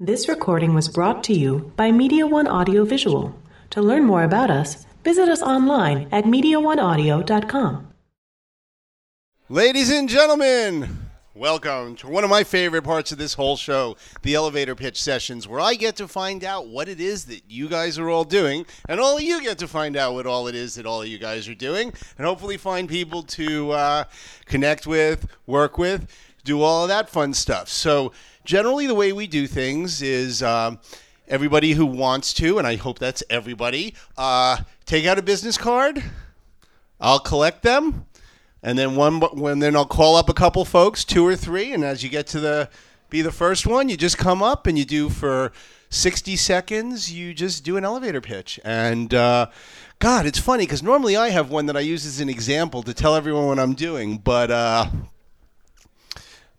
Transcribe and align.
This 0.00 0.28
recording 0.28 0.74
was 0.74 0.88
brought 0.88 1.24
to 1.24 1.34
you 1.34 1.72
by 1.74 1.90
Media 1.90 2.24
One 2.24 2.46
Audio 2.46 2.84
Visual. 2.84 3.36
To 3.70 3.82
learn 3.82 4.04
more 4.04 4.22
about 4.22 4.48
us, 4.48 4.86
visit 5.02 5.28
us 5.28 5.42
online 5.42 6.06
at 6.12 6.22
MediaOneAudio.com. 6.22 7.88
Ladies 9.48 9.90
and 9.90 10.08
gentlemen, 10.08 11.00
welcome 11.34 11.96
to 11.96 12.06
one 12.06 12.22
of 12.22 12.30
my 12.30 12.44
favorite 12.44 12.84
parts 12.84 13.10
of 13.10 13.18
this 13.18 13.34
whole 13.34 13.56
show, 13.56 13.96
the 14.22 14.36
elevator 14.36 14.76
pitch 14.76 15.02
sessions, 15.02 15.48
where 15.48 15.58
I 15.58 15.74
get 15.74 15.96
to 15.96 16.06
find 16.06 16.44
out 16.44 16.68
what 16.68 16.88
it 16.88 17.00
is 17.00 17.24
that 17.24 17.42
you 17.48 17.68
guys 17.68 17.98
are 17.98 18.08
all 18.08 18.22
doing, 18.22 18.66
and 18.88 19.00
all 19.00 19.16
of 19.16 19.22
you 19.24 19.42
get 19.42 19.58
to 19.58 19.66
find 19.66 19.96
out 19.96 20.14
what 20.14 20.28
all 20.28 20.46
it 20.46 20.54
is 20.54 20.76
that 20.76 20.86
all 20.86 21.02
of 21.02 21.08
you 21.08 21.18
guys 21.18 21.48
are 21.48 21.56
doing, 21.56 21.92
and 22.16 22.24
hopefully 22.24 22.56
find 22.56 22.88
people 22.88 23.24
to 23.24 23.72
uh, 23.72 24.04
connect 24.46 24.86
with, 24.86 25.26
work 25.44 25.76
with, 25.76 26.06
do 26.44 26.62
all 26.62 26.84
of 26.84 26.88
that 26.88 27.10
fun 27.10 27.34
stuff. 27.34 27.68
So, 27.68 28.12
generally, 28.48 28.86
the 28.86 28.94
way 28.94 29.12
we 29.12 29.26
do 29.26 29.46
things 29.46 30.02
is. 30.02 30.42
Um, 30.42 30.80
Everybody 31.30 31.72
who 31.72 31.84
wants 31.84 32.32
to, 32.34 32.56
and 32.56 32.66
I 32.66 32.76
hope 32.76 32.98
that's 32.98 33.22
everybody, 33.28 33.92
uh, 34.16 34.62
take 34.86 35.04
out 35.04 35.18
a 35.18 35.22
business 35.22 35.58
card. 35.58 36.02
I'll 36.98 37.18
collect 37.18 37.62
them, 37.62 38.06
and 38.62 38.78
then 38.78 38.96
one 38.96 39.20
when 39.20 39.58
then 39.58 39.76
I'll 39.76 39.84
call 39.84 40.16
up 40.16 40.30
a 40.30 40.32
couple 40.32 40.64
folks, 40.64 41.04
two 41.04 41.26
or 41.26 41.36
three, 41.36 41.74
and 41.74 41.84
as 41.84 42.02
you 42.02 42.08
get 42.08 42.26
to 42.28 42.40
the 42.40 42.70
be 43.10 43.20
the 43.20 43.30
first 43.30 43.66
one, 43.66 43.90
you 43.90 43.96
just 43.98 44.16
come 44.16 44.42
up 44.42 44.66
and 44.66 44.78
you 44.78 44.86
do 44.86 45.10
for 45.10 45.52
60 45.90 46.34
seconds, 46.36 47.12
you 47.12 47.34
just 47.34 47.62
do 47.62 47.76
an 47.76 47.84
elevator 47.84 48.22
pitch. 48.22 48.58
And 48.64 49.12
uh, 49.12 49.48
God, 49.98 50.24
it's 50.24 50.38
funny 50.38 50.64
because 50.64 50.82
normally 50.82 51.14
I 51.14 51.28
have 51.28 51.50
one 51.50 51.66
that 51.66 51.76
I 51.76 51.80
use 51.80 52.06
as 52.06 52.20
an 52.20 52.30
example 52.30 52.82
to 52.84 52.94
tell 52.94 53.14
everyone 53.14 53.46
what 53.46 53.58
I'm 53.58 53.74
doing, 53.74 54.16
but 54.16 54.50
uh, 54.50 54.86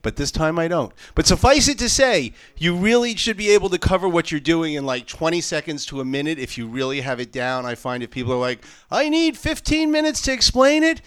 but 0.02 0.16
this 0.16 0.32
time 0.32 0.58
I 0.58 0.68
don't. 0.68 0.94
But 1.16 1.28
suffice 1.28 1.68
it 1.68 1.78
to 1.80 1.90
say, 1.90 2.34
you 2.58 2.76
really 2.76 3.16
should 3.16 3.38
be 3.38 3.50
able 3.50 3.70
to 3.70 3.78
cover 3.78 4.08
what 4.08 4.32
you're 4.32 4.40
doing 4.40 4.74
in 4.74 4.86
like 4.86 5.08
20 5.08 5.42
seconds 5.42 5.86
to 5.88 6.02
a 6.02 6.06
minute 6.06 6.40
if 6.40 6.58
you 6.58 6.68
really 6.68 7.02
have 7.02 7.20
it 7.20 7.32
down. 7.32 7.66
I 7.66 7.76
find 7.76 8.02
if 8.04 8.12
people 8.12 8.34
are 8.34 8.38
like, 8.38 8.64
I 8.90 9.10
need 9.10 9.38
15 9.38 9.92
minutes 9.92 10.22
to 10.24 10.32
explain 10.32 10.84
it, 10.84 11.02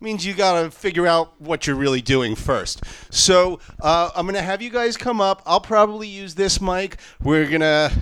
means 0.00 0.24
you 0.24 0.34
got 0.34 0.62
to 0.62 0.70
figure 0.70 1.06
out 1.06 1.40
what 1.40 1.66
you're 1.66 1.76
really 1.76 2.00
doing 2.00 2.34
first. 2.34 2.82
So 3.10 3.60
uh, 3.80 4.10
I'm 4.14 4.26
going 4.26 4.34
to 4.34 4.42
have 4.42 4.62
you 4.62 4.70
guys 4.70 4.96
come 4.96 5.20
up. 5.20 5.42
I'll 5.44 5.60
probably 5.60 6.08
use 6.08 6.34
this 6.34 6.60
mic. 6.60 6.98
We're 7.22 7.48
going 7.48 7.60
to 7.60 7.92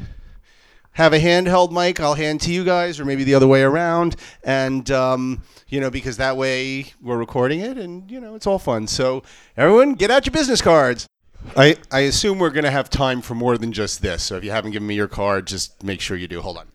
have 0.97 1.13
a 1.13 1.19
handheld 1.19 1.73
mic 1.73 2.01
I'll 2.01 2.15
hand 2.15 2.41
to 2.43 2.53
you 2.53 2.65
guys, 2.65 2.99
or 2.99 3.05
maybe 3.05 3.23
the 3.23 3.35
other 3.35 3.47
way 3.47 3.63
around. 3.63 4.17
And, 4.43 4.91
um, 4.91 5.43
you 5.69 5.79
know, 5.79 5.91
because 5.91 6.17
that 6.17 6.39
way 6.39 6.87
we're 7.03 7.19
recording 7.19 7.61
it 7.61 7.77
and, 7.77 8.11
you 8.11 8.19
know, 8.19 8.35
it's 8.35 8.47
all 8.47 8.59
fun. 8.59 8.87
So, 8.87 9.23
everyone, 9.59 9.93
get 9.93 10.11
out 10.11 10.25
your 10.25 10.33
business 10.33 10.63
cards. 10.63 11.07
I, 11.55 11.77
I 11.93 12.01
assume 12.01 12.39
we're 12.39 12.51
going 12.51 12.65
to 12.65 12.71
have 12.71 12.89
time 12.89 13.21
for 13.21 13.35
more 13.35 13.59
than 13.59 13.73
just 13.73 14.01
this. 14.01 14.23
So, 14.23 14.37
if 14.37 14.45
you 14.45 14.51
haven't 14.51 14.71
given 14.71 14.89
me 14.89 14.95
your 14.95 15.07
card, 15.07 15.47
just 15.47 15.83
make 15.85 16.01
sure 16.01 16.17
you 16.17 16.29
do. 16.29 16.41
Hold 16.41 16.57
on. 16.57 16.67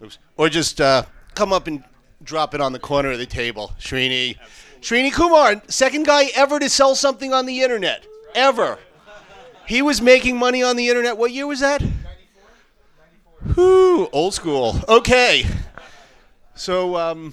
Oops. 0.00 0.16
Or 0.36 0.48
just 0.48 0.80
uh, 0.80 1.02
come 1.34 1.52
up 1.52 1.66
and 1.66 1.82
drop 2.22 2.54
it 2.54 2.60
on 2.60 2.72
the 2.72 2.78
corner 2.78 3.10
of 3.10 3.18
the 3.18 3.26
table. 3.26 3.72
Srini. 3.80 4.36
Srini 4.80 5.12
Kumar, 5.12 5.60
second 5.66 6.06
guy 6.06 6.26
ever 6.36 6.60
to 6.60 6.68
sell 6.68 6.94
something 6.94 7.34
on 7.34 7.46
the 7.46 7.62
internet. 7.62 8.06
Ever. 8.36 8.78
He 9.66 9.82
was 9.82 10.00
making 10.00 10.36
money 10.36 10.62
on 10.62 10.76
the 10.76 10.88
internet. 10.88 11.16
What 11.18 11.32
year 11.32 11.48
was 11.48 11.58
that? 11.58 11.82
Whew, 13.54 14.08
old 14.12 14.34
school. 14.34 14.80
Okay. 14.88 15.46
So 16.54 16.96
um, 16.96 17.32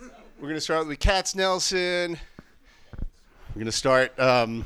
we're 0.00 0.48
going 0.48 0.54
to 0.54 0.60
start 0.60 0.86
with 0.86 0.98
Katz 0.98 1.34
Nelson. 1.34 2.18
We're 3.50 3.54
going 3.54 3.66
to 3.66 3.72
start. 3.72 4.18
Um, 4.18 4.64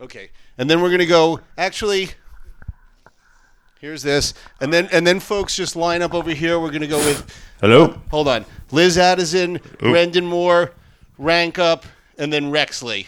okay. 0.00 0.30
And 0.58 0.68
then 0.68 0.82
we're 0.82 0.88
going 0.88 0.98
to 0.98 1.06
go. 1.06 1.40
Actually, 1.56 2.10
here's 3.80 4.02
this. 4.02 4.34
And 4.60 4.72
then 4.72 4.88
and 4.92 5.06
then 5.06 5.18
folks 5.18 5.56
just 5.56 5.74
line 5.74 6.02
up 6.02 6.12
over 6.12 6.30
here. 6.30 6.60
We're 6.60 6.70
going 6.70 6.82
to 6.82 6.86
go 6.88 6.98
with. 6.98 7.32
Hello? 7.60 7.98
Hold 8.10 8.28
on. 8.28 8.44
Liz 8.70 8.98
Addison, 8.98 9.60
Brendan 9.78 10.26
Moore, 10.26 10.72
Rank 11.16 11.58
Up, 11.58 11.86
and 12.18 12.32
then 12.32 12.50
Rexly. 12.52 13.06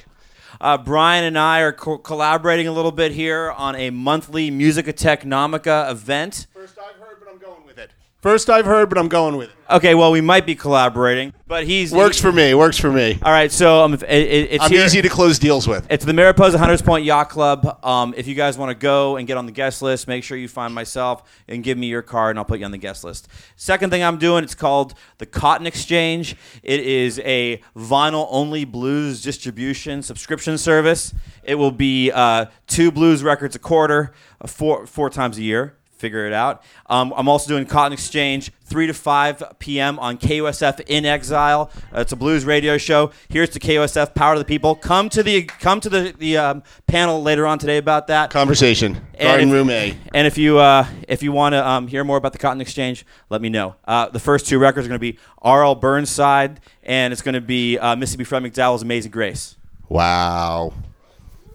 Uh, 0.61 0.77
Brian 0.77 1.25
and 1.25 1.39
I 1.39 1.61
are 1.61 1.73
co- 1.73 1.99
collaborating 1.99 2.67
a 2.67 2.73
little 2.73 2.91
bit 2.91 3.13
here 3.13 3.51
on 3.53 3.77
a 3.77 3.91
monthly 3.91 4.51
Musica 4.51 4.93
Technomica 4.93 5.89
event. 5.91 6.49
First 6.53 6.79
I've 6.79 6.97
heard, 7.01 7.19
but 7.21 7.29
I'm 7.31 7.39
going 7.39 7.65
with 7.65 7.79
it. 7.79 7.91
First 8.21 8.51
I've 8.51 8.65
heard, 8.67 8.89
but 8.89 8.99
I'm 8.99 9.07
going 9.07 9.37
with 9.37 9.51
it. 9.51 9.55
Okay, 9.71 9.95
well, 9.95 10.11
we 10.11 10.21
might 10.21 10.45
be 10.45 10.57
collaborating, 10.57 11.35
but 11.47 11.65
he's 11.65 11.93
Works 11.93 12.19
for 12.19 12.33
me. 12.33 12.53
Works 12.53 12.79
for 12.79 12.91
me. 12.91 13.17
All 13.23 13.31
right, 13.31 13.53
so 13.53 13.85
um, 13.85 13.95
it, 13.95 14.03
it, 14.03 14.49
it's 14.51 14.65
I'm 14.65 14.73
here. 14.73 14.85
easy 14.85 15.01
to 15.03 15.09
close 15.09 15.39
deals 15.39 15.69
with. 15.69 15.87
It's 15.89 16.05
the 16.05 16.13
Mariposa 16.13 16.59
Hunters 16.59 16.83
Point 16.83 17.05
Yacht 17.05 17.29
Club. 17.29 17.79
Um, 17.85 18.15
if 18.17 18.27
you 18.27 18.35
guys 18.35 18.59
want 18.59 18.71
to 18.71 18.75
go 18.75 19.19
and 19.19 19.29
get 19.29 19.37
on 19.37 19.47
the 19.47 19.53
guest 19.53 19.83
list, 19.83 20.09
make 20.09 20.25
sure 20.25 20.37
you 20.37 20.49
find 20.49 20.75
myself 20.75 21.23
and 21.47 21.63
give 21.63 21.79
me 21.79 21.87
your 21.87 22.03
card, 22.03 22.31
and 22.31 22.41
I'll 22.41 22.45
put 22.45 22.59
you 22.59 22.65
on 22.65 22.73
the 22.73 22.79
guest 22.79 23.05
list. 23.05 23.29
Second 23.55 23.91
thing 23.91 24.03
I'm 24.03 24.19
doing, 24.19 24.43
it's 24.43 24.55
called 24.55 24.95
the 25.19 25.27
Cotton 25.27 25.67
Exchange. 25.69 26.35
It 26.65 26.81
is 26.81 27.21
a 27.21 27.63
vinyl-only 27.77 28.65
blues 28.65 29.23
distribution 29.23 30.03
subscription 30.03 30.59
service. 30.59 31.15
It 31.45 31.55
will 31.55 31.71
be 31.71 32.11
uh, 32.11 32.47
two 32.67 32.91
blues 32.91 33.23
records 33.23 33.55
a 33.55 33.61
quarter, 33.61 34.13
uh, 34.41 34.49
four 34.49 34.87
four 34.87 35.09
times 35.09 35.39
a 35.39 35.43
year. 35.43 35.78
Figure 35.99 36.27
it 36.29 36.33
out. 36.33 36.63
Um, 36.87 37.13
I'm 37.17 37.29
also 37.29 37.49
doing 37.49 37.67
Cotton 37.67 37.93
Exchange, 37.93 38.53
3 38.67 38.87
to 38.87 38.95
5 38.95 39.55
p.m. 39.59 39.99
on 39.99 40.17
KUSF 40.17 40.81
in 40.87 41.05
Exile. 41.05 41.73
Uh, 41.93 42.01
it's 42.03 42.13
a 42.13 42.17
blues 42.17 42.45
radio 42.45 42.79
show. 42.79 43.11
Here's 43.29 43.51
to 43.51 43.59
KUSF, 43.59 44.15
Power 44.15 44.35
to 44.35 44.39
the 44.39 44.45
People. 44.45 44.77
Come 44.77 45.09
to 45.09 45.25
the 45.25 45.43
come 45.43 45.81
to 45.81 45.89
the, 45.89 46.15
the 46.17 46.37
um, 46.37 46.63
panel 46.87 47.21
later 47.21 47.47
on 47.47 47.59
today 47.59 47.79
about 47.79 48.07
that. 48.07 48.31
Conversation. 48.31 48.95
And 49.15 49.23
Garden 49.29 49.49
if- 49.49 49.55
Room 49.55 49.71
A. 49.71 49.99
And 50.15 50.27
if 50.29 50.39
you 50.39 50.59
uh, 50.59 50.87
if 51.09 51.23
you 51.25 51.33
want 51.33 51.55
to 51.55 51.69
um, 51.69 51.89
hear 51.89 52.05
more 52.05 52.17
about 52.17 52.33
the 52.33 52.39
Cotton 52.39 52.61
Exchange, 52.61 53.05
let 53.29 53.43
me 53.43 53.49
know. 53.49 53.75
Uh, 53.85 54.09
the 54.09 54.21
first 54.21 54.47
two 54.47 54.61
records 54.61 54.87
are 54.87 54.89
going 54.89 55.01
to 55.01 55.13
be 55.13 55.19
R.L. 55.43 55.75
Burnside, 55.75 56.61
and 56.85 57.13
it's 57.13 57.23
going 57.23 57.35
to 57.35 57.41
be 57.41 57.77
uh, 57.77 57.97
Mississippi 57.97 58.23
Fred 58.23 58.45
McDowell's 58.45 58.83
Amazing 58.83 59.11
Grace. 59.11 59.57
Wow. 59.89 60.73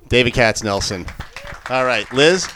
David 0.09 0.33
Katz 0.33 0.63
Nelson. 0.63 1.05
All 1.69 1.85
right, 1.85 2.11
Liz. 2.11 2.47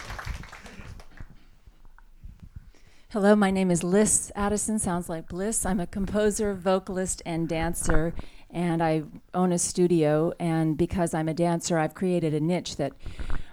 Hello, 3.12 3.38
my 3.38 3.52
name 3.52 3.72
is 3.72 3.86
Liz 3.86 4.34
Addison, 4.36 4.80
sounds 4.80 5.08
like 5.08 5.30
bliss. 5.30 5.66
I'm 5.66 5.80
a 5.80 5.88
composer, 5.88 6.54
vocalist, 6.54 7.22
and 7.26 7.48
dancer, 7.48 8.14
and 8.50 8.84
I 8.84 9.04
own 9.34 9.54
a 9.54 9.60
studio. 9.60 10.34
And 10.42 10.78
because 10.78 11.14
I'm 11.14 11.30
a 11.30 11.34
dancer, 11.34 11.78
I've 11.78 11.94
created 11.94 12.34
a 12.34 12.42
niche 12.42 12.76
that 12.76 12.92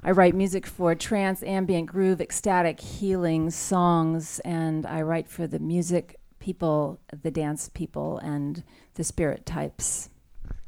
I 0.03 0.11
write 0.11 0.35
music 0.35 0.67
for 0.67 0.97
trance, 0.97 1.41
ambient, 1.45 1.87
groove, 1.87 2.21
ecstatic, 2.21 2.81
healing 2.81 3.49
songs, 3.49 4.41
and 4.41 4.85
I 4.87 5.03
write 5.03 5.29
for 5.29 5.47
the 5.47 5.61
music 5.61 6.19
people, 6.41 6.99
the 7.23 7.31
dance 7.31 7.69
people, 7.69 8.19
and 8.19 8.65
the 8.95 9.05
spirit 9.05 9.47
types. 9.47 10.11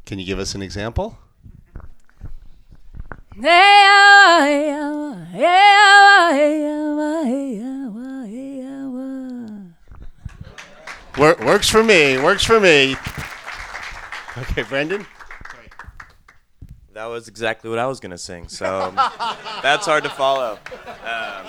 Can 0.05 0.21
you 0.21 0.25
give 0.25 0.39
us 0.39 0.55
an 0.55 0.63
example? 0.63 1.19
Wor- 11.19 11.37
works 11.47 11.69
for 11.69 11.83
me. 11.83 12.19
Works 12.19 12.45
for 12.45 12.61
me. 12.61 12.97
Okay, 14.37 14.63
Brendan. 14.63 15.07
That 16.93 17.07
was 17.07 17.29
exactly 17.29 17.69
what 17.71 17.79
I 17.79 17.87
was 17.87 18.01
gonna 18.01 18.19
sing. 18.19 18.49
So 18.49 18.93
that's 19.63 19.87
hard 19.87 20.05
to 20.05 20.11
follow. 20.11 20.59
Um, 21.05 21.47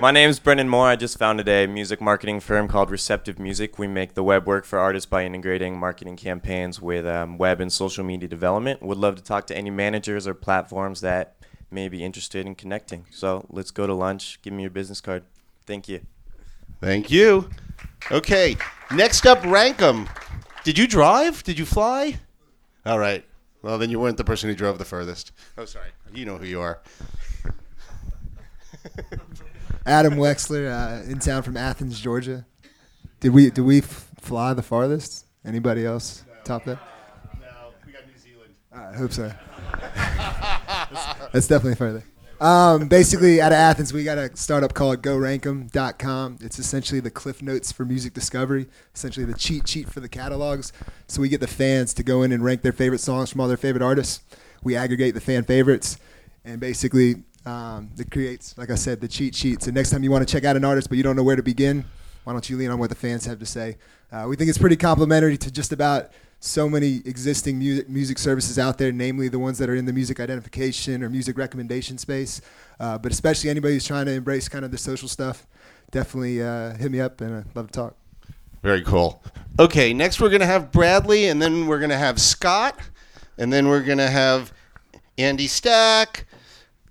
my 0.00 0.10
name's 0.10 0.40
Brendan 0.40 0.68
Moore. 0.68 0.88
I 0.88 0.96
just 0.96 1.18
founded 1.18 1.48
a 1.48 1.66
music 1.66 2.00
marketing 2.00 2.40
firm 2.40 2.66
called 2.66 2.90
Receptive 2.90 3.38
Music. 3.38 3.78
We 3.78 3.86
make 3.86 4.14
the 4.14 4.24
web 4.24 4.46
work 4.46 4.64
for 4.64 4.78
artists 4.78 5.06
by 5.06 5.24
integrating 5.24 5.78
marketing 5.78 6.16
campaigns 6.16 6.80
with 6.80 7.06
um, 7.06 7.38
web 7.38 7.60
and 7.60 7.72
social 7.72 8.04
media 8.04 8.28
development. 8.28 8.82
Would 8.82 8.98
love 8.98 9.16
to 9.16 9.22
talk 9.22 9.46
to 9.48 9.56
any 9.56 9.70
managers 9.70 10.26
or 10.26 10.34
platforms 10.34 11.00
that 11.00 11.36
may 11.70 11.88
be 11.88 12.04
interested 12.04 12.44
in 12.44 12.54
connecting. 12.54 13.06
So 13.10 13.46
let's 13.50 13.70
go 13.70 13.86
to 13.86 13.94
lunch. 13.94 14.40
Give 14.42 14.52
me 14.52 14.62
your 14.62 14.70
business 14.70 15.00
card. 15.00 15.24
Thank 15.64 15.88
you. 15.88 16.00
Thank 16.80 17.10
you. 17.10 17.50
Okay, 18.10 18.56
next 18.92 19.26
up, 19.26 19.38
Rankum. 19.40 20.08
Did 20.62 20.78
you 20.78 20.86
drive? 20.86 21.42
Did 21.42 21.58
you 21.58 21.64
fly? 21.64 22.18
All 22.84 22.98
right. 22.98 23.24
Well, 23.62 23.78
then 23.78 23.90
you 23.90 23.98
weren't 23.98 24.18
the 24.18 24.24
person 24.24 24.48
who 24.50 24.54
drove 24.54 24.78
the 24.78 24.84
furthest. 24.84 25.32
Oh, 25.56 25.64
sorry. 25.64 25.88
You 26.12 26.26
know 26.26 26.36
who 26.36 26.44
you 26.46 26.60
are. 26.60 26.82
Adam 29.86 30.14
Wexler, 30.14 30.70
uh, 30.70 31.02
in 31.10 31.18
town 31.18 31.42
from 31.42 31.56
Athens, 31.56 31.98
Georgia. 32.00 32.46
Did 33.20 33.30
we 33.32 33.50
did 33.50 33.62
we 33.62 33.78
f- 33.78 34.10
fly 34.20 34.52
the 34.54 34.62
farthest? 34.62 35.26
Anybody 35.44 35.84
else 35.86 36.24
top 36.44 36.64
that? 36.64 36.78
No, 37.40 37.46
we 37.86 37.92
got 37.92 38.02
New 38.06 38.18
Zealand. 38.18 38.54
I 38.72 38.94
hope 38.96 39.12
so. 39.12 39.32
That's 41.32 41.46
definitely 41.48 41.74
further. 41.76 42.02
Um, 42.40 42.88
basically, 42.88 43.40
out 43.40 43.52
of 43.52 43.56
Athens, 43.56 43.92
we 43.92 44.04
got 44.04 44.18
a 44.18 44.36
startup 44.36 44.74
called 44.74 45.02
GoRank'em.com. 45.02 46.38
It's 46.40 46.58
essentially 46.58 47.00
the 47.00 47.10
cliff 47.10 47.42
notes 47.42 47.72
for 47.72 47.84
music 47.84 48.12
discovery, 48.12 48.66
essentially 48.94 49.24
the 49.24 49.34
cheat 49.34 49.68
sheet 49.68 49.88
for 49.88 50.00
the 50.00 50.08
catalogs. 50.08 50.72
So 51.06 51.20
we 51.20 51.28
get 51.28 51.40
the 51.40 51.46
fans 51.46 51.94
to 51.94 52.02
go 52.02 52.22
in 52.22 52.32
and 52.32 52.44
rank 52.44 52.62
their 52.62 52.72
favorite 52.72 53.00
songs 53.00 53.30
from 53.30 53.40
all 53.40 53.48
their 53.48 53.56
favorite 53.56 53.82
artists. 53.82 54.22
We 54.62 54.76
aggregate 54.76 55.14
the 55.14 55.20
fan 55.20 55.44
favorites, 55.44 55.98
and 56.44 56.60
basically 56.60 57.22
um, 57.46 57.90
that 57.96 58.10
creates, 58.10 58.56
like 58.58 58.70
I 58.70 58.74
said, 58.74 59.00
the 59.00 59.08
cheat 59.08 59.34
sheet. 59.34 59.62
So 59.62 59.70
next 59.70 59.90
time 59.90 60.02
you 60.02 60.10
want 60.10 60.26
to 60.26 60.32
check 60.32 60.44
out 60.44 60.56
an 60.56 60.64
artist 60.64 60.88
but 60.88 60.96
you 60.96 61.04
don't 61.04 61.16
know 61.16 61.22
where 61.22 61.36
to 61.36 61.42
begin, 61.42 61.84
why 62.24 62.32
don't 62.32 62.48
you 62.48 62.56
lean 62.56 62.70
on 62.70 62.78
what 62.78 62.88
the 62.88 62.96
fans 62.96 63.26
have 63.26 63.38
to 63.38 63.46
say? 63.46 63.76
Uh, 64.10 64.26
we 64.28 64.36
think 64.36 64.48
it's 64.48 64.58
pretty 64.58 64.76
complimentary 64.76 65.36
to 65.36 65.50
just 65.50 65.72
about 65.72 66.10
so 66.40 66.68
many 66.68 67.02
existing 67.04 67.58
music, 67.58 67.88
music 67.88 68.18
services 68.18 68.58
out 68.58 68.78
there, 68.78 68.92
namely 68.92 69.28
the 69.28 69.38
ones 69.38 69.58
that 69.58 69.68
are 69.70 69.74
in 69.74 69.86
the 69.86 69.92
music 69.92 70.20
identification 70.20 71.02
or 71.02 71.08
music 71.08 71.38
recommendation 71.38 71.98
space. 71.98 72.40
Uh, 72.78 72.98
but 72.98 73.12
especially 73.12 73.50
anybody 73.50 73.74
who's 73.74 73.86
trying 73.86 74.06
to 74.06 74.12
embrace 74.12 74.48
kind 74.48 74.64
of 74.64 74.70
the 74.70 74.78
social 74.78 75.08
stuff, 75.08 75.46
definitely 75.90 76.42
uh, 76.42 76.74
hit 76.74 76.90
me 76.90 77.00
up 77.00 77.20
and 77.20 77.36
I'd 77.36 77.56
love 77.56 77.68
to 77.68 77.72
talk. 77.72 77.96
Very 78.62 78.82
cool. 78.82 79.22
Okay, 79.58 79.92
next 79.92 80.20
we're 80.20 80.30
going 80.30 80.40
to 80.40 80.46
have 80.46 80.72
Bradley, 80.72 81.28
and 81.28 81.40
then 81.40 81.66
we're 81.66 81.78
going 81.78 81.90
to 81.90 81.98
have 81.98 82.18
Scott, 82.18 82.78
and 83.36 83.52
then 83.52 83.68
we're 83.68 83.82
going 83.82 83.98
to 83.98 84.08
have 84.08 84.54
Andy 85.18 85.46
Stack, 85.46 86.26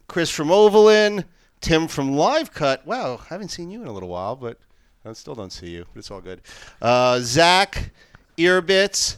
Chris 0.08 0.30
from 0.30 0.50
Ovelin, 0.50 1.26
Tim 1.62 1.88
from 1.88 2.16
Live 2.16 2.54
Cut. 2.54 2.86
Wow, 2.86 3.20
I 3.24 3.26
haven't 3.26 3.50
seen 3.50 3.72
you 3.72 3.82
in 3.82 3.88
a 3.88 3.92
little 3.92 4.10
while, 4.10 4.36
but 4.36 4.60
I 5.04 5.14
still 5.14 5.34
don't 5.34 5.52
see 5.52 5.72
you. 5.72 5.86
But 5.94 6.00
it's 6.00 6.12
all 6.12 6.22
good. 6.22 6.42
Uh, 6.82 7.20
Zach, 7.22 7.92
Earbits, 8.38 9.18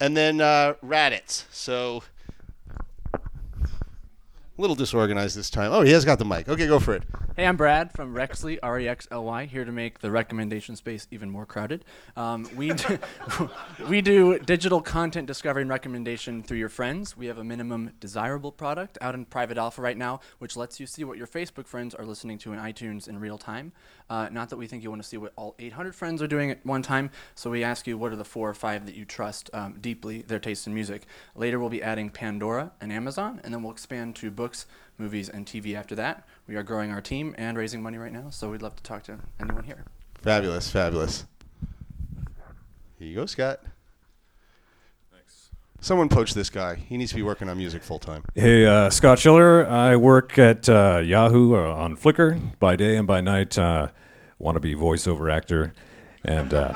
and 0.00 0.16
then 0.16 0.40
uh, 0.40 0.74
Raditz. 0.84 1.44
So 1.50 2.02
a 3.14 4.60
little 4.60 4.76
disorganized 4.76 5.36
this 5.36 5.48
time. 5.48 5.72
Oh, 5.72 5.80
he 5.80 5.92
has 5.92 6.04
got 6.04 6.18
the 6.18 6.24
mic. 6.24 6.48
Okay, 6.48 6.66
go 6.66 6.78
for 6.78 6.94
it. 6.94 7.02
Hey, 7.34 7.46
I'm 7.46 7.56
Brad 7.56 7.92
from 7.92 8.14
Rexly, 8.14 8.58
R 8.62 8.78
E 8.78 8.86
X 8.86 9.08
L 9.10 9.24
Y, 9.24 9.46
here 9.46 9.64
to 9.64 9.72
make 9.72 10.00
the 10.00 10.10
recommendation 10.10 10.76
space 10.76 11.06
even 11.10 11.30
more 11.30 11.46
crowded. 11.46 11.84
Um, 12.14 12.46
we, 12.54 12.74
do, 12.74 12.98
we 13.88 14.02
do 14.02 14.38
digital 14.38 14.82
content 14.82 15.26
discovery 15.26 15.62
and 15.62 15.70
recommendation 15.70 16.42
through 16.42 16.58
your 16.58 16.68
friends. 16.68 17.16
We 17.16 17.24
have 17.26 17.38
a 17.38 17.44
minimum 17.44 17.92
desirable 18.00 18.52
product 18.52 18.98
out 19.00 19.14
in 19.14 19.24
private 19.24 19.56
alpha 19.56 19.80
right 19.80 19.96
now, 19.96 20.20
which 20.40 20.56
lets 20.56 20.78
you 20.78 20.86
see 20.86 21.04
what 21.04 21.16
your 21.16 21.26
Facebook 21.26 21.66
friends 21.66 21.94
are 21.94 22.04
listening 22.04 22.36
to 22.38 22.52
in 22.52 22.58
iTunes 22.58 23.08
in 23.08 23.18
real 23.18 23.38
time. 23.38 23.72
Uh, 24.10 24.28
not 24.30 24.50
that 24.50 24.56
we 24.56 24.66
think 24.66 24.82
you 24.82 24.90
want 24.90 25.00
to 25.00 25.08
see 25.08 25.16
what 25.16 25.32
all 25.36 25.54
800 25.60 25.94
friends 25.94 26.20
are 26.20 26.26
doing 26.26 26.50
at 26.50 26.66
one 26.66 26.82
time, 26.82 27.10
so 27.36 27.48
we 27.48 27.62
ask 27.62 27.86
you 27.86 27.96
what 27.96 28.12
are 28.12 28.16
the 28.16 28.24
four 28.24 28.50
or 28.50 28.54
five 28.54 28.84
that 28.86 28.96
you 28.96 29.04
trust 29.04 29.48
um, 29.54 29.78
deeply, 29.80 30.22
their 30.22 30.40
taste 30.40 30.66
in 30.66 30.74
music. 30.74 31.06
Later, 31.36 31.60
we'll 31.60 31.68
be 31.68 31.82
adding 31.82 32.10
Pandora 32.10 32.72
and 32.80 32.92
Amazon, 32.92 33.40
and 33.44 33.54
then 33.54 33.62
we'll 33.62 33.72
expand 33.72 34.16
to 34.16 34.30
books, 34.32 34.66
movies, 34.98 35.28
and 35.28 35.46
TV 35.46 35.76
after 35.76 35.94
that. 35.94 36.26
We 36.48 36.56
are 36.56 36.64
growing 36.64 36.90
our 36.90 37.00
team 37.00 37.36
and 37.38 37.56
raising 37.56 37.82
money 37.82 37.98
right 37.98 38.12
now, 38.12 38.30
so 38.30 38.50
we'd 38.50 38.62
love 38.62 38.74
to 38.74 38.82
talk 38.82 39.04
to 39.04 39.18
anyone 39.38 39.62
here. 39.62 39.84
Fabulous, 40.22 40.70
fabulous. 40.70 41.24
Here 42.98 43.08
you 43.08 43.14
go, 43.14 43.26
Scott. 43.26 43.60
Someone 45.80 46.08
poach 46.08 46.34
this 46.34 46.50
guy. 46.50 46.74
He 46.74 46.96
needs 46.96 47.10
to 47.10 47.16
be 47.16 47.22
working 47.22 47.48
on 47.48 47.56
music 47.56 47.82
full 47.82 47.98
time. 47.98 48.22
Hey, 48.34 48.66
uh, 48.66 48.90
Scott 48.90 49.18
Schiller. 49.18 49.66
I 49.66 49.96
work 49.96 50.38
at 50.38 50.68
uh, 50.68 51.00
Yahoo 51.04 51.54
uh, 51.54 51.74
on 51.74 51.96
Flickr 51.96 52.58
by 52.58 52.76
day 52.76 52.96
and 52.96 53.06
by 53.06 53.20
night. 53.20 53.58
Uh, 53.58 53.88
Want 54.42 54.56
to 54.56 54.60
be 54.60 54.74
voiceover 54.74 55.30
actor, 55.30 55.74
and 56.24 56.54
uh, 56.54 56.72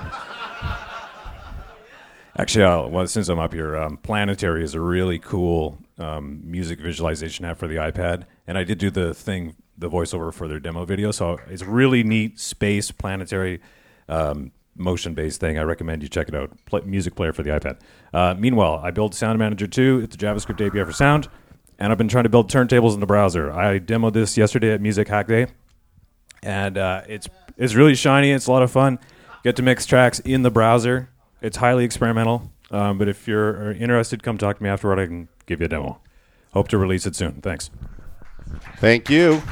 actually, 2.37 2.63
I'll, 2.63 2.91
well, 2.91 3.07
since 3.07 3.31
I'm 3.31 3.39
up 3.39 3.55
here, 3.55 3.75
um, 3.75 3.97
Planetary 3.97 4.63
is 4.63 4.75
a 4.75 4.81
really 4.83 5.19
cool 5.19 5.79
um, 5.97 6.43
music 6.45 6.79
visualization 6.79 7.47
app 7.47 7.57
for 7.57 7.67
the 7.67 7.77
iPad, 7.77 8.25
and 8.47 8.59
I 8.59 8.65
did 8.65 8.77
do 8.77 8.91
the 8.91 9.15
thing, 9.15 9.57
the 9.79 9.89
voiceover 9.89 10.31
for 10.31 10.47
their 10.47 10.61
demo 10.61 10.85
video. 10.85 11.11
So 11.11 11.39
it's 11.49 11.63
really 11.63 12.03
neat 12.03 12.39
space 12.39 12.91
Planetary. 12.91 13.63
Um, 14.11 14.53
motion-based 14.77 15.41
thing. 15.41 15.59
I 15.59 15.63
recommend 15.63 16.03
you 16.03 16.09
check 16.09 16.29
it 16.29 16.35
out. 16.35 16.51
Play, 16.67 16.83
music 16.85 17.15
player 17.15 17.33
for 17.33 17.43
the 17.43 17.51
iPad. 17.51 17.79
Uh, 18.13 18.35
meanwhile, 18.39 18.81
I 18.83 18.91
built 18.91 19.15
Sound 19.15 19.39
Manager 19.39 19.67
2. 19.67 20.01
It's 20.05 20.15
a 20.15 20.19
JavaScript 20.19 20.67
API 20.67 20.85
for 20.85 20.93
sound, 20.93 21.29
and 21.79 21.93
I've 21.93 21.99
been 21.99 22.09
trying 22.09 22.25
to 22.25 22.31
build 22.31 22.51
turntables 22.51 22.95
in 22.95 23.01
the 23.01 23.07
browser. 23.07 23.53
I 23.53 23.79
demoed 23.79 24.13
this 24.13 24.37
yesterday 24.37 24.73
at 24.73 24.81
Music 24.81 25.09
Hack 25.09 25.29
Day, 25.29 25.47
and 26.43 26.79
uh, 26.79 27.03
it's 27.09 27.29
it's 27.57 27.75
really 27.75 27.95
shiny. 27.95 28.31
It's 28.33 28.47
a 28.47 28.53
lot 28.53 28.63
of 28.63 28.71
fun. 28.71 28.99
Get 29.43 29.57
to 29.57 29.63
mix 29.63 29.87
tracks 29.87 30.21
in 30.21 30.43
the 30.43 30.51
browser. 30.51 31.11
It's 31.41 31.59
highly 31.59 31.85
experimental, 31.85 32.51
um, 32.71 32.99
but 32.99 33.09
if 33.09 33.29
you're 33.29 33.73
interested, 33.73 34.23
come 34.23 34.39
talk 34.39 34.59
to 34.59 34.63
me 34.63 34.71
afterward. 34.71 34.99
I 34.99 35.07
can 35.07 35.29
give 35.47 35.61
you 35.61 35.67
a 35.67 35.69
demo. 35.69 36.01
Hope 36.53 36.69
to 36.69 36.79
release 36.79 37.05
it 37.05 37.17
soon. 37.17 37.41
Thanks. 37.43 37.71
Thank 38.77 39.11
you. 39.11 39.43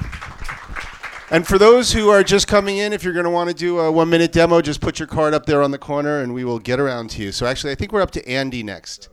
And 1.32 1.46
for 1.48 1.56
those 1.56 1.94
who 1.94 2.10
are 2.10 2.22
just 2.22 2.46
coming 2.46 2.76
in, 2.76 2.92
if 2.92 3.02
you're 3.02 3.14
going 3.14 3.24
to 3.24 3.30
want 3.30 3.48
to 3.48 3.56
do 3.56 3.78
a 3.78 3.90
one 3.90 4.10
minute 4.10 4.32
demo, 4.32 4.60
just 4.60 4.82
put 4.82 4.98
your 4.98 5.08
card 5.08 5.32
up 5.32 5.46
there 5.46 5.62
on 5.62 5.70
the 5.70 5.78
corner 5.78 6.20
and 6.20 6.34
we 6.34 6.44
will 6.44 6.58
get 6.58 6.78
around 6.78 7.08
to 7.12 7.22
you. 7.22 7.32
So 7.32 7.46
actually, 7.46 7.72
I 7.72 7.74
think 7.74 7.90
we're 7.90 8.02
up 8.02 8.10
to 8.10 8.28
Andy 8.28 8.62
next. 8.62 9.08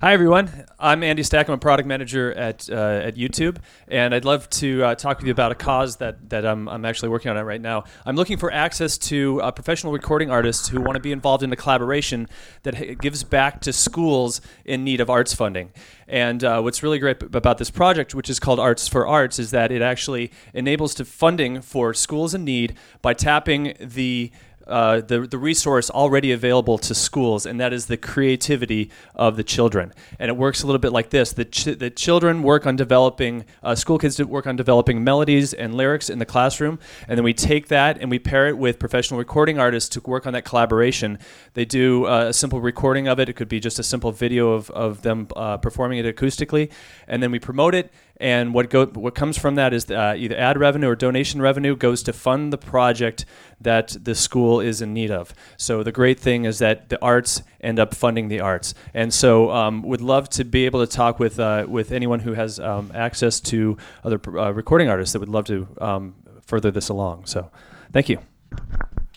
Hi 0.00 0.12
everyone, 0.12 0.50
I'm 0.78 1.04
Andy 1.04 1.22
Stack. 1.22 1.48
I'm 1.48 1.54
a 1.54 1.58
product 1.58 1.86
manager 1.86 2.32
at 2.34 2.68
uh, 2.68 2.74
at 2.74 3.14
YouTube, 3.14 3.58
and 3.86 4.12
I'd 4.12 4.24
love 4.24 4.50
to 4.50 4.82
uh, 4.82 4.94
talk 4.96 5.18
with 5.18 5.26
you 5.26 5.32
about 5.32 5.52
a 5.52 5.54
cause 5.54 5.96
that 5.96 6.30
that 6.30 6.44
I'm, 6.44 6.68
I'm 6.68 6.84
actually 6.84 7.10
working 7.10 7.30
on 7.30 7.42
right 7.46 7.60
now. 7.60 7.84
I'm 8.04 8.16
looking 8.16 8.36
for 8.36 8.52
access 8.52 8.98
to 8.98 9.40
uh, 9.40 9.52
professional 9.52 9.92
recording 9.92 10.32
artists 10.32 10.68
who 10.68 10.80
want 10.80 10.96
to 10.96 11.00
be 11.00 11.12
involved 11.12 11.44
in 11.44 11.52
a 11.52 11.56
collaboration 11.56 12.28
that 12.64 12.98
gives 13.00 13.22
back 13.22 13.60
to 13.62 13.72
schools 13.72 14.40
in 14.64 14.82
need 14.82 15.00
of 15.00 15.08
arts 15.08 15.32
funding. 15.32 15.70
And 16.08 16.42
uh, 16.42 16.60
what's 16.60 16.82
really 16.82 16.98
great 16.98 17.22
about 17.22 17.58
this 17.58 17.70
project, 17.70 18.16
which 18.16 18.28
is 18.28 18.40
called 18.40 18.58
Arts 18.58 18.88
for 18.88 19.06
Arts, 19.06 19.38
is 19.38 19.52
that 19.52 19.70
it 19.70 19.80
actually 19.80 20.32
enables 20.52 20.94
to 20.96 21.04
funding 21.04 21.62
for 21.62 21.94
schools 21.94 22.34
in 22.34 22.44
need 22.44 22.76
by 23.00 23.14
tapping 23.14 23.74
the 23.80 24.32
uh, 24.66 25.00
the, 25.00 25.20
the 25.20 25.38
resource 25.38 25.90
already 25.90 26.32
available 26.32 26.78
to 26.78 26.94
schools, 26.94 27.46
and 27.46 27.60
that 27.60 27.72
is 27.72 27.86
the 27.86 27.96
creativity 27.96 28.90
of 29.14 29.36
the 29.36 29.44
children. 29.44 29.92
And 30.18 30.28
it 30.28 30.36
works 30.36 30.62
a 30.62 30.66
little 30.66 30.78
bit 30.78 30.92
like 30.92 31.10
this 31.10 31.32
the, 31.32 31.44
ch- 31.44 31.78
the 31.78 31.90
children 31.90 32.42
work 32.42 32.66
on 32.66 32.76
developing, 32.76 33.44
uh, 33.62 33.74
school 33.74 33.98
kids 33.98 34.22
work 34.22 34.46
on 34.46 34.56
developing 34.56 35.04
melodies 35.04 35.52
and 35.52 35.74
lyrics 35.74 36.08
in 36.08 36.18
the 36.18 36.26
classroom, 36.26 36.78
and 37.08 37.18
then 37.18 37.24
we 37.24 37.34
take 37.34 37.68
that 37.68 37.98
and 38.00 38.10
we 38.10 38.18
pair 38.18 38.48
it 38.48 38.56
with 38.56 38.78
professional 38.78 39.18
recording 39.18 39.58
artists 39.58 39.88
to 39.90 40.00
work 40.00 40.26
on 40.26 40.32
that 40.32 40.44
collaboration. 40.44 41.18
They 41.54 41.64
do 41.64 42.06
uh, 42.06 42.26
a 42.28 42.32
simple 42.32 42.60
recording 42.60 43.08
of 43.08 43.18
it, 43.20 43.28
it 43.28 43.34
could 43.34 43.48
be 43.48 43.60
just 43.60 43.78
a 43.78 43.82
simple 43.82 44.12
video 44.12 44.52
of, 44.52 44.70
of 44.70 45.02
them 45.02 45.28
uh, 45.36 45.58
performing 45.58 45.98
it 45.98 46.16
acoustically, 46.16 46.70
and 47.06 47.22
then 47.22 47.30
we 47.30 47.38
promote 47.38 47.74
it 47.74 47.92
and 48.18 48.54
what 48.54 48.70
go 48.70 48.86
what 48.86 49.14
comes 49.14 49.36
from 49.36 49.56
that 49.56 49.72
is 49.72 49.90
uh, 49.90 50.14
either 50.16 50.36
ad 50.36 50.58
revenue 50.58 50.88
or 50.88 50.94
donation 50.94 51.42
revenue 51.42 51.76
goes 51.76 52.02
to 52.04 52.12
fund 52.12 52.52
the 52.52 52.58
project 52.58 53.24
that 53.60 53.96
the 54.02 54.14
school 54.14 54.60
is 54.60 54.80
in 54.80 54.92
need 54.94 55.10
of. 55.10 55.34
So 55.56 55.82
the 55.82 55.92
great 55.92 56.20
thing 56.20 56.44
is 56.44 56.58
that 56.58 56.88
the 56.88 57.02
arts 57.02 57.42
end 57.60 57.78
up 57.78 57.94
funding 57.94 58.28
the 58.28 58.40
arts, 58.40 58.74
and 58.92 59.12
so 59.12 59.50
um, 59.50 59.82
would 59.82 60.00
love 60.00 60.28
to 60.30 60.44
be 60.44 60.66
able 60.66 60.86
to 60.86 60.90
talk 60.90 61.18
with 61.18 61.40
uh, 61.40 61.66
with 61.68 61.92
anyone 61.92 62.20
who 62.20 62.34
has 62.34 62.60
um, 62.60 62.92
access 62.94 63.40
to 63.40 63.76
other 64.04 64.20
uh, 64.38 64.52
recording 64.52 64.88
artists 64.88 65.12
that 65.12 65.18
would 65.20 65.28
love 65.28 65.46
to 65.46 65.66
um, 65.80 66.14
further 66.42 66.70
this 66.70 66.88
along. 66.88 67.26
So, 67.26 67.50
thank 67.92 68.08
you. 68.08 68.18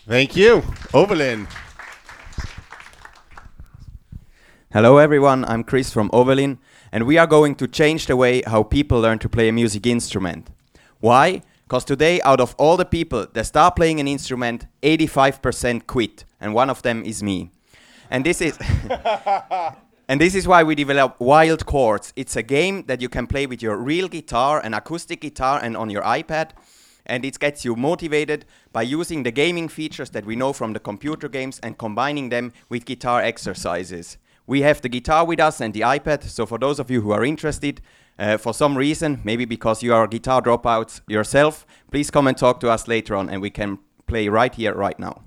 Thank 0.06 0.36
you, 0.36 0.62
Ovelin. 0.92 1.46
Hello 4.70 4.98
everyone, 4.98 5.46
I'm 5.46 5.64
Chris 5.64 5.90
from 5.90 6.10
Ovelin, 6.10 6.58
and 6.92 7.06
we 7.06 7.18
are 7.18 7.26
going 7.26 7.54
to 7.56 7.68
change 7.68 8.06
the 8.06 8.16
way 8.16 8.42
how 8.46 8.62
people 8.62 9.00
learn 9.00 9.18
to 9.20 9.28
play 9.28 9.48
a 9.48 9.52
music 9.52 9.86
instrument. 9.86 10.48
Why? 11.00 11.42
Because 11.64 11.84
today, 11.84 12.20
out 12.22 12.40
of 12.40 12.54
all 12.58 12.76
the 12.76 12.84
people 12.84 13.26
that 13.32 13.44
start 13.44 13.76
playing 13.76 14.00
an 14.00 14.08
instrument, 14.08 14.66
85% 14.82 15.86
quit, 15.86 16.24
and 16.40 16.54
one 16.54 16.70
of 16.70 16.82
them 16.82 17.04
is 17.04 17.22
me. 17.22 17.50
And 18.10 18.24
this 18.24 18.40
is. 18.40 18.58
And 20.10 20.18
this 20.18 20.34
is 20.34 20.48
why 20.48 20.62
we 20.62 20.74
develop 20.74 21.20
Wild 21.20 21.66
Chords. 21.66 22.14
It's 22.16 22.34
a 22.34 22.42
game 22.42 22.84
that 22.86 23.02
you 23.02 23.10
can 23.10 23.26
play 23.26 23.44
with 23.44 23.60
your 23.60 23.76
real 23.76 24.08
guitar, 24.08 24.58
an 24.58 24.72
acoustic 24.72 25.20
guitar, 25.20 25.60
and 25.62 25.76
on 25.76 25.90
your 25.90 26.00
iPad. 26.02 26.52
And 27.04 27.26
it 27.26 27.38
gets 27.38 27.62
you 27.62 27.76
motivated 27.76 28.46
by 28.72 28.82
using 28.82 29.22
the 29.22 29.30
gaming 29.30 29.68
features 29.68 30.08
that 30.10 30.24
we 30.24 30.34
know 30.34 30.54
from 30.54 30.72
the 30.72 30.80
computer 30.80 31.28
games 31.28 31.60
and 31.62 31.76
combining 31.76 32.30
them 32.30 32.54
with 32.70 32.86
guitar 32.86 33.20
exercises. 33.20 34.16
We 34.48 34.62
have 34.62 34.80
the 34.80 34.88
guitar 34.88 35.26
with 35.26 35.40
us 35.40 35.60
and 35.60 35.74
the 35.74 35.82
iPad, 35.82 36.24
so 36.24 36.46
for 36.46 36.56
those 36.58 36.78
of 36.78 36.90
you 36.90 37.02
who 37.02 37.10
are 37.10 37.22
interested, 37.22 37.82
uh, 38.18 38.38
for 38.38 38.54
some 38.54 38.78
reason, 38.78 39.20
maybe 39.22 39.44
because 39.44 39.82
you 39.82 39.92
are 39.92 40.06
guitar 40.06 40.40
dropouts 40.40 41.02
yourself, 41.06 41.66
please 41.90 42.10
come 42.10 42.26
and 42.26 42.34
talk 42.34 42.58
to 42.60 42.70
us 42.70 42.88
later 42.88 43.14
on 43.14 43.28
and 43.28 43.42
we 43.42 43.50
can 43.50 43.78
play 44.06 44.26
right 44.26 44.54
here, 44.54 44.74
right 44.74 44.98
now. 44.98 45.20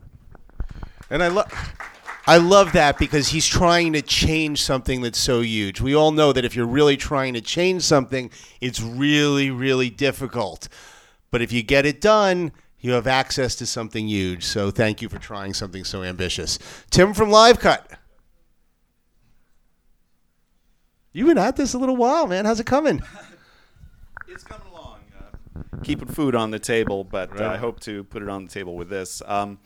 And 1.11 1.21
I 1.21 1.27
love. 1.27 1.53
I 2.25 2.37
love 2.37 2.73
that 2.73 2.97
because 2.97 3.27
he's 3.29 3.45
trying 3.45 3.93
to 3.93 4.01
change 4.01 4.63
something 4.63 5.01
that's 5.01 5.19
so 5.19 5.41
huge. 5.41 5.81
We 5.81 5.95
all 5.95 6.11
know 6.11 6.33
that 6.33 6.43
if 6.43 6.55
you're 6.55 6.65
really 6.65 6.97
trying 6.97 7.33
to 7.35 7.41
change 7.41 7.83
something, 7.83 8.31
it's 8.59 8.81
really, 8.81 9.51
really 9.51 9.89
difficult. 9.91 10.67
But 11.29 11.41
if 11.41 11.51
you 11.51 11.61
get 11.61 11.85
it 11.85 12.01
done, 12.01 12.53
you 12.79 12.91
have 12.93 13.05
access 13.05 13.55
to 13.57 13.65
something 13.67 14.07
huge. 14.07 14.43
So 14.45 14.71
thank 14.71 15.01
you 15.01 15.09
for 15.09 15.19
trying 15.19 15.53
something 15.53 15.83
so 15.83 16.03
ambitious. 16.03 16.57
Tim 16.89 17.13
from 17.13 17.29
Live 17.29 17.59
Cut. 17.59 18.00
You've 21.13 21.27
been 21.27 21.37
at 21.37 21.57
this 21.57 21.73
a 21.73 21.77
little 21.77 21.97
while, 21.97 22.25
man. 22.25 22.45
How's 22.45 22.59
it 22.59 22.65
coming? 22.65 23.01
It's 24.27 24.45
coming 24.45 24.65
along. 24.71 24.99
Uh, 25.19 25.77
keeping 25.83 26.07
food 26.07 26.35
on 26.35 26.51
the 26.51 26.59
table, 26.59 27.03
but 27.03 27.37
uh, 27.37 27.49
I 27.49 27.57
hope 27.57 27.81
to 27.81 28.05
put 28.05 28.23
it 28.23 28.29
on 28.29 28.45
the 28.45 28.49
table 28.49 28.77
with 28.77 28.87
this. 28.87 29.21
Um, 29.25 29.59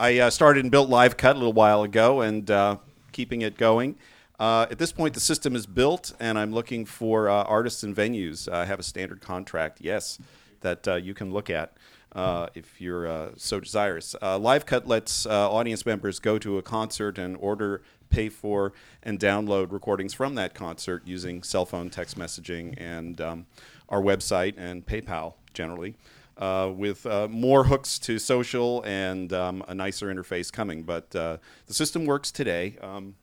I 0.00 0.18
uh, 0.18 0.30
started 0.30 0.64
and 0.64 0.72
built 0.72 0.88
Live 0.88 1.16
Cut 1.16 1.36
a 1.36 1.38
little 1.38 1.52
while 1.52 1.84
ago 1.84 2.20
and 2.22 2.50
uh, 2.50 2.78
keeping 3.12 3.42
it 3.42 3.56
going. 3.56 3.94
Uh, 4.40 4.66
at 4.68 4.78
this 4.78 4.90
point, 4.90 5.14
the 5.14 5.20
system 5.20 5.54
is 5.54 5.64
built, 5.64 6.12
and 6.18 6.36
I'm 6.36 6.52
looking 6.52 6.84
for 6.86 7.28
uh, 7.28 7.44
artists 7.44 7.84
and 7.84 7.94
venues. 7.94 8.50
I 8.50 8.64
have 8.64 8.80
a 8.80 8.82
standard 8.82 9.20
contract, 9.20 9.78
yes, 9.80 10.18
that 10.62 10.88
uh, 10.88 10.94
you 10.96 11.14
can 11.14 11.32
look 11.32 11.50
at 11.50 11.76
uh, 12.12 12.48
if 12.54 12.80
you're 12.80 13.06
uh, 13.06 13.30
so 13.36 13.60
desirous. 13.60 14.14
Uh, 14.20 14.38
Live 14.38 14.66
Cut 14.66 14.86
lets 14.86 15.26
uh, 15.26 15.50
audience 15.50 15.84
members 15.86 16.18
go 16.18 16.38
to 16.38 16.58
a 16.58 16.62
concert 16.62 17.18
and 17.18 17.36
order, 17.38 17.82
pay 18.10 18.28
for, 18.28 18.72
and 19.02 19.18
download 19.18 19.72
recordings 19.72 20.14
from 20.14 20.34
that 20.36 20.54
concert 20.54 21.02
using 21.06 21.42
cell 21.42 21.64
phone 21.64 21.90
text 21.90 22.18
messaging 22.18 22.74
and 22.78 23.20
um, 23.20 23.46
our 23.88 24.00
website 24.00 24.54
and 24.56 24.86
PayPal 24.86 25.34
generally. 25.54 25.94
Uh, 26.36 26.72
with 26.72 27.04
uh, 27.04 27.26
more 27.26 27.64
hooks 27.64 27.98
to 27.98 28.16
social 28.16 28.80
and 28.84 29.32
um, 29.32 29.60
a 29.66 29.74
nicer 29.74 30.06
interface 30.06 30.52
coming. 30.52 30.84
But 30.84 31.14
uh, 31.16 31.38
the 31.66 31.74
system 31.74 32.04
works 32.04 32.30
today. 32.30 32.76
Um, 32.80 33.16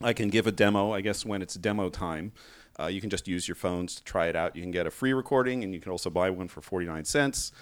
I 0.00 0.14
can 0.14 0.30
give 0.30 0.46
a 0.46 0.52
demo, 0.52 0.94
I 0.94 1.02
guess, 1.02 1.26
when 1.26 1.42
it's 1.42 1.56
demo 1.56 1.90
time. 1.90 2.32
Uh, 2.80 2.86
you 2.86 3.02
can 3.02 3.10
just 3.10 3.28
use 3.28 3.48
your 3.48 3.54
phones 3.54 3.96
to 3.96 4.04
try 4.04 4.28
it 4.28 4.36
out. 4.36 4.54
You 4.56 4.62
can 4.62 4.70
get 4.70 4.86
a 4.86 4.90
free 4.90 5.12
recording, 5.12 5.62
and 5.62 5.74
you 5.74 5.80
can 5.80 5.92
also 5.92 6.08
buy 6.08 6.30
one 6.30 6.48
for 6.48 6.62
49 6.62 7.04
cents. 7.04 7.52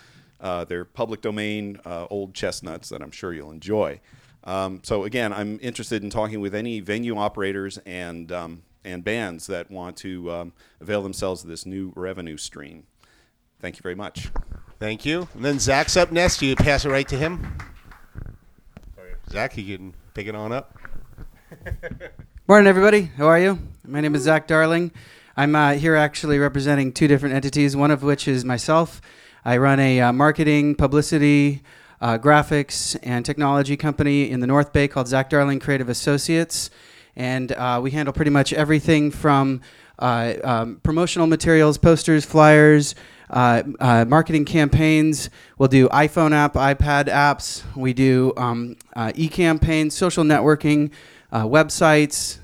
Uh, 0.41 0.65
they're 0.65 0.85
public 0.85 1.23
domain 1.23 1.81
uh, 1.87 2.07
old 2.11 2.35
chestnuts 2.35 2.91
that 2.91 3.03
I'm 3.03 3.11
sure 3.11 3.33
you'll 3.33 3.51
enjoy. 3.51 4.01
Um, 4.47 4.81
so 4.85 5.05
again, 5.05 5.33
I'm 5.33 5.59
interested 5.61 6.03
in 6.03 6.11
talking 6.11 6.41
with 6.41 6.55
any 6.55 6.81
venue 6.81 7.19
operators 7.19 7.79
and 7.85 8.31
um, 8.31 8.63
and 8.85 9.03
bands 9.03 9.49
that 9.49 9.71
want 9.71 9.97
to 9.99 10.31
um, 10.31 10.53
avail 10.81 11.03
themselves 11.03 11.43
of 11.43 11.51
this 11.51 11.67
new 11.67 11.93
revenue 11.97 12.37
stream. 12.37 12.85
Thank 13.61 13.77
you 13.77 13.83
very 13.83 13.97
much. 13.97 14.31
Thank 14.79 15.05
you. 15.05 15.29
And 15.35 15.45
then 15.45 15.59
Zach's 15.59 15.97
up 15.97 16.13
next. 16.13 16.41
You 16.41 16.55
pass 16.55 16.85
it 16.85 16.91
right 16.91 17.09
to 17.09 17.17
him. 17.17 17.59
Zach, 19.29 19.57
you 19.57 19.77
can 19.77 19.95
pick 20.15 20.29
it 20.29 20.37
on 20.37 20.53
up. 20.53 20.79
Morning, 22.49 22.69
everybody. 22.69 23.03
How 23.17 23.27
are 23.27 23.41
you? 23.41 23.59
My 23.85 24.01
name 24.01 24.15
is 24.15 24.23
Zach 24.23 24.47
Darling. 24.47 24.93
I'm 25.37 25.57
uh, 25.57 25.73
here 25.73 25.97
actually 25.97 26.39
representing 26.39 26.93
two 26.93 27.09
different 27.09 27.35
entities, 27.35 27.75
one 27.75 27.91
of 27.91 28.05
which 28.05 28.29
is 28.29 28.45
myself. 28.45 29.01
I 29.45 29.57
run 29.57 29.81
a 29.81 30.01
uh, 30.01 30.13
marketing, 30.13 30.77
publicity, 30.77 31.63
uh, 32.01 32.19
graphics, 32.19 32.97
and 33.03 33.25
technology 33.25 33.77
company 33.77 34.31
in 34.31 34.41
the 34.41 34.47
North 34.47 34.73
Bay 34.73 34.89
called 34.89 35.09
Zach 35.09 35.31
Darling 35.31 35.61
Creative 35.61 35.89
Associates. 35.89 36.71
And 37.15 37.53
uh, 37.53 37.81
we 37.83 37.91
handle 37.93 38.13
pretty 38.13 38.31
much 38.31 38.53
everything 38.53 39.11
from 39.11 39.63
uh, 39.99 40.35
um, 40.45 40.81
promotional 40.83 41.27
materials, 41.27 41.79
posters, 41.79 42.25
flyers, 42.25 42.95
uh, 43.31 43.63
uh, 43.81 44.05
marketing 44.07 44.45
campaigns. 44.45 45.31
We'll 45.59 45.69
do 45.69 45.89
iPhone 45.89 46.33
app, 46.33 46.55
iPad 46.55 47.09
apps. 47.09 47.63
We 47.75 47.93
do 47.93 48.33
um, 48.37 48.77
uh, 48.95 49.13
e-campaigns, 49.15 49.97
social 49.97 50.25
networking, 50.25 50.91
websites, 51.33 52.39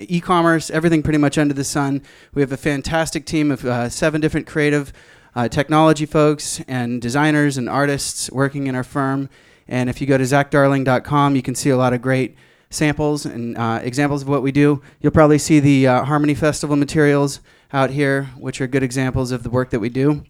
e-commerce, 0.00 0.70
everything 0.70 1.02
pretty 1.02 1.18
much 1.18 1.38
under 1.38 1.54
the 1.54 1.64
sun. 1.64 2.02
We 2.34 2.42
have 2.42 2.52
a 2.52 2.56
fantastic 2.56 3.26
team 3.26 3.50
of 3.50 3.64
uh, 3.64 3.88
seven 3.88 4.20
different 4.20 4.46
creative 4.46 4.92
uh, 5.34 5.48
technology 5.48 6.06
folks 6.06 6.60
and 6.68 7.00
designers 7.00 7.56
and 7.56 7.68
artists 7.68 8.30
working 8.30 8.66
in 8.66 8.74
our 8.74 8.84
firm. 8.84 9.28
And 9.66 9.90
if 9.90 10.00
you 10.00 10.06
go 10.06 10.18
to 10.18 10.24
zachdarling.com, 10.24 11.36
you 11.36 11.42
can 11.42 11.54
see 11.54 11.70
a 11.70 11.76
lot 11.76 11.92
of 11.92 12.02
great 12.02 12.36
samples 12.70 13.24
and 13.24 13.56
uh, 13.56 13.80
examples 13.82 14.22
of 14.22 14.28
what 14.28 14.42
we 14.42 14.52
do. 14.52 14.82
You'll 15.00 15.12
probably 15.12 15.38
see 15.38 15.60
the 15.60 15.86
uh, 15.86 16.04
Harmony 16.04 16.34
Festival 16.34 16.76
materials 16.76 17.40
out 17.72 17.90
here, 17.90 18.24
which 18.38 18.60
are 18.60 18.66
good 18.66 18.82
examples 18.82 19.30
of 19.30 19.42
the 19.42 19.50
work 19.50 19.70
that 19.70 19.80
we 19.80 19.88
do. 19.88 20.24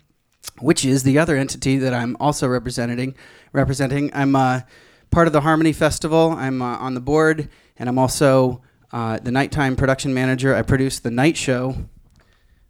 Which 0.61 0.85
is 0.85 1.05
the 1.05 1.19
other 1.19 1.37
entity 1.37 1.79
that 1.79 1.95
I'm 1.95 2.17
also 2.19 2.49
representing. 2.49 3.15
Representing, 3.53 4.11
I'm 4.13 4.35
uh, 4.35 4.63
part 5.11 5.27
of 5.27 5.33
the 5.33 5.43
Harmony 5.43 5.73
Festival. 5.73 6.33
I'm 6.33 6.63
uh, 6.63 6.79
on 6.79 6.95
the 6.95 7.01
board, 7.01 7.49
and 7.77 7.89
I'm 7.89 7.99
also 7.99 8.63
uh, 8.93 9.19
the 9.19 9.31
nighttime 9.31 9.77
production 9.77 10.13
manager. 10.13 10.55
I 10.55 10.63
produce 10.63 10.99
the 10.99 11.11
night 11.11 11.37
show, 11.37 11.77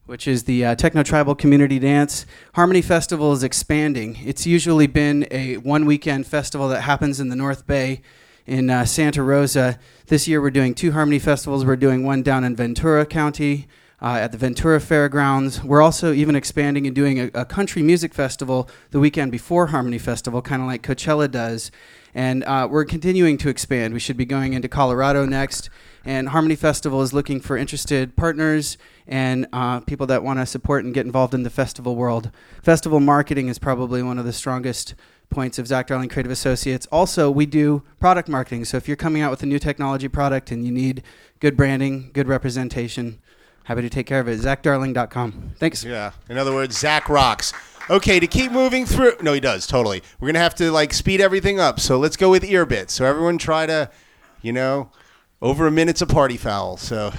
which 0.09 0.27
is 0.27 0.45
the 0.45 0.65
uh, 0.65 0.75
Techno 0.75 1.03
Tribal 1.03 1.35
Community 1.35 1.79
Dance. 1.79 2.25
Harmony 2.55 2.81
Festival 2.81 3.35
is 3.35 3.43
expanding. 3.43 4.17
It's 4.25 4.47
usually 4.47 4.87
been 4.87 5.29
a 5.31 5.59
one 5.59 5.85
weekend 5.85 6.27
festival 6.27 6.67
that 6.71 6.81
happens 6.81 7.21
in 7.21 7.29
the 7.29 7.37
North 7.37 7.67
Bay 7.67 8.01
in 8.47 8.71
uh, 8.71 8.87
Santa 8.87 9.23
Rosa. 9.23 9.79
This 10.07 10.27
year 10.27 10.41
we're 10.41 10.51
doing 10.51 10.75
two 10.75 10.93
Harmony 10.93 11.19
Festivals. 11.19 11.67
We're 11.67 11.77
doing 11.77 12.05
one 12.05 12.23
down 12.23 12.43
in 12.43 12.57
Ventura 12.57 13.05
County. 13.05 13.69
Uh, 14.01 14.15
at 14.21 14.31
the 14.31 14.39
Ventura 14.39 14.81
Fairgrounds. 14.81 15.65
We're 15.65 15.83
also 15.83 16.13
even 16.13 16.37
expanding 16.37 16.87
and 16.87 16.95
doing 16.95 17.19
a, 17.19 17.31
a 17.35 17.45
country 17.45 17.83
music 17.83 18.15
festival 18.15 18.71
the 18.93 19.01
weekend 19.01 19.33
before 19.33 19.67
Harmony 19.67 19.99
Festival, 19.99 20.41
kind 20.41 20.63
of 20.63 20.69
like 20.69 20.85
Coachella 20.85 21.29
does. 21.29 21.73
And 22.15 22.45
uh, 22.45 22.69
we're 22.71 22.85
continuing 22.85 23.39
to 23.39 23.49
expand. 23.49 23.95
We 23.95 23.99
should 23.99 24.17
be 24.17 24.25
going 24.25 24.53
into 24.53 24.69
Colorado 24.69 25.27
next. 25.27 25.69
And 26.05 26.29
Harmony 26.29 26.57
Festival 26.57 27.03
is 27.03 27.13
looking 27.13 27.41
for 27.41 27.57
interested 27.57 28.17
partners 28.17 28.79
and 29.07 29.47
uh, 29.53 29.81
people 29.81 30.07
that 30.07 30.23
want 30.23 30.39
to 30.39 30.47
support 30.47 30.85
and 30.85 30.95
get 30.95 31.07
involved 31.07 31.35
in 31.35 31.43
the 31.43 31.51
festival 31.51 31.97
world. 31.97 32.31
Festival 32.63 33.01
marketing 33.01 33.49
is 33.49 33.59
probably 33.59 34.03
one 34.03 34.19
of 34.19 34.25
the 34.25 34.33
strongest 34.33 34.95
points 35.31 35.59
of 35.59 35.67
Zach 35.67 35.87
Darling 35.87 36.09
Creative 36.09 36.33
Associates. 36.33 36.87
Also, 36.91 37.31
we 37.31 37.47
do 37.47 37.83
product 38.01 38.29
marketing. 38.29 38.65
So 38.65 38.77
if 38.77 38.89
you're 38.89 38.97
coming 38.97 39.23
out 39.23 39.31
with 39.31 39.43
a 39.43 39.47
new 39.47 39.59
technology 39.59 40.09
product 40.09 40.51
and 40.51 40.65
you 40.65 40.73
need 40.73 41.03
good 41.41 41.57
branding, 41.57 42.11
good 42.13 42.29
representation, 42.29 43.19
happy 43.65 43.83
to 43.83 43.91
take 43.91 44.07
care 44.07 44.21
of 44.21 44.29
it. 44.29 44.41
ZachDarling.com. 44.41 45.53
Thanks. 45.59 45.85
Yeah. 45.85 46.13
In 46.29 46.39
other 46.39 46.55
words, 46.55 46.79
Zach 46.79 47.09
rocks. 47.09 47.53
Okay, 47.91 48.21
to 48.21 48.27
keep 48.27 48.53
moving 48.53 48.85
through. 48.85 49.15
No, 49.23 49.33
he 49.33 49.41
does 49.41 49.67
totally. 49.67 50.03
We're 50.21 50.29
gonna 50.29 50.41
have 50.41 50.55
to 50.57 50.71
like 50.71 50.93
speed 50.93 51.23
everything 51.23 51.59
up. 51.59 51.81
So 51.81 51.99
let's 51.99 52.17
go 52.17 52.31
with 52.31 52.45
ear 52.45 52.67
bits. 52.67 52.93
So 52.93 53.07
everyone 53.07 53.39
try 53.39 53.65
to, 53.65 53.91
you 54.43 54.53
know, 54.53 54.91
over 55.41 55.67
a 55.67 55.71
minute's 55.71 56.03
a 56.03 56.07
party 56.07 56.37
foul. 56.37 56.77
So 56.77 57.13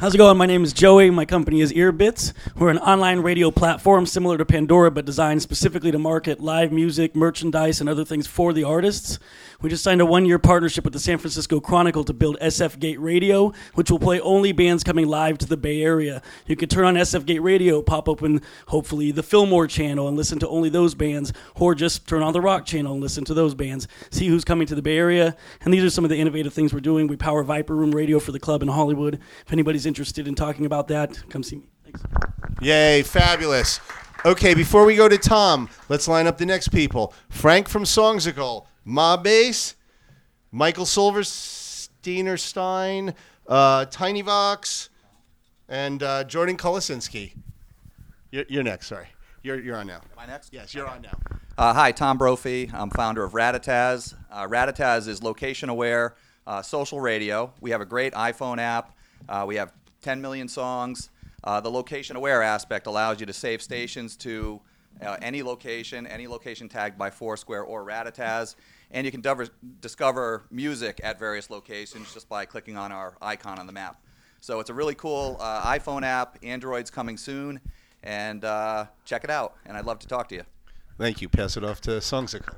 How's 0.00 0.14
it 0.14 0.18
going? 0.18 0.38
My 0.38 0.46
name 0.46 0.62
is 0.62 0.72
Joey. 0.72 1.10
My 1.10 1.24
company 1.24 1.60
is 1.60 1.72
Earbits. 1.72 2.32
We're 2.54 2.70
an 2.70 2.78
online 2.78 3.18
radio 3.18 3.50
platform 3.50 4.06
similar 4.06 4.38
to 4.38 4.44
Pandora, 4.44 4.92
but 4.92 5.04
designed 5.04 5.42
specifically 5.42 5.90
to 5.90 5.98
market 5.98 6.38
live 6.38 6.70
music, 6.70 7.16
merchandise, 7.16 7.80
and 7.80 7.90
other 7.90 8.04
things 8.04 8.28
for 8.28 8.52
the 8.52 8.62
artists. 8.62 9.18
We 9.60 9.68
just 9.68 9.82
signed 9.82 10.00
a 10.00 10.06
one 10.06 10.24
year 10.24 10.38
partnership 10.38 10.84
with 10.84 10.92
the 10.92 11.00
San 11.00 11.18
Francisco 11.18 11.58
Chronicle 11.58 12.04
to 12.04 12.12
build 12.12 12.38
SF 12.40 12.78
Gate 12.78 13.00
Radio, 13.00 13.52
which 13.74 13.90
will 13.90 13.98
play 13.98 14.20
only 14.20 14.52
bands 14.52 14.84
coming 14.84 15.08
live 15.08 15.36
to 15.38 15.46
the 15.46 15.56
Bay 15.56 15.82
Area. 15.82 16.22
You 16.46 16.54
can 16.54 16.68
turn 16.68 16.84
on 16.84 16.94
SF 16.94 17.26
Gate 17.26 17.42
Radio, 17.42 17.82
pop 17.82 18.08
open, 18.08 18.40
hopefully, 18.68 19.10
the 19.10 19.24
Fillmore 19.24 19.66
channel 19.66 20.06
and 20.06 20.16
listen 20.16 20.38
to 20.38 20.48
only 20.48 20.68
those 20.68 20.94
bands, 20.94 21.32
or 21.56 21.74
just 21.74 22.06
turn 22.06 22.22
on 22.22 22.32
the 22.32 22.40
Rock 22.40 22.66
channel 22.66 22.92
and 22.92 23.02
listen 23.02 23.24
to 23.24 23.34
those 23.34 23.56
bands. 23.56 23.88
See 24.12 24.28
who's 24.28 24.44
coming 24.44 24.68
to 24.68 24.76
the 24.76 24.82
Bay 24.82 24.96
Area. 24.96 25.36
And 25.62 25.74
these 25.74 25.82
are 25.82 25.90
some 25.90 26.04
of 26.04 26.10
the 26.10 26.18
innovative 26.18 26.54
things 26.54 26.72
we're 26.72 26.78
doing. 26.78 27.08
We 27.08 27.16
power 27.16 27.42
Viper 27.42 27.74
Room 27.74 27.90
Radio 27.90 28.20
for 28.20 28.30
the 28.30 28.38
club 28.38 28.62
in 28.62 28.68
Hollywood. 28.68 29.18
If 29.44 29.52
anybody's 29.52 29.87
interested 29.88 30.28
in 30.28 30.36
talking 30.36 30.66
about 30.66 30.86
that, 30.88 31.20
come 31.28 31.42
see 31.42 31.56
me. 31.56 31.68
Thanks. 31.82 32.00
Yay, 32.60 33.02
fabulous. 33.02 33.80
Okay, 34.24 34.54
before 34.54 34.84
we 34.84 34.94
go 34.94 35.08
to 35.08 35.18
Tom, 35.18 35.68
let's 35.88 36.06
line 36.06 36.26
up 36.26 36.38
the 36.38 36.46
next 36.46 36.68
people. 36.68 37.12
Frank 37.28 37.68
from 37.68 37.84
Songsicle, 37.84 38.66
Mobbase, 38.86 39.74
Michael 40.52 40.84
Silversteiner 40.84 42.38
Stein, 42.38 43.14
uh, 43.48 43.86
Tiny 43.86 44.22
Vox, 44.22 44.90
and 45.68 46.02
uh, 46.02 46.24
Jordan 46.24 46.56
Kolosinski. 46.56 47.34
You're, 48.30 48.44
you're 48.48 48.62
next, 48.62 48.88
sorry. 48.88 49.08
You're, 49.42 49.60
you're 49.60 49.76
on 49.76 49.86
now. 49.86 50.00
Am 50.12 50.18
I 50.18 50.26
next? 50.26 50.52
Yes, 50.52 50.74
you're 50.74 50.88
on 50.88 51.02
now. 51.02 51.18
Uh, 51.56 51.72
hi, 51.72 51.92
Tom 51.92 52.18
Brophy. 52.18 52.70
I'm 52.72 52.90
founder 52.90 53.24
of 53.24 53.32
Ratataz. 53.32 54.14
Uh, 54.30 54.46
Ratataz 54.46 55.08
is 55.08 55.22
location 55.22 55.68
aware 55.68 56.14
uh, 56.48 56.62
social 56.62 57.00
radio. 57.00 57.52
We 57.60 57.70
have 57.70 57.80
a 57.80 57.86
great 57.86 58.14
iPhone 58.14 58.58
app. 58.58 58.96
Uh, 59.28 59.44
we 59.46 59.56
have 59.56 59.72
10 60.02 60.20
million 60.20 60.48
songs. 60.48 61.10
Uh, 61.44 61.60
the 61.60 61.70
location 61.70 62.16
aware 62.16 62.42
aspect 62.42 62.86
allows 62.86 63.20
you 63.20 63.26
to 63.26 63.32
save 63.32 63.62
stations 63.62 64.16
to 64.16 64.60
uh, 65.00 65.16
any 65.22 65.42
location, 65.42 66.06
any 66.06 66.26
location 66.26 66.68
tagged 66.68 66.98
by 66.98 67.10
Foursquare 67.10 67.62
or 67.62 67.84
Ratataz. 67.84 68.56
And 68.90 69.04
you 69.04 69.12
can 69.12 69.22
discover 69.80 70.44
music 70.50 71.00
at 71.04 71.18
various 71.18 71.50
locations 71.50 72.12
just 72.12 72.28
by 72.28 72.46
clicking 72.46 72.76
on 72.76 72.90
our 72.90 73.14
icon 73.20 73.58
on 73.58 73.66
the 73.66 73.72
map. 73.72 74.00
So 74.40 74.60
it's 74.60 74.70
a 74.70 74.74
really 74.74 74.94
cool 74.94 75.36
uh, 75.40 75.62
iPhone 75.62 76.02
app. 76.02 76.38
Android's 76.42 76.90
coming 76.90 77.16
soon. 77.16 77.60
And 78.02 78.44
uh, 78.44 78.86
check 79.04 79.24
it 79.24 79.30
out. 79.30 79.54
And 79.66 79.76
I'd 79.76 79.84
love 79.84 79.98
to 80.00 80.06
talk 80.06 80.28
to 80.28 80.36
you. 80.36 80.44
Thank 80.96 81.20
you. 81.20 81.28
Pass 81.28 81.56
it 81.56 81.64
off 81.64 81.80
to 81.82 81.90
Songsicle. 81.92 82.54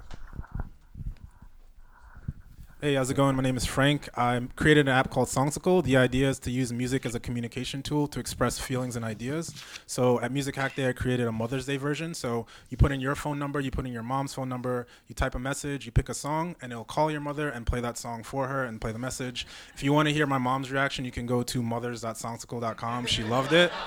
Hey, 2.83 2.95
how's 2.95 3.11
it 3.11 3.15
going? 3.15 3.37
My 3.37 3.43
name 3.43 3.59
is 3.59 3.67
Frank. 3.67 4.09
I 4.17 4.41
created 4.57 4.89
an 4.89 4.95
app 4.95 5.11
called 5.11 5.29
Songsicle. 5.29 5.85
The 5.85 5.99
idea 5.99 6.31
is 6.31 6.39
to 6.39 6.51
use 6.51 6.73
music 6.73 7.05
as 7.05 7.15
a 7.15 7.21
communication 7.21 7.83
tool 7.83 8.09
to 8.09 8.19
express 8.19 8.59
feelings 8.59 8.97
and 8.97 9.05
ideas. 9.05 9.53
So 9.85 10.19
at 10.23 10.33
Music 10.33 10.57
Hack 10.57 10.77
Day, 10.77 10.89
I 10.89 10.95
created 10.95 11.27
a 11.27 11.33
Mother's 11.33 11.67
Day 11.67 11.77
version. 11.77 12.15
So 12.15 12.47
you 12.71 12.79
put 12.79 12.91
in 12.91 12.99
your 12.99 13.15
phone 13.15 13.39
number, 13.39 13.61
you 13.61 13.71
put 13.71 13.85
in 13.85 13.93
your 13.93 14.03
mom's 14.03 14.33
phone 14.33 14.49
number, 14.49 14.87
you 15.09 15.15
type 15.15 15.35
a 15.35 15.39
message, 15.39 15.85
you 15.85 15.93
pick 15.93 16.09
a 16.09 16.15
song, 16.15 16.57
and 16.63 16.73
it'll 16.73 16.87
call 16.87 17.11
your 17.11 17.21
mother 17.21 17.51
and 17.51 17.67
play 17.67 17.83
that 17.83 17.99
song 17.99 18.23
for 18.23 18.49
her 18.49 18.65
and 18.65 18.81
play 18.81 18.93
the 18.93 18.99
message. 18.99 19.47
If 19.75 19.83
you 19.83 19.93
want 19.93 20.09
to 20.09 20.15
hear 20.15 20.27
my 20.27 20.39
mom's 20.39 20.73
reaction, 20.73 21.05
you 21.05 21.13
can 21.13 21.27
go 21.27 21.43
to 21.43 21.63
mothers.songsicle.com. 21.63 23.05
She 23.05 23.25
loved 23.25 23.53
it. 23.53 23.71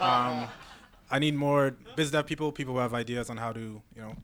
Um, 0.00 0.48
I 1.12 1.20
need 1.20 1.36
more 1.36 1.76
biz 1.94 2.10
dev 2.10 2.26
people, 2.26 2.50
people 2.50 2.74
who 2.74 2.80
have 2.80 2.92
ideas 2.92 3.30
on 3.30 3.36
how 3.36 3.52
to, 3.52 3.60
you 3.60 4.02
know, 4.02 4.16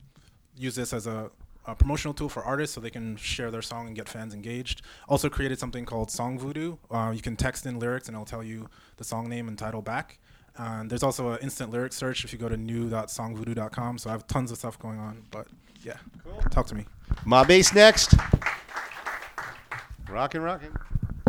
use 0.57 0.75
this 0.75 0.91
as 0.91 1.07
a 1.07 1.31
a 1.71 1.75
promotional 1.75 2.13
tool 2.13 2.29
for 2.29 2.43
artists 2.43 2.75
so 2.75 2.81
they 2.81 2.89
can 2.89 3.15
share 3.17 3.51
their 3.51 3.61
song 3.61 3.87
and 3.87 3.95
get 3.95 4.09
fans 4.09 4.33
engaged. 4.33 4.81
Also 5.07 5.29
created 5.29 5.59
something 5.59 5.85
called 5.85 6.11
Song 6.11 6.39
Voodoo. 6.39 6.77
Uh, 6.89 7.11
you 7.15 7.21
can 7.21 7.35
text 7.35 7.65
in 7.65 7.79
lyrics 7.79 8.07
and 8.07 8.15
it'll 8.15 8.25
tell 8.25 8.43
you 8.43 8.69
the 8.97 9.03
song 9.03 9.29
name 9.29 9.47
and 9.47 9.57
title 9.57 9.81
back. 9.81 10.19
And 10.57 10.89
there's 10.89 11.03
also 11.03 11.31
an 11.31 11.39
instant 11.41 11.71
lyric 11.71 11.93
search 11.93 12.25
if 12.25 12.33
you 12.33 12.39
go 12.39 12.49
to 12.49 12.57
new.songvoodoo.com. 12.57 13.97
So 13.97 14.09
I 14.09 14.13
have 14.13 14.27
tons 14.27 14.51
of 14.51 14.57
stuff 14.57 14.77
going 14.79 14.99
on. 14.99 15.23
But 15.31 15.47
yeah, 15.81 15.97
talk 16.49 16.67
to 16.67 16.75
me. 16.75 16.85
Mobbase 17.25 17.73
next. 17.73 18.13
Rockin', 20.09 20.41
rockin'. 20.41 20.75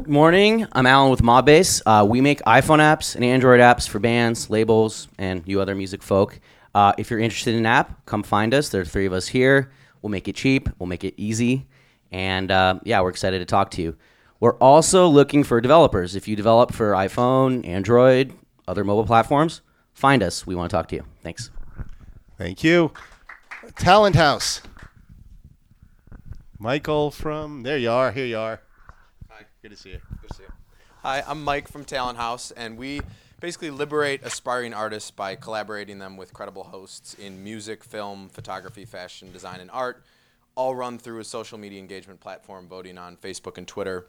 Morning, 0.06 0.66
I'm 0.72 0.86
Alan 0.86 1.10
with 1.10 1.22
Mobbase. 1.22 1.82
Uh, 1.84 2.04
we 2.04 2.20
make 2.20 2.40
iPhone 2.40 2.78
apps 2.78 3.14
and 3.14 3.22
Android 3.22 3.60
apps 3.60 3.86
for 3.86 3.98
bands, 3.98 4.50
labels, 4.50 5.06
and 5.18 5.42
you 5.46 5.60
other 5.60 5.74
music 5.74 6.02
folk. 6.02 6.40
Uh, 6.74 6.92
if 6.98 7.10
you're 7.10 7.20
interested 7.20 7.52
in 7.54 7.60
an 7.60 7.66
app, 7.66 8.04
come 8.06 8.22
find 8.22 8.54
us. 8.54 8.70
There 8.70 8.80
are 8.80 8.86
three 8.86 9.06
of 9.06 9.12
us 9.12 9.28
here. 9.28 9.70
We'll 10.02 10.10
make 10.10 10.28
it 10.28 10.34
cheap, 10.34 10.68
we'll 10.78 10.86
make 10.86 11.04
it 11.04 11.14
easy, 11.16 11.66
and 12.10 12.50
uh, 12.50 12.80
yeah, 12.84 13.00
we're 13.00 13.10
excited 13.10 13.38
to 13.40 13.44
talk 13.44 13.70
to 13.72 13.82
you. 13.82 13.96
We're 14.40 14.56
also 14.56 15.06
looking 15.06 15.44
for 15.44 15.60
developers. 15.60 16.16
If 16.16 16.26
you 16.26 16.34
develop 16.34 16.72
for 16.72 16.92
iPhone, 16.92 17.66
Android, 17.66 18.32
other 18.66 18.84
mobile 18.84 19.04
platforms, 19.04 19.60
find 19.92 20.22
us. 20.22 20.46
We 20.46 20.54
want 20.54 20.70
to 20.70 20.76
talk 20.76 20.88
to 20.88 20.96
you. 20.96 21.04
Thanks. 21.22 21.50
Thank 22.38 22.64
you. 22.64 22.92
Talent 23.76 24.16
House. 24.16 24.62
Michael 26.58 27.10
from 27.10 27.62
there 27.62 27.76
you 27.76 27.90
are. 27.90 28.12
Here 28.12 28.26
you 28.26 28.38
are. 28.38 28.60
Hi. 29.30 29.44
Good 29.62 29.70
to 29.72 29.76
see 29.76 29.90
you. 29.90 30.00
Good 30.22 30.28
to 30.30 30.36
see 30.36 30.42
you. 30.44 30.52
Hi, 31.02 31.22
I'm 31.26 31.42
Mike 31.42 31.68
from 31.68 31.84
Talent 31.84 32.18
House, 32.18 32.50
and 32.50 32.76
we 32.76 33.00
basically 33.40 33.70
liberate 33.70 34.20
aspiring 34.22 34.74
artists 34.74 35.10
by 35.10 35.34
collaborating 35.34 35.98
them 35.98 36.16
with 36.16 36.32
credible 36.32 36.64
hosts 36.64 37.14
in 37.14 37.42
music, 37.42 37.82
film, 37.82 38.28
photography, 38.28 38.84
fashion, 38.84 39.32
design, 39.32 39.60
and 39.60 39.70
art, 39.70 40.04
all 40.54 40.74
run 40.74 40.98
through 40.98 41.20
a 41.20 41.24
social 41.24 41.58
media 41.58 41.78
engagement 41.78 42.20
platform, 42.20 42.68
voting 42.68 42.98
on 42.98 43.16
Facebook 43.16 43.56
and 43.56 43.66
Twitter. 43.66 44.06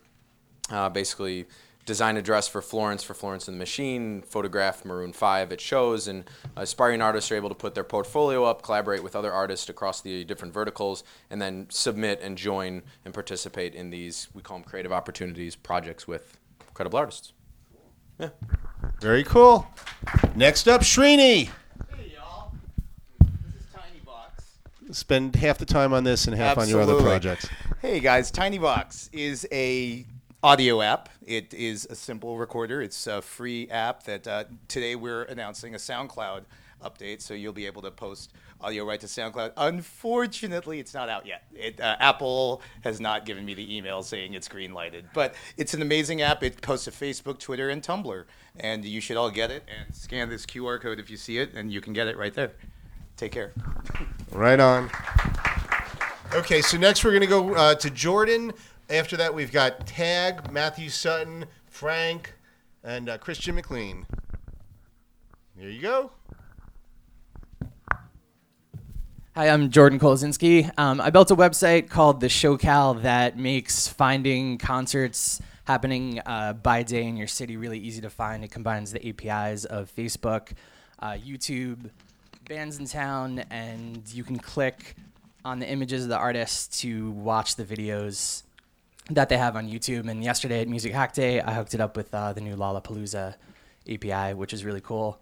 Uh, 0.69 0.89
basically, 0.89 1.45
design 1.85 2.17
a 2.17 2.21
dress 2.21 2.47
for 2.47 2.61
Florence 2.61 3.03
for 3.03 3.13
Florence 3.13 3.47
and 3.47 3.55
the 3.55 3.59
Machine, 3.59 4.21
photograph 4.21 4.85
Maroon 4.85 5.13
5 5.13 5.51
at 5.51 5.61
shows, 5.61 6.07
and 6.07 6.25
aspiring 6.55 7.01
artists 7.01 7.31
are 7.31 7.35
able 7.35 7.49
to 7.49 7.55
put 7.55 7.73
their 7.73 7.83
portfolio 7.83 8.43
up, 8.43 8.61
collaborate 8.61 9.01
with 9.01 9.15
other 9.15 9.31
artists 9.31 9.69
across 9.69 10.01
the 10.01 10.23
different 10.25 10.53
verticals, 10.53 11.03
and 11.29 11.41
then 11.41 11.67
submit 11.69 12.19
and 12.21 12.37
join 12.37 12.81
and 13.05 13.13
participate 13.13 13.73
in 13.75 13.89
these, 13.89 14.27
we 14.33 14.41
call 14.41 14.57
them 14.57 14.65
creative 14.65 14.91
opportunities, 14.91 15.55
projects 15.55 16.07
with 16.07 16.37
credible 16.73 16.99
artists. 16.99 17.33
Very 18.99 19.23
cool. 19.23 19.67
Next 20.35 20.67
up, 20.67 20.81
Srini. 20.81 21.49
Hey 21.95 22.13
y'all. 22.15 22.51
This 23.19 23.61
is 23.61 23.67
Tiny 23.73 23.99
Vox. 24.05 24.57
Spend 24.91 25.35
half 25.35 25.57
the 25.57 25.65
time 25.65 25.93
on 25.93 26.03
this 26.03 26.27
and 26.27 26.35
half 26.35 26.57
on 26.57 26.67
your 26.67 26.81
other 26.81 26.93
Absolutely. 26.93 27.19
projects. 27.19 27.49
Hey 27.81 27.99
guys, 27.99 28.31
Tiny 28.31 28.57
Vox 28.57 29.09
is 29.11 29.47
a 29.51 30.05
audio 30.43 30.81
app. 30.81 31.09
It 31.25 31.53
is 31.53 31.87
a 31.89 31.95
simple 31.95 32.37
recorder. 32.37 32.81
It's 32.81 33.07
a 33.07 33.21
free 33.21 33.69
app 33.69 34.03
that 34.03 34.27
uh, 34.27 34.43
today 34.67 34.95
we're 34.95 35.23
announcing 35.23 35.75
a 35.75 35.77
SoundCloud 35.77 36.43
update, 36.81 37.21
so 37.21 37.33
you'll 37.33 37.53
be 37.53 37.65
able 37.65 37.81
to 37.81 37.91
post 37.91 38.33
audio 38.59 38.85
right 38.85 38.99
to 38.99 39.07
SoundCloud. 39.07 39.53
Unfortunately, 39.57 40.79
it's 40.79 40.93
not 40.93 41.09
out 41.09 41.25
yet. 41.25 41.43
It, 41.53 41.79
uh, 41.79 41.95
Apple 41.99 42.61
has 42.83 42.99
not 42.99 43.25
given 43.25 43.45
me 43.45 43.53
the 43.53 43.75
email 43.75 44.03
saying 44.03 44.33
it's 44.33 44.47
green 44.47 44.73
lighted, 44.73 45.05
but 45.13 45.35
it's 45.57 45.73
an 45.73 45.81
amazing 45.81 46.21
app. 46.21 46.43
It 46.43 46.61
posts 46.61 46.85
to 46.85 46.91
Facebook, 46.91 47.39
Twitter, 47.39 47.69
and 47.69 47.81
Tumblr, 47.81 48.25
and 48.59 48.85
you 48.85 49.01
should 49.01 49.17
all 49.17 49.29
get 49.29 49.51
it 49.51 49.63
and 49.67 49.95
scan 49.95 50.29
this 50.29 50.45
QR 50.45 50.79
code 50.81 50.99
if 50.99 51.09
you 51.09 51.17
see 51.17 51.37
it, 51.37 51.53
and 51.53 51.71
you 51.71 51.81
can 51.81 51.93
get 51.93 52.07
it 52.07 52.17
right 52.17 52.33
there. 52.33 52.51
Take 53.17 53.31
care. 53.31 53.53
Right 54.31 54.59
on. 54.59 54.89
Okay, 56.33 56.61
so 56.61 56.77
next 56.77 57.03
we're 57.03 57.11
going 57.11 57.21
to 57.21 57.27
go 57.27 57.53
uh, 57.55 57.75
to 57.75 57.89
Jordan. 57.89 58.53
After 58.89 59.17
that, 59.17 59.33
we've 59.33 59.51
got 59.51 59.85
Tag, 59.85 60.51
Matthew 60.51 60.89
Sutton, 60.89 61.45
Frank, 61.69 62.33
and 62.83 63.09
uh, 63.09 63.17
Christian 63.17 63.55
McLean. 63.55 64.05
There 65.57 65.69
you 65.69 65.81
go. 65.81 66.11
Hi, 69.33 69.47
I'm 69.47 69.69
Jordan 69.69 69.97
Kolzinski. 69.97 70.69
Um, 70.77 70.99
I 70.99 71.09
built 71.09 71.31
a 71.31 71.37
website 71.37 71.89
called 71.89 72.19
the 72.19 72.27
ShowCal 72.27 73.03
that 73.03 73.37
makes 73.37 73.87
finding 73.87 74.57
concerts 74.57 75.41
happening 75.63 76.19
uh, 76.25 76.51
by 76.51 76.83
day 76.83 77.05
in 77.05 77.15
your 77.15 77.27
city 77.27 77.55
really 77.55 77.79
easy 77.79 78.01
to 78.01 78.09
find. 78.09 78.43
It 78.43 78.51
combines 78.51 78.91
the 78.91 78.99
APIs 79.07 79.63
of 79.63 79.89
Facebook, 79.95 80.51
uh, 80.99 81.11
YouTube, 81.11 81.91
Bandsintown, 82.45 83.45
and 83.49 84.03
you 84.13 84.25
can 84.25 84.37
click 84.37 84.97
on 85.45 85.59
the 85.59 85.69
images 85.69 86.03
of 86.03 86.09
the 86.09 86.17
artists 86.17 86.81
to 86.81 87.11
watch 87.11 87.55
the 87.55 87.63
videos 87.63 88.43
that 89.11 89.29
they 89.29 89.37
have 89.37 89.55
on 89.55 89.69
YouTube. 89.69 90.09
And 90.09 90.21
yesterday 90.21 90.59
at 90.59 90.67
Music 90.67 90.91
Hack 90.91 91.13
Day, 91.13 91.39
I 91.39 91.53
hooked 91.53 91.73
it 91.73 91.79
up 91.79 91.95
with 91.95 92.13
uh, 92.13 92.33
the 92.33 92.41
new 92.41 92.57
Lollapalooza 92.57 93.35
API, 93.89 94.33
which 94.33 94.51
is 94.51 94.65
really 94.65 94.81
cool. 94.81 95.21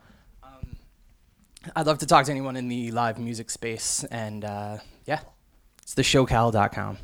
I'd 1.75 1.85
love 1.85 1.97
to 1.99 2.05
talk 2.05 2.25
to 2.25 2.31
anyone 2.31 2.55
in 2.55 2.67
the 2.69 2.91
live 2.91 3.19
music 3.19 3.49
space, 3.49 4.03
and 4.05 4.45
uh, 4.45 4.77
yeah, 5.05 5.19
it's 5.83 5.93
theshowcal.com. 5.93 6.97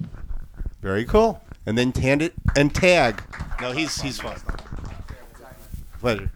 Very 0.82 1.06
cool. 1.06 1.41
And 1.65 1.78
then 1.78 1.91
Tandit 1.91 2.32
and 2.56 2.74
Tag. 2.74 3.22
No, 3.60 3.72
he's 3.72 4.02
he's 4.02 4.20
fun. 4.20 4.38
Pleasure. 6.00 6.32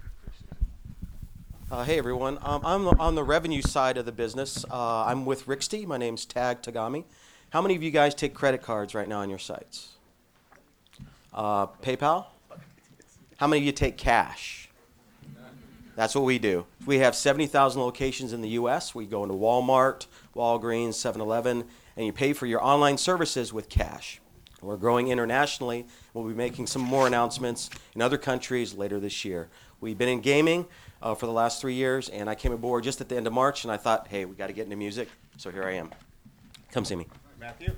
Uh, 1.71 1.84
hey 1.84 1.99
everyone, 1.99 2.39
um, 2.41 2.62
I'm 2.65 2.88
on 2.99 3.13
the 3.13 3.23
revenue 3.23 3.62
side 3.62 3.97
of 3.97 4.05
the 4.05 4.12
business. 4.12 4.65
Uh, 4.71 5.05
I'm 5.05 5.23
with 5.23 5.47
Rixty. 5.47 5.86
My 5.86 5.97
name's 5.97 6.25
Tag 6.25 6.63
Tagami. 6.63 7.03
How 7.51 7.62
many 7.62 7.75
of 7.75 7.84
you 7.84 7.91
guys 7.91 8.15
take 8.15 8.34
credit 8.34 8.63
cards 8.63 8.95
right 8.95 9.08
now 9.08 9.19
on 9.19 9.29
your 9.29 9.39
sites? 9.39 9.89
Uh, 11.32 11.67
PayPal? 11.67 12.25
How 13.38 13.47
many 13.47 13.62
of 13.62 13.65
you 13.65 13.71
take 13.71 13.97
cash? 13.97 14.68
That's 15.99 16.15
what 16.15 16.23
we 16.23 16.39
do. 16.39 16.65
We 16.85 16.99
have 16.99 17.13
70,000 17.13 17.81
locations 17.81 18.31
in 18.31 18.39
the 18.39 18.51
U.S. 18.51 18.95
We 18.95 19.05
go 19.05 19.23
into 19.23 19.35
Walmart, 19.35 20.05
Walgreens, 20.33 20.91
7-Eleven, 20.91 21.65
and 21.97 22.05
you 22.05 22.13
pay 22.13 22.31
for 22.31 22.45
your 22.45 22.63
online 22.63 22.97
services 22.97 23.51
with 23.51 23.67
cash. 23.67 24.21
We're 24.62 24.77
growing 24.77 25.09
internationally. 25.09 25.88
We'll 26.13 26.23
be 26.23 26.33
making 26.33 26.67
some 26.67 26.81
more 26.81 27.05
announcements 27.05 27.69
in 27.95 28.01
other 28.01 28.17
countries 28.17 28.73
later 28.73 28.97
this 28.97 29.25
year. 29.25 29.49
We've 29.81 29.97
been 29.97 30.07
in 30.07 30.21
gaming 30.21 30.67
uh, 31.01 31.15
for 31.15 31.25
the 31.25 31.33
last 31.33 31.59
three 31.59 31.73
years, 31.73 32.07
and 32.07 32.29
I 32.29 32.35
came 32.35 32.53
aboard 32.53 32.85
just 32.85 33.01
at 33.01 33.09
the 33.09 33.17
end 33.17 33.27
of 33.27 33.33
March, 33.33 33.65
and 33.65 33.71
I 33.73 33.75
thought, 33.75 34.07
hey, 34.07 34.23
we 34.23 34.35
got 34.35 34.47
to 34.47 34.53
get 34.53 34.63
into 34.63 34.77
music, 34.77 35.09
so 35.35 35.51
here 35.51 35.65
I 35.65 35.73
am. 35.73 35.89
Come 36.71 36.85
see 36.85 36.95
me. 36.95 37.07
Matthew. 37.38 37.73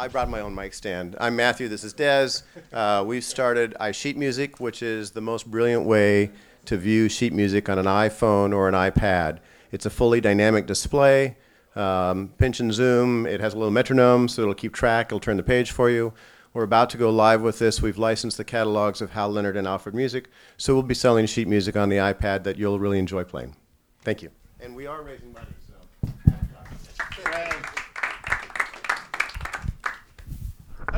I 0.00 0.08
brought 0.08 0.30
my 0.30 0.40
own 0.40 0.54
mic 0.54 0.72
stand. 0.72 1.14
I'm 1.20 1.36
Matthew. 1.36 1.68
This 1.68 1.84
is 1.84 1.92
Dez. 1.92 2.42
Uh, 2.72 3.04
we've 3.06 3.22
started 3.22 3.76
iSheet 3.78 4.16
Music, 4.16 4.58
which 4.58 4.82
is 4.82 5.10
the 5.10 5.20
most 5.20 5.50
brilliant 5.50 5.84
way 5.84 6.30
to 6.64 6.78
view 6.78 7.10
sheet 7.10 7.34
music 7.34 7.68
on 7.68 7.78
an 7.78 7.84
iPhone 7.84 8.54
or 8.54 8.66
an 8.66 8.72
iPad. 8.74 9.40
It's 9.72 9.84
a 9.84 9.90
fully 9.90 10.22
dynamic 10.22 10.66
display. 10.66 11.36
Um, 11.76 12.32
pinch 12.38 12.60
and 12.60 12.72
zoom. 12.72 13.26
It 13.26 13.42
has 13.42 13.52
a 13.52 13.58
little 13.58 13.70
metronome, 13.70 14.28
so 14.28 14.40
it'll 14.40 14.54
keep 14.54 14.72
track. 14.72 15.08
It'll 15.08 15.20
turn 15.20 15.36
the 15.36 15.42
page 15.42 15.70
for 15.70 15.90
you. 15.90 16.14
We're 16.54 16.62
about 16.62 16.88
to 16.90 16.96
go 16.96 17.10
live 17.10 17.42
with 17.42 17.58
this. 17.58 17.82
We've 17.82 17.98
licensed 17.98 18.38
the 18.38 18.44
catalogs 18.44 19.02
of 19.02 19.10
Hal 19.10 19.28
Leonard 19.28 19.58
and 19.58 19.68
Alfred 19.68 19.94
Music, 19.94 20.30
so 20.56 20.72
we'll 20.72 20.82
be 20.82 20.94
selling 20.94 21.26
sheet 21.26 21.46
music 21.46 21.76
on 21.76 21.90
the 21.90 21.96
iPad 21.96 22.44
that 22.44 22.56
you'll 22.56 22.78
really 22.78 22.98
enjoy 22.98 23.24
playing. 23.24 23.54
Thank 24.00 24.22
you. 24.22 24.30
And 24.60 24.74
we 24.74 24.86
are 24.86 25.02
raising 25.02 25.34
money. 25.34 25.48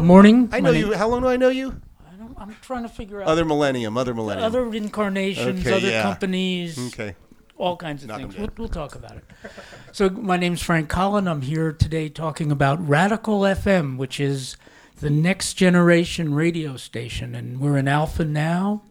Morning. 0.01 0.49
I 0.53 0.61
My 0.61 0.69
know 0.69 0.73
name- 0.73 0.87
you. 0.89 0.93
How 0.95 1.09
long 1.09 1.23
do 1.23 1.29
I 1.29 1.37
know 1.37 1.49
you? 1.49 1.81
I 2.11 2.17
don't, 2.17 2.35
I'm 2.39 2.55
trying 2.63 2.83
to 2.83 2.89
figure 2.89 3.21
out. 3.23 3.29
Other 3.29 3.45
millennium. 3.45 3.97
Other 3.97 4.15
millennium. 4.15 4.45
Other 4.47 4.73
incarnations, 4.75 5.61
Okay, 5.67 5.77
other 5.77 5.89
yeah. 5.91 6.03
companies. 6.03 6.79
Okay. 6.95 7.15
All 7.57 7.77
kinds 7.77 8.03
of 8.03 8.09
Knock 8.09 8.21
'em 8.21 8.29
things. 8.29 8.39
We'll, 8.39 8.47
dead. 8.49 8.59
we'll 8.59 8.69
talk 8.69 8.95
about 8.95 9.17
it. 9.17 9.25
So, 9.93 10.09
my 10.09 10.39
name's 10.39 10.63
Frank 10.63 10.89
Collin. 10.89 11.29
I'm 11.29 11.43
here 11.43 11.71
today 11.71 12.09
talking 12.09 12.51
about 12.51 12.87
Radical 12.89 13.41
FM, 13.41 13.99
which 13.99 14.19
is 14.19 14.57
the 15.01 15.11
next 15.11 15.53
generation 15.55 16.33
radio 16.35 16.79
station. 16.79 17.35
And 17.35 17.61
we're 17.61 17.77
in 17.77 17.87
Alpha 17.89 18.25
now, 18.25 18.83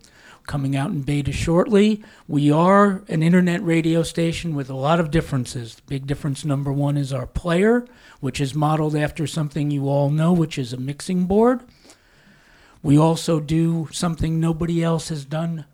coming 0.47 0.75
out 0.75 0.91
in 0.91 1.01
beta 1.01 1.31
shortly. 1.31 2.03
We 2.27 2.51
are 2.51 3.03
an 3.07 3.23
internet 3.23 3.63
radio 3.63 4.03
station 4.03 4.55
with 4.55 4.69
a 4.69 4.75
lot 4.75 4.99
of 4.99 5.11
differences. 5.11 5.81
Big 5.87 6.07
difference 6.07 6.43
number 6.43 6.71
one 6.71 6.97
is 6.97 7.13
our 7.13 7.27
player, 7.27 7.85
which 8.19 8.41
is 8.41 8.55
modeled 8.55 8.95
after 8.95 9.27
something 9.27 9.71
you 9.71 9.87
all 9.87 10.09
know, 10.09 10.33
which 10.33 10.57
is 10.57 10.73
a 10.73 10.77
mixing 10.77 11.25
board. 11.25 11.61
We 12.83 12.97
also 12.97 13.39
do 13.39 13.87
something 13.91 14.39
nobody 14.39 14.83
else 14.83 15.09
has 15.09 15.25
done 15.25 15.65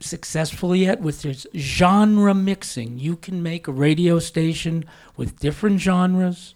successfully 0.00 0.80
yet, 0.80 1.00
which 1.00 1.24
is 1.24 1.46
genre 1.56 2.34
mixing. 2.34 2.98
You 2.98 3.16
can 3.16 3.42
make 3.42 3.66
a 3.66 3.72
radio 3.72 4.18
station 4.18 4.84
with 5.16 5.38
different 5.38 5.80
genres 5.80 6.54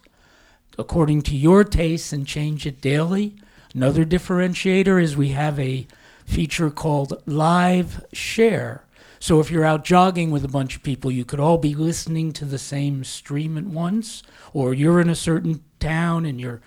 according 0.76 1.22
to 1.22 1.36
your 1.36 1.64
tastes 1.64 2.12
and 2.12 2.26
change 2.26 2.66
it 2.66 2.80
daily. 2.80 3.36
Another 3.74 4.04
differentiator 4.04 5.02
is 5.02 5.16
we 5.16 5.30
have 5.30 5.58
a 5.58 5.86
feature 6.24 6.70
called 6.70 7.22
Live 7.26 8.04
Share. 8.12 8.84
So 9.18 9.40
if 9.40 9.50
you're 9.50 9.64
out 9.64 9.84
jogging 9.84 10.30
with 10.30 10.44
a 10.44 10.48
bunch 10.48 10.76
of 10.76 10.82
people, 10.82 11.10
you 11.10 11.24
could 11.24 11.40
all 11.40 11.58
be 11.58 11.74
listening 11.74 12.32
to 12.34 12.44
the 12.44 12.58
same 12.58 13.04
stream 13.04 13.56
at 13.56 13.64
once, 13.64 14.22
or 14.52 14.74
you're 14.74 15.00
in 15.00 15.08
a 15.08 15.14
certain 15.14 15.64
town 15.80 16.26
and 16.26 16.40
your 16.40 16.60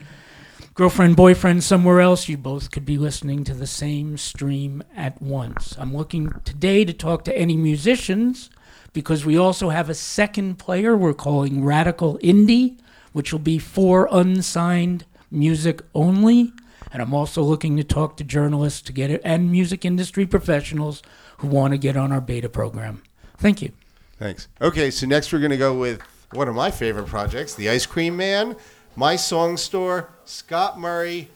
girlfriend, 0.74 1.16
boyfriend 1.16 1.64
somewhere 1.64 2.02
else, 2.02 2.30
you 2.30 2.38
both 2.38 2.72
could 2.72 2.86
be 2.86 2.98
listening 2.98 3.44
to 3.44 3.54
the 3.54 3.68
same 3.68 4.18
stream 4.18 4.84
at 4.96 5.22
once. 5.22 5.76
I'm 5.80 5.96
looking 5.96 6.32
today 6.46 6.86
to 6.86 6.94
talk 6.94 7.24
to 7.26 7.38
any 7.38 7.58
musicians 7.58 8.50
because 8.94 9.26
we 9.26 9.38
also 9.38 9.70
have 9.70 9.90
a 9.90 9.96
second 9.96 10.60
player 10.60 10.96
we're 10.96 11.14
calling 11.14 11.64
Radical 11.64 12.18
Indie, 12.20 12.80
which 13.12 13.32
will 13.32 13.40
be 13.40 13.60
for 13.60 14.08
unsigned 14.12 15.06
music 15.32 15.82
only. 15.94 16.54
And 16.92 17.02
I'm 17.02 17.14
also 17.14 17.42
looking 17.42 17.78
to 17.78 17.84
talk 17.84 18.18
to 18.18 18.24
journalists 18.24 18.82
to 18.84 18.94
get 18.94 19.12
it 19.12 19.22
and 19.24 19.52
music 19.52 19.84
industry 19.86 20.26
professionals 20.26 21.02
who 21.38 21.48
want 21.48 21.74
to 21.74 21.78
get 21.78 21.98
on 21.98 22.12
our 22.12 22.22
beta 22.22 22.50
program. 22.50 23.04
Thank 23.38 23.62
you. 23.62 23.72
Thanks. 24.18 24.48
Okay, 24.62 24.90
so 24.90 25.06
next 25.06 25.32
we're 25.32 25.40
going 25.40 25.52
to 25.52 25.58
go 25.58 25.78
with 25.78 26.02
one 26.32 26.48
of 26.48 26.56
my 26.56 26.72
favorite 26.72 27.08
projects, 27.08 27.56
The 27.56 27.70
Ice 27.70 27.86
Cream 27.86 28.18
Man, 28.18 28.56
My 28.96 29.16
Song 29.16 29.58
Store, 29.58 30.10
Scott 30.26 30.80
Murray, 30.80 31.30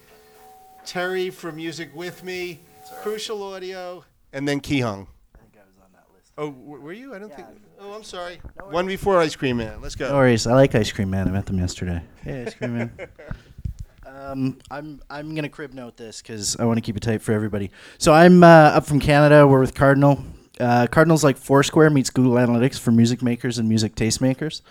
Terry 0.86 1.30
from 1.30 1.58
Music 1.58 1.94
With 1.96 2.24
Me, 2.24 2.60
Crucial 3.02 3.44
Audio, 3.44 4.04
and 4.34 4.48
then 4.48 4.60
Ki 4.60 4.80
Hung. 4.80 5.08
I 5.36 5.40
think 5.40 5.56
I 5.58 5.66
was 5.68 5.78
on 5.84 5.92
that 5.94 6.06
list. 6.14 6.32
Oh, 6.38 6.50
were 6.50 6.94
you? 6.94 7.14
I 7.14 7.20
don't 7.20 7.34
think. 7.34 7.48
Oh, 7.80 7.94
I'm 7.94 8.04
sorry. 8.04 8.40
One 8.70 8.86
before 8.88 9.20
Ice 9.20 9.36
Cream 9.36 9.58
Man. 9.58 9.82
Let's 9.82 9.96
go. 9.96 10.10
No 10.10 10.16
worries. 10.16 10.46
I 10.48 10.54
like 10.54 10.74
Ice 10.76 10.92
Cream 10.92 11.10
Man. 11.10 11.28
I 11.28 11.32
met 11.32 11.46
them 11.46 11.58
yesterday. 11.58 12.02
Hey, 12.24 12.46
Ice 12.46 12.54
Cream 12.54 12.78
Man. 12.78 12.92
Um, 14.12 14.58
I'm 14.70 15.02
I'm 15.10 15.36
gonna 15.36 15.50
crib 15.50 15.74
note 15.74 15.96
this 15.96 16.22
because 16.22 16.58
I 16.58 16.66
want 16.66 16.78
to 16.78 16.82
keep 16.82 16.98
it 16.98 17.02
tight 17.02 17.22
for 17.22 17.32
everybody. 17.32 17.72
So 17.98 18.14
I'm 18.14 18.44
uh, 18.44 18.48
up 18.48 18.86
from 18.86 19.00
Canada. 19.00 19.48
We're 19.48 19.62
with 19.62 19.74
Cardinal. 19.74 20.24
Uh, 20.60 20.86
Cardinal's 20.86 21.24
like 21.24 21.38
Foursquare 21.38 21.90
meets 21.90 22.10
Google 22.10 22.34
Analytics 22.34 22.78
for 22.78 22.92
music 22.92 23.24
makers 23.24 23.58
and 23.58 23.68
music 23.68 23.96
tastemakers. 23.96 24.62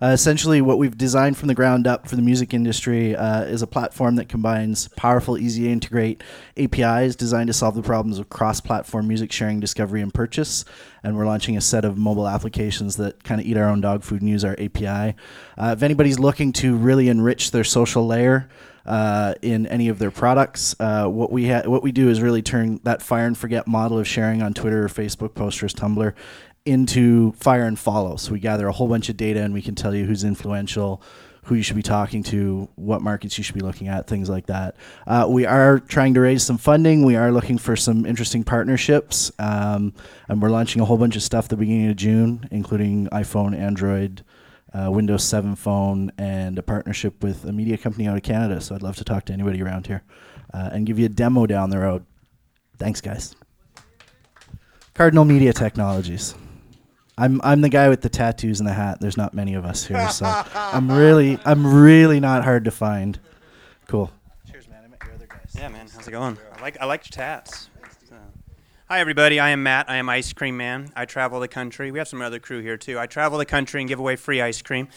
Uh, 0.00 0.08
essentially, 0.08 0.60
what 0.60 0.78
we've 0.78 0.96
designed 0.96 1.36
from 1.36 1.48
the 1.48 1.54
ground 1.54 1.86
up 1.86 2.08
for 2.08 2.14
the 2.14 2.22
music 2.22 2.54
industry 2.54 3.16
uh, 3.16 3.42
is 3.42 3.60
a 3.62 3.66
platform 3.66 4.16
that 4.16 4.28
combines 4.28 4.88
powerful, 4.96 5.36
easy 5.36 5.64
to 5.64 5.70
integrate 5.70 6.22
APIs 6.56 7.16
designed 7.16 7.48
to 7.48 7.52
solve 7.52 7.74
the 7.74 7.82
problems 7.82 8.18
of 8.18 8.28
cross-platform 8.28 9.08
music 9.08 9.32
sharing, 9.32 9.58
discovery, 9.58 10.02
and 10.02 10.14
purchase. 10.14 10.64
And 11.02 11.16
we're 11.16 11.26
launching 11.26 11.56
a 11.56 11.60
set 11.60 11.84
of 11.84 11.98
mobile 11.98 12.28
applications 12.28 12.96
that 12.96 13.24
kind 13.24 13.40
of 13.40 13.46
eat 13.46 13.56
our 13.56 13.68
own 13.68 13.80
dog 13.80 14.04
food 14.04 14.20
and 14.20 14.30
use 14.30 14.44
our 14.44 14.56
API. 14.58 15.16
Uh, 15.58 15.74
if 15.76 15.82
anybody's 15.82 16.18
looking 16.18 16.52
to 16.54 16.76
really 16.76 17.08
enrich 17.08 17.50
their 17.50 17.64
social 17.64 18.06
layer, 18.06 18.48
uh, 18.86 19.34
in 19.42 19.66
any 19.66 19.88
of 19.88 19.98
their 19.98 20.10
products. 20.10 20.74
Uh, 20.80 21.06
what 21.06 21.30
we 21.30 21.48
ha- 21.48 21.62
what 21.64 21.82
we 21.82 21.92
do 21.92 22.08
is 22.08 22.20
really 22.20 22.42
turn 22.42 22.80
that 22.84 23.02
fire 23.02 23.26
and 23.26 23.36
forget 23.36 23.66
model 23.66 23.98
of 23.98 24.06
sharing 24.06 24.42
on 24.42 24.54
Twitter 24.54 24.84
or 24.84 24.88
Facebook, 24.88 25.30
Posterous, 25.30 25.74
Tumblr, 25.74 26.14
into 26.64 27.32
fire 27.32 27.64
and 27.64 27.78
follow. 27.78 28.16
So 28.16 28.32
we 28.32 28.40
gather 28.40 28.66
a 28.68 28.72
whole 28.72 28.88
bunch 28.88 29.08
of 29.08 29.16
data 29.16 29.42
and 29.42 29.54
we 29.54 29.62
can 29.62 29.74
tell 29.74 29.94
you 29.94 30.04
who's 30.04 30.24
influential. 30.24 31.02
Who 31.44 31.54
you 31.54 31.62
should 31.62 31.74
be 31.74 31.82
talking 31.82 32.22
to, 32.24 32.68
what 32.76 33.00
markets 33.00 33.38
you 33.38 33.42
should 33.42 33.54
be 33.54 33.62
looking 33.62 33.88
at, 33.88 34.06
things 34.06 34.28
like 34.28 34.46
that. 34.46 34.76
Uh, 35.06 35.26
we 35.28 35.46
are 35.46 35.80
trying 35.80 36.12
to 36.14 36.20
raise 36.20 36.44
some 36.44 36.58
funding. 36.58 37.02
We 37.02 37.16
are 37.16 37.32
looking 37.32 37.56
for 37.56 37.76
some 37.76 38.04
interesting 38.04 38.44
partnerships, 38.44 39.32
um, 39.38 39.94
and 40.28 40.40
we're 40.40 40.50
launching 40.50 40.82
a 40.82 40.84
whole 40.84 40.98
bunch 40.98 41.16
of 41.16 41.22
stuff 41.22 41.48
the 41.48 41.56
beginning 41.56 41.88
of 41.88 41.96
June, 41.96 42.46
including 42.50 43.08
iPhone, 43.08 43.58
Android, 43.58 44.22
uh, 44.72 44.90
Windows 44.90 45.24
7 45.24 45.56
phone, 45.56 46.12
and 46.18 46.58
a 46.58 46.62
partnership 46.62 47.22
with 47.22 47.44
a 47.44 47.52
media 47.52 47.76
company 47.76 48.06
out 48.06 48.16
of 48.16 48.22
Canada. 48.22 48.60
So 48.60 48.74
I'd 48.74 48.82
love 48.82 48.96
to 48.96 49.04
talk 49.04 49.24
to 49.26 49.32
anybody 49.32 49.62
around 49.62 49.86
here 49.86 50.02
uh, 50.52 50.70
and 50.72 50.86
give 50.86 50.98
you 50.98 51.06
a 51.06 51.10
demo 51.10 51.46
down 51.46 51.70
the 51.70 51.78
road. 51.78 52.04
Thanks, 52.78 53.00
guys. 53.00 53.34
Cardinal 54.94 55.24
Media 55.24 55.52
Technologies. 55.52 56.34
I'm 57.16 57.40
I'm 57.42 57.60
the 57.60 57.68
guy 57.68 57.88
with 57.88 58.00
the 58.00 58.08
tattoos 58.08 58.60
and 58.60 58.68
the 58.68 58.72
hat. 58.72 58.98
There's 59.00 59.16
not 59.16 59.34
many 59.34 59.54
of 59.54 59.64
us 59.64 59.86
here, 59.86 60.08
so 60.10 60.24
I'm 60.54 60.90
really 60.90 61.38
I'm 61.44 61.66
really 61.82 62.20
not 62.20 62.44
hard 62.44 62.64
to 62.64 62.70
find. 62.70 63.18
Cool. 63.88 64.10
Cheers, 64.50 64.68
man. 64.68 64.84
I 64.84 64.88
met 64.88 64.98
your 65.04 65.14
other 65.14 65.26
guys. 65.26 65.54
Yeah, 65.54 65.68
man. 65.68 65.86
How's 65.94 66.06
it 66.08 66.10
going? 66.12 66.38
I 66.56 66.62
like 66.62 66.78
I 66.80 66.86
like 66.86 67.04
your 67.04 67.12
tats. 67.12 67.69
Hi, 68.92 68.98
everybody. 68.98 69.38
I 69.38 69.50
am 69.50 69.62
Matt. 69.62 69.88
I 69.88 69.98
am 69.98 70.08
Ice 70.08 70.32
Cream 70.32 70.56
Man. 70.56 70.90
I 70.96 71.04
travel 71.04 71.38
the 71.38 71.46
country. 71.46 71.92
We 71.92 72.00
have 72.00 72.08
some 72.08 72.20
other 72.20 72.40
crew 72.40 72.60
here 72.60 72.76
too. 72.76 72.98
I 72.98 73.06
travel 73.06 73.38
the 73.38 73.46
country 73.46 73.80
and 73.80 73.88
give 73.88 74.00
away 74.00 74.16
free 74.16 74.42
ice 74.42 74.60
cream. 74.62 74.88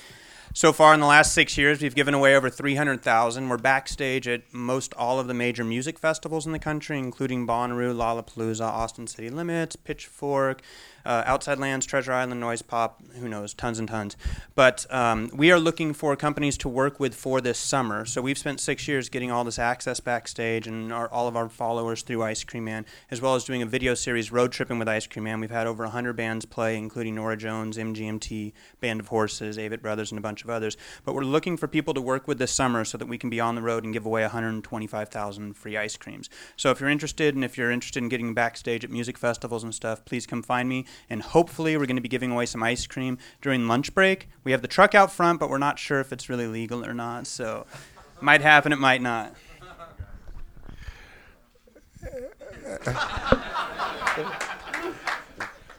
So 0.55 0.73
far 0.73 0.95
in 0.95 0.99
the 0.99 1.05
last 1.05 1.31
six 1.31 1.59
years, 1.59 1.79
we've 1.79 1.93
given 1.93 2.15
away 2.15 2.35
over 2.35 2.49
300,000. 2.49 3.49
We're 3.49 3.57
backstage 3.59 4.27
at 4.27 4.51
most 4.51 4.95
all 4.95 5.19
of 5.19 5.27
the 5.27 5.35
major 5.35 5.63
music 5.63 5.99
festivals 5.99 6.47
in 6.47 6.53
the 6.53 6.57
country, 6.57 6.97
including 6.97 7.45
Bonnaroo, 7.45 7.93
Lollapalooza, 7.93 8.65
Austin 8.65 9.05
City 9.05 9.29
Limits, 9.29 9.75
Pitchfork, 9.75 10.63
uh, 11.05 11.23
Outside 11.25 11.59
Lands, 11.59 11.85
Treasure 11.85 12.13
Island, 12.13 12.39
Noise 12.39 12.61
Pop, 12.61 13.01
who 13.19 13.27
knows, 13.27 13.53
tons 13.53 13.79
and 13.79 13.87
tons. 13.87 14.15
But 14.55 14.85
um, 14.93 15.29
we 15.33 15.51
are 15.51 15.59
looking 15.59 15.93
for 15.93 16.15
companies 16.15 16.57
to 16.59 16.69
work 16.69 16.99
with 16.99 17.13
for 17.13 17.41
this 17.41 17.57
summer. 17.57 18.05
So 18.05 18.21
we've 18.21 18.37
spent 18.37 18.59
six 18.59 18.87
years 18.87 19.09
getting 19.09 19.31
all 19.31 19.43
this 19.43 19.59
access 19.59 19.99
backstage 19.99 20.67
and 20.67 20.91
our, 20.93 21.09
all 21.09 21.27
of 21.27 21.35
our 21.35 21.49
followers 21.49 22.01
through 22.01 22.23
Ice 22.23 22.43
Cream 22.43 22.65
Man, 22.65 22.85
as 23.11 23.21
well 23.21 23.35
as 23.35 23.43
doing 23.43 23.61
a 23.61 23.65
video 23.65 23.93
series, 23.93 24.31
Road 24.31 24.51
Tripping 24.51 24.79
with 24.79 24.87
Ice 24.87 25.07
Cream 25.07 25.25
Man. 25.25 25.39
We've 25.39 25.51
had 25.51 25.67
over 25.67 25.83
100 25.83 26.13
bands 26.15 26.45
play, 26.45 26.77
including 26.77 27.15
Norah 27.15 27.37
Jones, 27.37 27.77
MGMT, 27.77 28.53
Band 28.79 28.99
of 28.99 29.07
Horses, 29.07 29.57
Avett 29.57 29.81
Brothers, 29.81 30.11
and 30.11 30.19
a 30.19 30.21
bunch 30.21 30.43
of 30.43 30.49
others. 30.49 30.77
But 31.03 31.15
we're 31.15 31.23
looking 31.23 31.57
for 31.57 31.67
people 31.67 31.93
to 31.93 32.01
work 32.01 32.27
with 32.27 32.39
this 32.39 32.51
summer 32.51 32.85
so 32.85 32.97
that 32.97 33.07
we 33.07 33.17
can 33.17 33.29
be 33.29 33.39
on 33.39 33.55
the 33.55 33.61
road 33.61 33.83
and 33.83 33.93
give 33.93 34.05
away 34.05 34.21
125,000 34.21 35.53
free 35.53 35.77
ice 35.77 35.97
creams. 35.97 36.29
So 36.55 36.71
if 36.71 36.79
you're 36.79 36.89
interested 36.89 37.35
and 37.35 37.43
if 37.43 37.57
you're 37.57 37.71
interested 37.71 38.01
in 38.01 38.09
getting 38.09 38.33
backstage 38.33 38.83
at 38.83 38.91
music 38.91 39.17
festivals 39.17 39.63
and 39.63 39.73
stuff, 39.73 40.05
please 40.05 40.25
come 40.25 40.41
find 40.41 40.69
me. 40.69 40.85
And 41.09 41.21
hopefully, 41.21 41.77
we're 41.77 41.85
going 41.85 41.95
to 41.97 42.01
be 42.01 42.09
giving 42.09 42.31
away 42.31 42.45
some 42.45 42.63
ice 42.63 42.85
cream 42.87 43.17
during 43.41 43.67
lunch 43.67 43.93
break. 43.93 44.29
We 44.43 44.51
have 44.51 44.61
the 44.61 44.67
truck 44.67 44.93
out 44.95 45.11
front, 45.11 45.39
but 45.39 45.49
we're 45.49 45.57
not 45.57 45.79
sure 45.79 45.99
if 45.99 46.11
it's 46.13 46.29
really 46.29 46.47
legal 46.47 46.85
or 46.85 46.93
not. 46.93 47.27
So 47.27 47.65
it 48.17 48.23
might 48.23 48.41
happen, 48.41 48.71
it 48.73 48.79
might 48.79 49.01
not. 49.01 49.35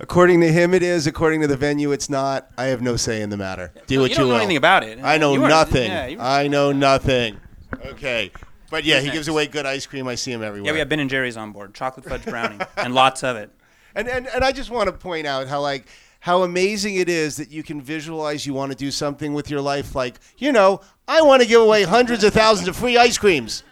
According 0.00 0.40
to 0.40 0.48
him, 0.52 0.74
it 0.74 0.82
is. 0.82 1.06
According 1.06 1.40
to 1.42 1.46
the 1.46 1.56
venue, 1.56 1.92
it's 1.92 2.10
not. 2.10 2.50
I 2.58 2.64
have 2.64 2.82
no 2.82 2.96
say 2.96 3.22
in 3.22 3.30
the 3.30 3.36
matter. 3.36 3.72
Do 3.86 3.96
No, 3.96 4.02
what 4.02 4.10
you 4.10 4.14
you, 4.14 4.18
don't 4.18 4.28
know 4.28 4.34
will. 4.34 4.40
anything 4.40 4.56
about 4.56 4.82
it. 4.84 4.98
I 5.02 5.18
know 5.18 5.34
You 5.34 5.40
nothing. 5.40 5.90
yeah, 5.90 6.16
I 6.20 6.48
know 6.48 6.72
nothing. 6.72 7.38
Okay, 7.86 8.30
but 8.70 8.84
yeah, 8.84 9.00
he 9.00 9.10
gives 9.10 9.28
away 9.28 9.46
good 9.46 9.66
ice 9.66 9.86
cream. 9.86 10.06
I 10.08 10.16
see 10.16 10.32
him 10.32 10.42
everywhere. 10.42 10.66
Yeah, 10.68 10.72
we 10.72 10.78
have 10.80 10.88
Ben 10.88 11.00
and 11.00 11.08
Jerry's 11.08 11.36
on 11.36 11.52
board, 11.52 11.74
chocolate 11.74 12.06
fudge 12.06 12.24
brownie, 12.24 12.58
and 12.76 12.94
lots 12.94 13.22
of 13.22 13.36
it. 13.36 13.50
And, 13.94 14.08
and 14.08 14.26
and 14.28 14.44
I 14.44 14.52
just 14.52 14.70
want 14.70 14.88
to 14.88 14.92
point 14.92 15.26
out 15.26 15.46
how 15.46 15.60
like 15.60 15.86
how 16.20 16.42
amazing 16.42 16.96
it 16.96 17.08
is 17.08 17.36
that 17.36 17.50
you 17.50 17.62
can 17.62 17.80
visualize 17.82 18.46
you 18.46 18.54
want 18.54 18.72
to 18.72 18.78
do 18.78 18.90
something 18.90 19.34
with 19.34 19.50
your 19.50 19.60
life 19.60 19.94
like, 19.94 20.18
you 20.38 20.52
know, 20.52 20.80
I 21.06 21.20
want 21.20 21.42
to 21.42 21.48
give 21.48 21.60
away 21.60 21.82
hundreds 21.82 22.24
of 22.24 22.32
thousands 22.32 22.66
of 22.66 22.74
free 22.74 22.96
ice 22.96 23.18
creams. 23.18 23.62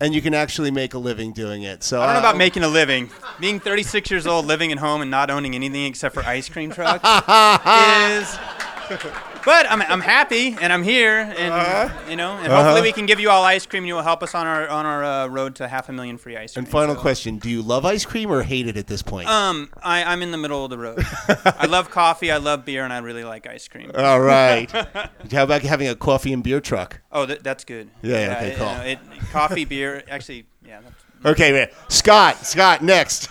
And 0.00 0.14
you 0.14 0.22
can 0.22 0.32
actually 0.32 0.70
make 0.70 0.94
a 0.94 0.98
living 0.98 1.32
doing 1.32 1.64
it. 1.64 1.82
So 1.82 2.00
I 2.00 2.06
don't 2.06 2.14
know 2.14 2.28
uh, 2.28 2.30
about 2.30 2.38
making 2.38 2.62
a 2.62 2.68
living. 2.68 3.10
Being 3.40 3.60
36 3.60 4.10
years 4.10 4.26
old, 4.26 4.46
living 4.46 4.70
at 4.72 4.78
home, 4.78 5.02
and 5.02 5.10
not 5.10 5.30
owning 5.30 5.54
anything 5.54 5.84
except 5.84 6.14
for 6.14 6.22
ice 6.22 6.48
cream 6.48 6.70
trucks 6.70 7.04
is. 8.88 9.20
But 9.44 9.70
I'm, 9.70 9.80
I'm 9.82 10.00
happy, 10.00 10.56
and 10.60 10.72
I'm 10.72 10.82
here, 10.82 11.18
and 11.20 11.52
Uh-huh. 11.52 11.88
you 12.10 12.16
know, 12.16 12.32
and 12.36 12.46
Uh-huh. 12.52 12.62
hopefully 12.62 12.82
we 12.82 12.92
can 12.92 13.06
give 13.06 13.18
you 13.20 13.30
all 13.30 13.42
ice 13.44 13.64
cream, 13.66 13.84
and 13.84 13.88
you 13.88 13.94
will 13.94 14.02
help 14.02 14.22
us 14.22 14.34
on 14.34 14.46
our 14.46 14.68
on 14.68 14.84
our 14.86 15.02
uh, 15.02 15.26
road 15.28 15.54
to 15.56 15.68
half 15.68 15.88
a 15.88 15.92
million 15.92 16.18
free 16.18 16.36
ice 16.36 16.52
cream. 16.54 16.64
And 16.64 16.70
final 16.70 16.94
question: 16.94 17.38
Do 17.38 17.48
you 17.48 17.62
love 17.62 17.84
ice 17.86 18.04
cream 18.04 18.30
or 18.30 18.42
hate 18.42 18.66
it 18.68 18.76
at 18.76 18.86
this 18.86 19.02
point? 19.02 19.28
Um, 19.28 19.70
I, 19.82 20.04
I'm 20.04 20.22
in 20.22 20.30
the 20.30 20.36
middle 20.38 20.62
of 20.64 20.70
the 20.70 20.78
road. 20.78 21.04
I 21.46 21.66
love 21.66 21.90
coffee, 22.00 22.30
I 22.30 22.36
love 22.36 22.64
beer, 22.64 22.84
and 22.84 22.92
I 22.92 22.98
really 22.98 23.24
like 23.24 23.46
ice 23.46 23.66
cream. 23.68 23.90
All 23.96 24.20
right. 24.20 24.70
How 25.32 25.44
about 25.44 25.62
having 25.62 25.88
a 25.88 25.94
coffee 25.96 26.32
and 26.32 26.42
beer 26.42 26.60
truck? 26.60 27.00
Oh, 27.10 27.24
that, 27.26 27.42
that's 27.42 27.64
good. 27.64 27.90
Yeah, 28.02 28.34
okay, 28.36 28.48
it- 28.52 28.56
cool. 28.58 28.66
you 28.68 28.74
know, 28.74 28.82
it, 28.82 28.98
coffee, 29.32 29.64
beer, 29.64 30.02
actually, 30.10 30.46
yeah. 30.66 30.80
That's, 30.82 30.94
Okay, 31.26 31.52
man. 31.52 31.68
Scott. 31.88 32.36
Scott, 32.46 32.82
next. 32.82 33.28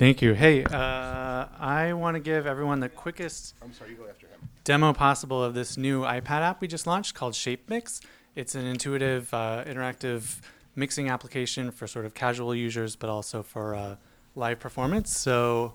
Thank 0.00 0.22
you. 0.22 0.32
Hey, 0.32 0.64
uh, 0.64 1.44
I 1.60 1.92
want 1.92 2.14
to 2.14 2.20
give 2.20 2.46
everyone 2.46 2.80
the 2.80 2.88
quickest 2.88 3.54
I'm 3.60 3.74
sorry, 3.74 3.90
you 3.90 3.96
go 3.96 4.08
after 4.08 4.28
him. 4.28 4.48
demo 4.64 4.94
possible 4.94 5.44
of 5.44 5.52
this 5.52 5.76
new 5.76 6.04
iPad 6.04 6.40
app 6.40 6.62
we 6.62 6.68
just 6.68 6.86
launched 6.86 7.14
called 7.14 7.34
Shape 7.34 7.68
Mix. 7.68 8.00
It's 8.34 8.54
an 8.54 8.64
intuitive, 8.64 9.34
uh, 9.34 9.62
interactive 9.66 10.40
mixing 10.74 11.10
application 11.10 11.70
for 11.70 11.86
sort 11.86 12.06
of 12.06 12.14
casual 12.14 12.54
users, 12.54 12.96
but 12.96 13.10
also 13.10 13.42
for 13.42 13.74
uh, 13.74 13.96
live 14.34 14.58
performance. 14.58 15.14
So 15.14 15.74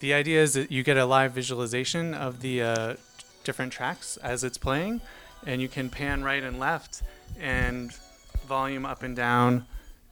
the 0.00 0.12
idea 0.12 0.42
is 0.42 0.54
that 0.54 0.72
you 0.72 0.82
get 0.82 0.96
a 0.96 1.04
live 1.04 1.30
visualization 1.30 2.14
of 2.14 2.40
the 2.40 2.62
uh, 2.62 2.94
different 3.44 3.72
tracks 3.72 4.16
as 4.16 4.42
it's 4.42 4.58
playing, 4.58 5.02
and 5.46 5.62
you 5.62 5.68
can 5.68 5.88
pan 5.88 6.24
right 6.24 6.42
and 6.42 6.58
left 6.58 7.04
and 7.38 7.92
volume 8.48 8.84
up 8.84 9.04
and 9.04 9.14
down. 9.14 9.66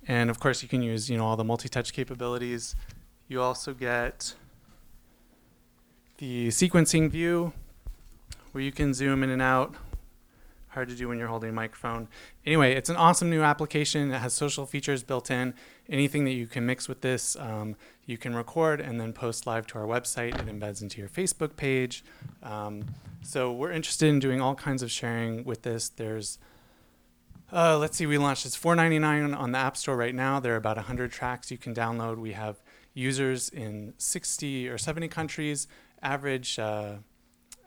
And 0.08 0.30
of 0.30 0.40
course, 0.40 0.62
you 0.62 0.68
can 0.68 0.82
use 0.82 1.08
you 1.08 1.16
know 1.16 1.26
all 1.26 1.36
the 1.36 1.44
multi-touch 1.44 1.92
capabilities. 1.92 2.74
You 3.28 3.40
also 3.40 3.74
get 3.74 4.34
the 6.16 6.48
sequencing 6.48 7.10
view, 7.10 7.52
where 8.52 8.64
you 8.64 8.72
can 8.72 8.94
zoom 8.94 9.22
in 9.22 9.30
and 9.30 9.42
out 9.42 9.76
hard 10.78 10.88
to 10.88 10.94
do 10.94 11.08
when 11.08 11.18
you're 11.18 11.28
holding 11.28 11.50
a 11.50 11.52
microphone. 11.52 12.06
Anyway, 12.46 12.72
it's 12.72 12.88
an 12.88 12.94
awesome 12.94 13.28
new 13.28 13.42
application. 13.42 14.12
It 14.12 14.18
has 14.18 14.32
social 14.32 14.64
features 14.64 15.02
built 15.02 15.28
in. 15.28 15.54
Anything 15.88 16.24
that 16.24 16.32
you 16.32 16.46
can 16.46 16.64
mix 16.66 16.88
with 16.88 17.00
this, 17.00 17.36
um, 17.36 17.74
you 18.06 18.16
can 18.16 18.34
record 18.36 18.80
and 18.80 19.00
then 19.00 19.12
post 19.12 19.44
live 19.44 19.66
to 19.68 19.78
our 19.78 19.86
website. 19.86 20.38
It 20.38 20.46
embeds 20.46 20.80
into 20.80 21.00
your 21.00 21.08
Facebook 21.08 21.56
page. 21.56 22.04
Um, 22.44 22.84
so 23.22 23.52
we're 23.52 23.72
interested 23.72 24.08
in 24.08 24.20
doing 24.20 24.40
all 24.40 24.54
kinds 24.54 24.82
of 24.82 24.90
sharing 24.90 25.42
with 25.42 25.62
this. 25.62 25.88
There's 25.88 26.38
uh, 27.52 27.78
let's 27.78 27.96
see, 27.96 28.06
we 28.06 28.18
launched 28.18 28.44
it's 28.46 28.56
$4.99 28.56 29.36
on 29.36 29.52
the 29.52 29.58
App 29.58 29.76
Store 29.76 29.96
right 29.96 30.14
now. 30.14 30.40
There 30.40 30.52
are 30.52 30.56
about 30.56 30.76
100 30.76 31.10
tracks 31.10 31.50
you 31.50 31.58
can 31.58 31.74
download. 31.74 32.18
We 32.18 32.32
have 32.32 32.62
users 32.94 33.48
in 33.48 33.94
60 33.98 34.68
or 34.68 34.78
70 34.78 35.08
countries. 35.08 35.66
Average 36.02 36.58
uh, 36.58 36.96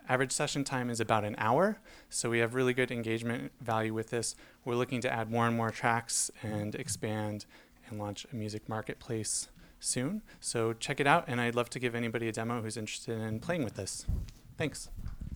average 0.07 0.31
session 0.31 0.63
time 0.63 0.89
is 0.89 0.99
about 0.99 1.23
an 1.23 1.35
hour, 1.37 1.79
so 2.09 2.29
we 2.29 2.39
have 2.39 2.53
really 2.53 2.73
good 2.73 2.91
engagement 2.91 3.51
value 3.61 3.93
with 3.93 4.09
this. 4.09 4.35
We're 4.65 4.75
looking 4.75 5.01
to 5.01 5.11
add 5.11 5.31
more 5.31 5.47
and 5.47 5.55
more 5.55 5.69
tracks 5.69 6.29
and 6.43 6.75
expand 6.75 7.45
and 7.89 7.99
launch 7.99 8.25
a 8.31 8.35
music 8.35 8.67
marketplace 8.67 9.47
soon. 9.79 10.21
So 10.39 10.73
check 10.73 10.99
it 10.99 11.07
out, 11.07 11.25
and 11.27 11.39
I'd 11.41 11.55
love 11.55 11.69
to 11.71 11.79
give 11.79 11.95
anybody 11.95 12.27
a 12.27 12.31
demo 12.31 12.61
who's 12.61 12.77
interested 12.77 13.19
in 13.19 13.39
playing 13.39 13.63
with 13.63 13.75
this. 13.75 14.05
Thanks. 14.57 14.89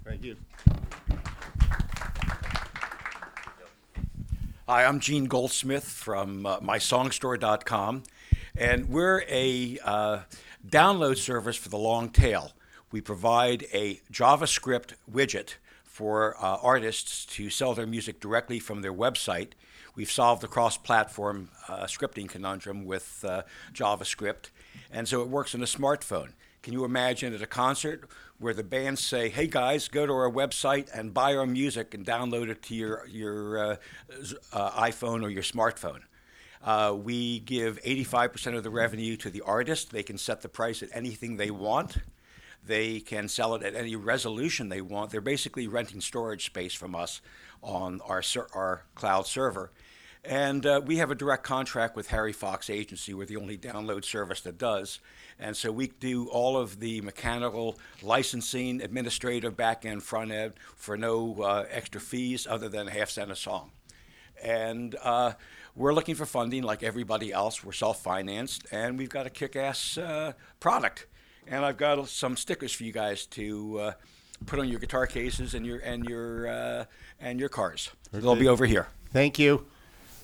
Thank 0.04 0.24
you. 0.24 0.36
Hi, 4.68 4.84
I'm 4.84 5.00
Gene 5.00 5.26
Goldsmith 5.26 5.84
from 5.84 6.44
uh, 6.48 6.60
mysongstore.com, 6.60 8.02
and 8.58 8.90
we're 8.90 9.24
a 9.30 9.78
uh, 9.86 10.20
download 10.68 11.18
service 11.18 11.56
for 11.56 11.70
the 11.70 11.78
long 11.78 12.10
tail. 12.10 12.52
We 12.92 13.00
provide 13.00 13.68
a 13.72 14.02
JavaScript 14.12 14.96
widget 15.08 15.58
for 15.84 16.36
uh, 16.44 16.58
artists 16.64 17.28
to 17.36 17.52
sell 17.52 17.76
their 17.76 17.86
music 17.86 18.20
directly 18.20 18.58
from 18.58 18.82
their 18.82 18.92
website. 18.92 19.50
We've 19.94 20.10
solved 20.10 20.42
the 20.42 20.48
cross 20.48 20.80
platform 20.80 21.50
uh, 21.70 21.84
scripting 21.84 22.28
conundrum 22.28 22.86
with 22.86 23.24
uh, 23.24 23.44
JavaScript, 23.72 24.50
and 24.92 25.08
so 25.08 25.22
it 25.22 25.28
works 25.28 25.54
on 25.54 25.62
a 25.62 25.66
smartphone. 25.66 26.30
Can 26.64 26.74
you 26.74 26.86
imagine 26.86 27.36
at 27.36 27.42
a 27.44 27.46
concert 27.46 28.10
where 28.40 28.54
the 28.54 28.64
bands 28.64 29.02
say, 29.02 29.30
"Hey 29.30 29.48
guys, 29.48 29.88
go 29.88 30.06
to 30.06 30.14
our 30.14 30.32
website 30.32 30.90
and 30.94 31.14
buy 31.14 31.36
our 31.36 31.46
music 31.46 31.94
and 31.94 32.06
download 32.06 32.50
it 32.50 32.62
to 32.64 32.76
your 32.76 33.08
your 33.08 33.58
uh, 33.58 33.76
uh, 34.54 34.72
iPhone 34.72 35.24
or 35.24 35.30
your 35.30 35.44
smartphone"? 35.44 36.02
Uh, 36.64 36.96
we 36.98 37.40
give 37.40 37.80
85% 37.84 38.58
of 38.58 38.64
the 38.64 38.72
revenue 38.72 39.16
to 39.18 39.30
the 39.30 39.42
artist. 39.42 39.92
They 39.92 40.02
can 40.02 40.18
set 40.18 40.42
the 40.42 40.50
price 40.50 40.82
at 40.82 40.90
anything 40.94 41.38
they 41.38 41.52
want. 41.52 41.98
They 42.66 43.00
can 43.00 43.28
sell 43.28 43.54
it 43.54 43.62
at 43.62 43.76
any 43.76 43.96
resolution 43.96 44.70
they 44.70 44.82
want. 44.82 45.12
They're 45.12 45.22
basically 45.22 45.68
renting 45.68 46.02
storage 46.02 46.46
space 46.46 46.74
from 46.74 46.96
us 46.96 47.22
on 47.62 48.02
our 48.02 48.24
our 48.54 48.84
cloud 48.96 49.28
server. 49.28 49.72
And 50.28 50.66
uh, 50.66 50.82
we 50.84 50.98
have 50.98 51.12
a 51.12 51.16
direct 51.16 51.44
contract 51.44 51.96
with 51.96 52.08
Harry 52.08 52.34
Fox 52.34 52.70
Agency. 52.70 53.14
We're 53.14 53.28
the 53.28 53.38
only 53.38 53.58
download 53.58 54.04
service 54.04 54.42
that 54.42 54.58
does. 54.58 55.00
And 55.40 55.56
so 55.56 55.72
we 55.72 55.88
do 55.88 56.28
all 56.30 56.58
of 56.58 56.80
the 56.80 57.02
mechanical 57.02 57.78
licensing, 58.02 58.82
administrative, 58.82 59.56
back 59.56 59.86
end, 59.86 60.02
front 60.02 60.32
end 60.32 60.54
for 60.76 60.98
no 60.98 61.36
uh, 61.42 61.66
extra 61.70 62.02
fees 62.02 62.48
other 62.50 62.70
than 62.70 62.88
a 62.88 62.92
half 62.92 63.10
cent 63.10 63.30
a 63.30 63.36
song. 63.36 63.72
And 64.44 64.96
uh, 65.04 65.34
we're 65.76 65.94
looking 65.94 66.16
for 66.16 66.26
funding 66.26 66.64
like 66.64 66.82
everybody 66.82 67.32
else. 67.32 67.64
We're 67.64 67.74
self 67.74 68.02
financed, 68.02 68.66
and 68.72 68.98
we've 68.98 69.10
got 69.10 69.28
a 69.28 69.30
kick 69.30 69.56
ass 69.56 69.98
uh, 69.98 70.34
product. 70.60 71.06
And 71.48 71.64
I've 71.64 71.78
got 71.78 72.08
some 72.10 72.36
stickers 72.36 72.74
for 72.74 72.84
you 72.84 72.92
guys 72.92 73.28
to 73.28 73.80
uh, 73.80 73.92
put 74.48 74.60
on 74.60 74.68
your 74.68 74.80
guitar 74.80 75.06
cases 75.06 75.54
and 75.54 75.66
your, 75.66 75.78
and 75.80 76.06
your, 76.06 76.48
uh, 76.48 76.86
and 77.20 77.40
your 77.40 77.50
cars. 77.50 77.92
They'll 78.12 78.36
be 78.36 78.48
over 78.48 78.66
here. 78.66 78.88
Thank 79.12 79.38
you. 79.38 79.68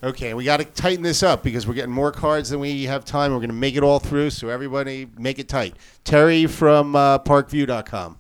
Okay, 0.04 0.34
we 0.34 0.44
got 0.44 0.58
to 0.58 0.66
tighten 0.66 1.04
this 1.04 1.22
up 1.22 1.44
because 1.44 1.68
we're 1.68 1.76
getting 1.76 1.92
more 1.92 2.12
cards 2.12 2.50
than 2.50 2.60
we 2.60 2.86
have 2.86 3.06
time. 3.06 3.32
We're 3.32 3.38
going 3.38 3.50
to 3.50 3.56
make 3.56 3.76
it 3.76 3.84
all 3.84 4.00
through, 4.00 4.32
so 4.32 4.50
everybody 4.50 5.08
make 5.18 5.38
it 5.38 5.48
tight. 5.48 5.76
Terry 6.04 6.48
from 6.48 6.96
uh, 6.96 7.20
parkview.com. 7.20 8.18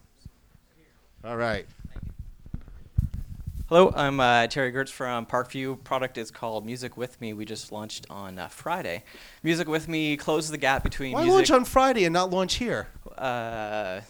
All 1.24 1.38
right. 1.38 1.66
Hello, 3.68 3.92
I'm 3.96 4.20
uh, 4.20 4.48
Terry 4.48 4.72
Gertz 4.72 4.90
from 4.90 5.26
Parkview. 5.26 5.82
Product 5.84 6.18
is 6.18 6.30
called 6.30 6.66
Music 6.66 6.98
With 6.98 7.20
Me. 7.22 7.34
We 7.34 7.46
just 7.46 7.72
launched 7.72 8.06
on 8.10 8.38
uh, 8.38 8.48
Friday. 8.50 9.04
Music 9.44 9.68
With 9.68 9.88
Me 9.88 10.18
closes 10.18 10.52
the 10.52 10.58
gap 10.58 10.84
between 10.84 11.14
Why 11.14 11.22
music. 11.24 11.36
launch 11.36 11.52
on 11.52 11.66
Friday 11.66 12.04
and 12.04 12.14
not 12.14 12.30
launch 12.32 12.56
here? 12.56 12.90
Uh, 13.18 14.02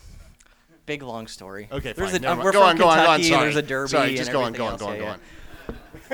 big 0.87 1.03
long 1.03 1.27
story. 1.27 1.69
Okay, 1.71 1.93
There's 1.93 2.11
fine. 2.11 2.25
a, 2.25 2.31
uh, 2.31 2.35
we're 2.37 2.51
Go 2.51 2.59
from 2.61 2.69
on, 2.69 2.77
go 2.77 2.87
on, 2.87 2.97
go 2.97 3.01
on. 3.03 3.19
Kentucky, 3.19 3.23
Sorry. 3.29 3.43
There's 3.43 3.55
a 3.55 3.61
derby. 3.61 3.89
Sorry, 3.89 4.07
and 4.09 4.17
just 4.17 4.31
go 4.31 4.41
on, 4.41 4.53
go 4.53 4.65
on, 4.65 4.77
go 4.77 4.87
on, 4.87 4.97
go 4.97 5.03
Yeah, 5.03 5.09
yeah. 5.11 5.17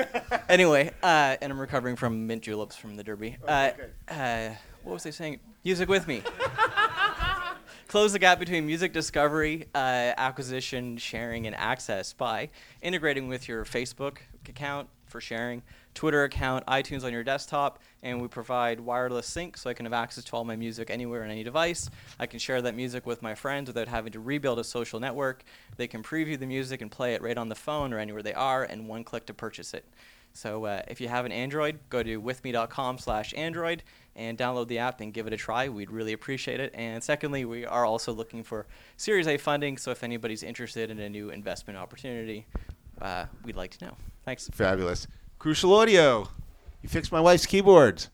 anyway, 0.48 0.90
uh, 1.02 1.36
and 1.40 1.52
I'm 1.52 1.60
recovering 1.60 1.96
from 1.96 2.26
mint 2.26 2.42
juleps 2.42 2.76
from 2.76 2.96
the 2.96 3.04
derby. 3.04 3.36
Uh, 3.46 3.70
uh, 4.08 4.50
what 4.82 4.94
was 4.94 5.06
I 5.06 5.10
saying? 5.10 5.40
Music 5.64 5.88
with 5.88 6.06
me. 6.06 6.22
Close 7.88 8.12
the 8.12 8.18
gap 8.18 8.38
between 8.38 8.66
music 8.66 8.92
discovery, 8.92 9.66
uh, 9.74 10.12
acquisition, 10.18 10.98
sharing, 10.98 11.46
and 11.46 11.56
access 11.56 12.12
by 12.12 12.50
integrating 12.82 13.28
with 13.28 13.48
your 13.48 13.64
Facebook 13.64 14.18
account 14.48 14.88
for 15.06 15.20
sharing, 15.20 15.62
Twitter 15.98 16.22
account, 16.22 16.64
iTunes 16.66 17.02
on 17.02 17.12
your 17.12 17.24
desktop, 17.24 17.80
and 18.04 18.22
we 18.22 18.28
provide 18.28 18.78
wireless 18.78 19.26
sync 19.26 19.56
so 19.56 19.68
I 19.68 19.74
can 19.74 19.84
have 19.84 19.92
access 19.92 20.22
to 20.22 20.36
all 20.36 20.44
my 20.44 20.54
music 20.54 20.90
anywhere 20.90 21.24
on 21.24 21.30
any 21.32 21.42
device. 21.42 21.90
I 22.20 22.26
can 22.26 22.38
share 22.38 22.62
that 22.62 22.76
music 22.76 23.04
with 23.04 23.20
my 23.20 23.34
friends 23.34 23.66
without 23.66 23.88
having 23.88 24.12
to 24.12 24.20
rebuild 24.20 24.60
a 24.60 24.64
social 24.64 25.00
network. 25.00 25.42
They 25.76 25.88
can 25.88 26.04
preview 26.04 26.38
the 26.38 26.46
music 26.46 26.82
and 26.82 26.88
play 26.88 27.14
it 27.14 27.20
right 27.20 27.36
on 27.36 27.48
the 27.48 27.56
phone 27.56 27.92
or 27.92 27.98
anywhere 27.98 28.22
they 28.22 28.32
are, 28.32 28.62
and 28.62 28.86
one 28.86 29.02
click 29.02 29.26
to 29.26 29.34
purchase 29.34 29.74
it. 29.74 29.84
So 30.34 30.66
uh, 30.66 30.82
if 30.86 31.00
you 31.00 31.08
have 31.08 31.24
an 31.24 31.32
Android, 31.32 31.80
go 31.90 32.04
to 32.04 32.22
withme.com 32.22 32.98
slash 32.98 33.34
Android 33.36 33.82
and 34.14 34.38
download 34.38 34.68
the 34.68 34.78
app 34.78 35.00
and 35.00 35.12
give 35.12 35.26
it 35.26 35.32
a 35.32 35.36
try. 35.36 35.68
We'd 35.68 35.90
really 35.90 36.12
appreciate 36.12 36.60
it. 36.60 36.72
And 36.74 37.02
secondly, 37.02 37.44
we 37.44 37.66
are 37.66 37.84
also 37.84 38.12
looking 38.12 38.44
for 38.44 38.68
Series 38.98 39.26
A 39.26 39.36
funding, 39.36 39.76
so 39.76 39.90
if 39.90 40.04
anybody's 40.04 40.44
interested 40.44 40.92
in 40.92 41.00
a 41.00 41.08
new 41.08 41.30
investment 41.30 41.76
opportunity, 41.76 42.46
uh, 43.02 43.24
we'd 43.42 43.56
like 43.56 43.76
to 43.78 43.86
know. 43.86 43.96
Thanks. 44.24 44.48
Fabulous. 44.52 45.08
Crucial 45.38 45.72
Audio. 45.72 46.28
You 46.82 46.88
fixed 46.88 47.12
my 47.12 47.20
wife's 47.20 47.46
keyboards. 47.46 48.10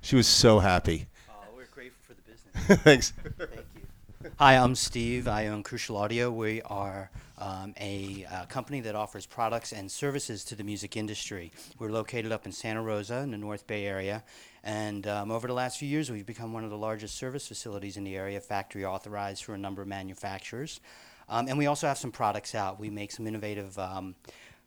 She 0.00 0.16
was 0.16 0.26
so 0.26 0.58
happy. 0.58 1.08
Oh, 1.28 1.34
we're 1.54 1.66
grateful 1.66 2.00
for 2.02 2.14
the 2.14 2.22
business. 2.22 2.82
Thanks. 2.84 3.12
Thank 3.36 3.66
you. 3.74 4.30
Hi, 4.38 4.54
I'm 4.54 4.74
Steve. 4.76 5.28
I 5.28 5.48
own 5.48 5.62
Crucial 5.62 5.98
Audio. 5.98 6.30
We 6.30 6.62
are 6.62 7.10
um, 7.36 7.74
a 7.78 8.26
uh, 8.32 8.46
company 8.46 8.80
that 8.80 8.94
offers 8.94 9.26
products 9.26 9.74
and 9.74 9.90
services 9.90 10.42
to 10.46 10.54
the 10.54 10.64
music 10.64 10.96
industry. 10.96 11.52
We're 11.78 11.90
located 11.90 12.32
up 12.32 12.46
in 12.46 12.52
Santa 12.52 12.80
Rosa 12.80 13.18
in 13.18 13.30
the 13.30 13.38
North 13.38 13.66
Bay 13.66 13.84
area. 13.84 14.24
And 14.64 15.06
um, 15.06 15.30
over 15.30 15.46
the 15.48 15.54
last 15.54 15.78
few 15.78 15.88
years, 15.88 16.10
we've 16.10 16.24
become 16.24 16.54
one 16.54 16.64
of 16.64 16.70
the 16.70 16.78
largest 16.78 17.18
service 17.18 17.46
facilities 17.46 17.98
in 17.98 18.04
the 18.04 18.16
area, 18.16 18.40
factory 18.40 18.86
authorized 18.86 19.44
for 19.44 19.52
a 19.52 19.58
number 19.58 19.82
of 19.82 19.88
manufacturers. 19.88 20.80
Um, 21.28 21.46
and 21.46 21.58
we 21.58 21.66
also 21.66 21.86
have 21.86 21.98
some 21.98 22.10
products 22.10 22.54
out. 22.54 22.80
We 22.80 22.88
make 22.88 23.12
some 23.12 23.26
innovative 23.26 23.78
um, 23.78 24.14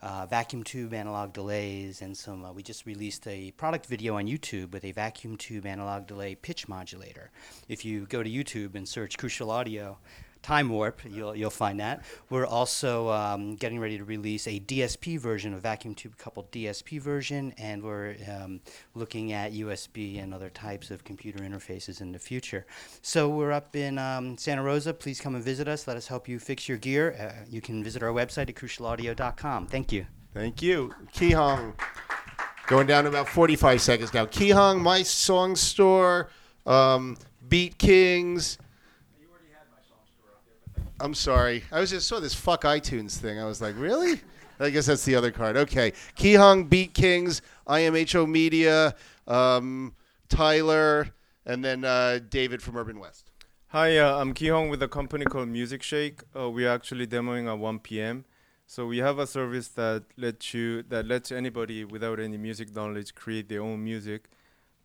uh, 0.03 0.25
vacuum 0.25 0.63
tube 0.63 0.93
analog 0.93 1.31
delays 1.31 2.01
and 2.01 2.15
some. 2.15 2.43
Uh, 2.43 2.51
we 2.51 2.61
just 2.61 2.85
released 2.85 3.25
a 3.27 3.51
product 3.51 3.85
video 3.85 4.17
on 4.17 4.25
YouTube 4.25 4.71
with 4.71 4.83
a 4.83 4.91
vacuum 4.91 5.37
tube 5.37 5.65
analog 5.65 6.05
delay 6.05 6.35
pitch 6.35 6.67
modulator. 6.67 7.31
If 7.69 7.85
you 7.85 8.05
go 8.07 8.21
to 8.21 8.29
YouTube 8.29 8.75
and 8.75 8.87
search 8.87 9.17
Crucial 9.17 9.49
Audio, 9.49 9.97
Time 10.43 10.67
Warp, 10.69 11.01
you'll, 11.09 11.35
you'll 11.35 11.49
find 11.49 11.79
that. 11.79 12.03
We're 12.29 12.45
also 12.45 13.09
um, 13.09 13.55
getting 13.55 13.79
ready 13.79 13.97
to 13.97 14.03
release 14.03 14.45
a 14.45 14.59
DSP 14.59 15.17
version, 15.17 15.53
a 15.53 15.57
vacuum 15.57 15.95
tube 15.95 16.17
coupled 16.17 16.51
DSP 16.51 17.01
version, 17.01 17.53
and 17.57 17.81
we're 17.81 18.15
um, 18.29 18.59
looking 18.93 19.31
at 19.31 19.53
USB 19.53 20.21
and 20.21 20.33
other 20.33 20.49
types 20.49 20.91
of 20.91 21.05
computer 21.05 21.39
interfaces 21.39 22.01
in 22.01 22.11
the 22.11 22.19
future. 22.19 22.65
So 23.01 23.29
we're 23.29 23.53
up 23.53 23.75
in 23.75 23.97
um, 23.97 24.37
Santa 24.37 24.61
Rosa. 24.61 24.93
Please 24.93 25.21
come 25.21 25.35
and 25.35 25.43
visit 25.43 25.69
us. 25.69 25.87
Let 25.87 25.95
us 25.95 26.07
help 26.07 26.27
you 26.27 26.39
fix 26.39 26.67
your 26.67 26.77
gear. 26.77 27.15
Uh, 27.17 27.45
you 27.49 27.61
can 27.61 27.81
visit 27.81 28.03
our 28.03 28.11
website 28.11 28.49
at 28.49 28.55
crucialaudio.com. 28.55 29.67
Thank 29.67 29.93
you. 29.93 30.05
Thank 30.33 30.61
you. 30.61 30.93
Kihong. 31.13 31.73
Going 32.67 32.87
down 32.87 33.05
to 33.05 33.09
about 33.09 33.29
45 33.29 33.81
seconds 33.81 34.13
now. 34.13 34.25
Kihong, 34.25 34.81
My 34.81 35.03
Song 35.03 35.55
Store, 35.55 36.29
um, 36.65 37.17
Beat 37.47 37.77
Kings. 37.77 38.57
I'm 40.99 41.13
sorry. 41.13 41.63
I 41.71 41.79
was 41.79 41.89
just 41.89 42.07
saw 42.07 42.19
this 42.19 42.33
fuck 42.33 42.63
iTunes 42.63 43.17
thing. 43.17 43.39
I 43.39 43.45
was 43.45 43.61
like, 43.61 43.75
really? 43.77 44.21
I 44.59 44.69
guess 44.69 44.85
that's 44.85 45.03
the 45.05 45.15
other 45.15 45.31
card. 45.31 45.57
Okay. 45.57 45.91
Kihong, 46.15 46.69
Beat 46.69 46.93
Kings, 46.93 47.41
IMHO 47.67 48.29
Media, 48.29 48.95
um, 49.27 49.95
Tyler, 50.29 51.09
and 51.45 51.63
then 51.63 51.83
uh, 51.83 52.19
David 52.29 52.61
from 52.61 52.77
Urban 52.77 52.99
West. 52.99 53.31
Hi, 53.69 53.97
uh, 53.97 54.19
I'm 54.19 54.33
Kihong 54.33 54.69
with 54.69 54.83
a 54.83 54.87
company 54.87 55.25
called 55.25 55.47
Music 55.49 55.81
Shake. 55.81 56.21
Uh, 56.37 56.49
we're 56.49 56.69
actually 56.69 57.07
demoing 57.07 57.51
at 57.51 57.57
1 57.57 57.79
p.m. 57.79 58.25
So 58.67 58.85
we 58.85 58.99
have 58.99 59.19
a 59.19 59.27
service 59.27 59.67
that 59.69 60.03
lets 60.15 60.53
you 60.53 60.83
that 60.83 61.05
lets 61.07 61.31
anybody 61.31 61.83
without 61.83 62.19
any 62.19 62.37
music 62.37 62.73
knowledge 62.73 63.13
create 63.13 63.49
their 63.49 63.61
own 63.61 63.83
music, 63.83 64.29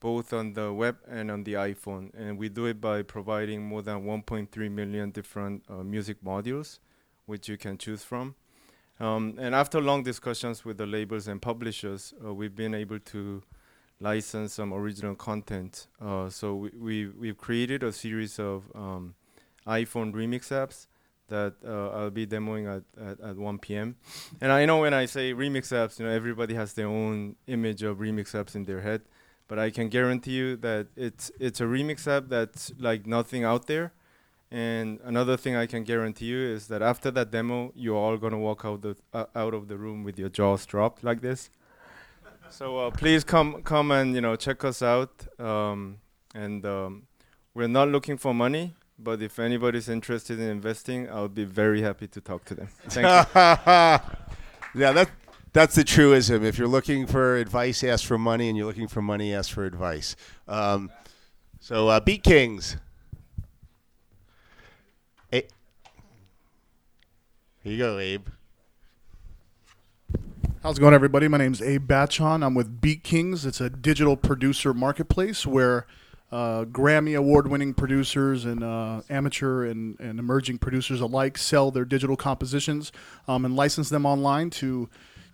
both 0.00 0.32
on 0.32 0.52
the 0.52 0.72
web 0.72 0.98
and 1.08 1.30
on 1.30 1.44
the 1.44 1.54
iPhone. 1.54 2.10
And 2.14 2.38
we 2.38 2.48
do 2.48 2.66
it 2.66 2.80
by 2.80 3.02
providing 3.02 3.66
more 3.66 3.82
than 3.82 4.04
1.3 4.04 4.70
million 4.70 5.10
different 5.10 5.64
uh, 5.68 5.82
music 5.82 6.22
modules, 6.24 6.78
which 7.26 7.48
you 7.48 7.56
can 7.56 7.78
choose 7.78 8.04
from. 8.04 8.34
Um, 9.00 9.36
and 9.38 9.54
after 9.54 9.80
long 9.80 10.02
discussions 10.02 10.64
with 10.64 10.78
the 10.78 10.86
labels 10.86 11.28
and 11.28 11.40
publishers, 11.40 12.14
uh, 12.24 12.34
we've 12.34 12.54
been 12.54 12.74
able 12.74 12.98
to 12.98 13.42
license 14.00 14.54
some 14.54 14.72
original 14.72 15.14
content. 15.14 15.86
Uh, 16.00 16.28
so 16.28 16.54
we, 16.54 16.70
we, 16.70 17.06
we've 17.08 17.38
created 17.38 17.82
a 17.82 17.92
series 17.92 18.38
of 18.38 18.64
um, 18.74 19.14
iPhone 19.66 20.12
remix 20.12 20.48
apps 20.48 20.86
that 21.28 21.54
uh, 21.64 21.90
I'll 21.90 22.10
be 22.10 22.26
demoing 22.26 22.66
at, 22.74 22.82
at, 23.02 23.20
at 23.20 23.36
1 23.36 23.58
p.m. 23.58 23.96
And 24.40 24.50
I 24.50 24.64
know 24.64 24.80
when 24.80 24.94
I 24.94 25.06
say 25.06 25.34
remix 25.34 25.72
apps, 25.72 25.98
you 25.98 26.06
know, 26.06 26.10
everybody 26.10 26.54
has 26.54 26.72
their 26.72 26.88
own 26.88 27.36
image 27.46 27.82
of 27.82 27.98
remix 27.98 28.32
apps 28.32 28.54
in 28.54 28.64
their 28.64 28.80
head. 28.80 29.02
But 29.48 29.58
I 29.58 29.70
can 29.70 29.88
guarantee 29.88 30.32
you 30.32 30.56
that 30.58 30.88
it's 30.94 31.32
it's 31.40 31.60
a 31.60 31.64
remix 31.64 32.06
app 32.06 32.28
that's 32.28 32.72
like 32.78 33.06
nothing 33.06 33.44
out 33.44 33.66
there. 33.66 33.92
And 34.50 34.98
another 35.04 35.36
thing 35.36 35.56
I 35.56 35.66
can 35.66 35.84
guarantee 35.84 36.26
you 36.26 36.38
is 36.38 36.68
that 36.68 36.80
after 36.80 37.10
that 37.10 37.30
demo, 37.30 37.72
you're 37.74 37.96
all 37.96 38.16
gonna 38.16 38.38
walk 38.38 38.64
out 38.64 38.82
the 38.82 38.96
uh, 39.12 39.24
out 39.34 39.54
of 39.54 39.68
the 39.68 39.76
room 39.76 40.04
with 40.04 40.18
your 40.18 40.28
jaws 40.28 40.64
dropped 40.66 41.02
like 41.02 41.20
this. 41.20 41.50
so 42.50 42.78
uh, 42.78 42.90
please 42.90 43.24
come 43.24 43.62
come 43.62 43.90
and 43.90 44.14
you 44.14 44.20
know 44.20 44.36
check 44.36 44.64
us 44.64 44.82
out. 44.82 45.26
Um, 45.40 45.98
and 46.34 46.64
um, 46.64 47.06
we're 47.54 47.68
not 47.68 47.88
looking 47.88 48.16
for 48.18 48.34
money, 48.34 48.74
but 48.98 49.22
if 49.22 49.38
anybody's 49.38 49.88
interested 49.88 50.38
in 50.38 50.48
investing, 50.48 51.08
I'll 51.10 51.28
be 51.28 51.44
very 51.44 51.82
happy 51.82 52.06
to 52.08 52.20
talk 52.20 52.44
to 52.46 52.54
them. 52.54 52.68
Thank 52.88 53.06
you. 53.06 53.40
yeah, 54.80 54.92
that 54.92 55.10
that's 55.58 55.74
the 55.74 55.82
truism. 55.82 56.44
If 56.44 56.56
you're 56.56 56.68
looking 56.68 57.04
for 57.04 57.36
advice, 57.36 57.82
ask 57.82 58.06
for 58.06 58.16
money, 58.16 58.48
and 58.48 58.56
you're 58.56 58.64
looking 58.64 58.86
for 58.86 59.02
money, 59.02 59.34
ask 59.34 59.50
for 59.50 59.64
advice. 59.64 60.14
Um, 60.46 60.88
so, 61.58 61.88
uh, 61.88 61.98
Beat 61.98 62.22
Kings. 62.22 62.76
A- 65.32 65.48
Here 67.64 67.72
you 67.72 67.76
go, 67.76 67.98
Abe. 67.98 68.28
How's 70.62 70.78
it 70.78 70.80
going, 70.80 70.94
everybody? 70.94 71.26
My 71.26 71.38
name's 71.38 71.60
Abe 71.60 71.90
Batchon. 71.90 72.46
I'm 72.46 72.54
with 72.54 72.80
Beat 72.80 73.02
Kings. 73.02 73.44
It's 73.44 73.60
a 73.60 73.68
digital 73.68 74.16
producer 74.16 74.72
marketplace 74.72 75.44
where 75.44 75.86
uh, 76.30 76.66
Grammy 76.66 77.18
award 77.18 77.48
winning 77.48 77.74
producers 77.74 78.44
and 78.44 78.62
uh, 78.62 79.00
amateur 79.10 79.64
and, 79.64 79.98
and 79.98 80.20
emerging 80.20 80.58
producers 80.58 81.00
alike 81.00 81.36
sell 81.36 81.72
their 81.72 81.84
digital 81.84 82.16
compositions 82.16 82.92
um, 83.26 83.44
and 83.44 83.56
license 83.56 83.88
them 83.88 84.06
online 84.06 84.50
to 84.50 84.88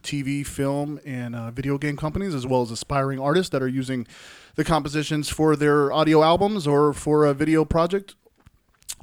TV, 0.04 0.46
film, 0.46 1.00
and 1.04 1.34
uh, 1.34 1.50
video 1.50 1.78
game 1.78 1.96
companies, 1.96 2.34
as 2.34 2.46
well 2.46 2.62
as 2.62 2.70
aspiring 2.70 3.18
artists 3.18 3.50
that 3.50 3.62
are 3.62 3.68
using 3.68 4.06
the 4.54 4.64
compositions 4.64 5.28
for 5.28 5.56
their 5.56 5.92
audio 5.92 6.22
albums 6.22 6.66
or 6.66 6.92
for 6.92 7.24
a 7.24 7.34
video 7.34 7.64
project. 7.64 8.14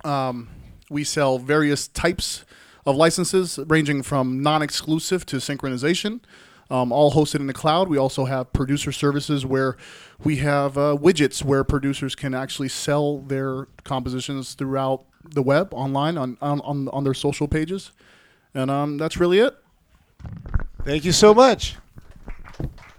Um, 0.03 0.49
we 0.89 1.03
sell 1.03 1.39
various 1.39 1.87
types 1.87 2.45
of 2.85 2.95
licenses, 2.95 3.59
ranging 3.67 4.03
from 4.03 4.41
non 4.41 4.61
exclusive 4.61 5.25
to 5.27 5.37
synchronization. 5.37 6.21
Um, 6.69 6.93
all 6.93 7.11
hosted 7.11 7.41
in 7.41 7.47
the 7.47 7.53
cloud. 7.53 7.89
We 7.89 7.97
also 7.97 8.23
have 8.23 8.53
producer 8.53 8.93
services 8.93 9.45
where 9.45 9.75
we 10.23 10.37
have 10.37 10.77
uh, 10.77 10.95
widgets 10.97 11.43
where 11.43 11.65
producers 11.65 12.15
can 12.15 12.33
actually 12.33 12.69
sell 12.69 13.17
their 13.19 13.65
compositions 13.83 14.53
throughout 14.53 15.03
the 15.21 15.43
web, 15.43 15.73
online, 15.73 16.17
on, 16.17 16.37
on, 16.41 16.61
on, 16.61 17.03
their 17.03 17.13
social 17.13 17.49
pages. 17.49 17.91
And 18.53 18.71
um, 18.71 18.97
that's 18.97 19.17
really 19.17 19.39
it. 19.39 19.57
Thank 20.83 21.05
you 21.05 21.11
so 21.11 21.33
much. 21.33 21.77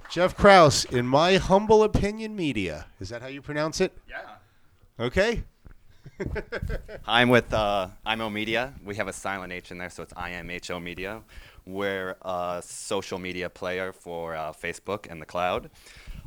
Jeff 0.09 0.37
Kraus, 0.37 0.85
in 0.85 1.07
my 1.07 1.37
humble 1.37 1.83
opinion, 1.83 2.37
media. 2.37 2.87
Is 3.01 3.09
that 3.09 3.23
how 3.23 3.29
you 3.29 3.41
pronounce 3.41 3.81
it? 3.81 3.97
Yeah. 4.09 4.21
Okay. 5.01 5.45
I'm 7.07 7.29
with 7.29 7.53
uh, 7.53 7.89
IMO 8.05 8.31
Media. 8.31 8.75
We 8.85 8.95
have 8.97 9.09
a 9.09 9.13
silent 9.13 9.53
H 9.53 9.71
in 9.71 9.79
there, 9.79 9.91
so 9.91 10.03
it's 10.03 10.13
IMHO 10.13 10.83
Media. 10.83 11.23
We're 11.65 12.17
a 12.23 12.63
social 12.65 13.19
media 13.19 13.49
player 13.49 13.93
for 13.93 14.37
uh, 14.37 14.53
Facebook 14.53 15.11
and 15.11 15.21
the 15.21 15.27
cloud. 15.27 15.71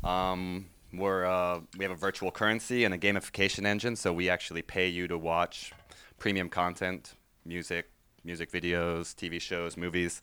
Um, 0.03 0.67
we're, 0.93 1.25
uh, 1.25 1.59
we 1.77 1.83
have 1.85 1.91
a 1.91 1.95
virtual 1.95 2.31
currency 2.31 2.85
and 2.85 2.93
a 2.93 2.97
gamification 2.97 3.65
engine, 3.65 3.95
so 3.95 4.13
we 4.13 4.29
actually 4.29 4.61
pay 4.61 4.87
you 4.87 5.07
to 5.07 5.17
watch 5.17 5.73
premium 6.17 6.49
content, 6.49 7.15
music, 7.45 7.89
music 8.23 8.51
videos, 8.51 9.13
TV 9.13 9.39
shows, 9.39 9.77
movies. 9.77 10.21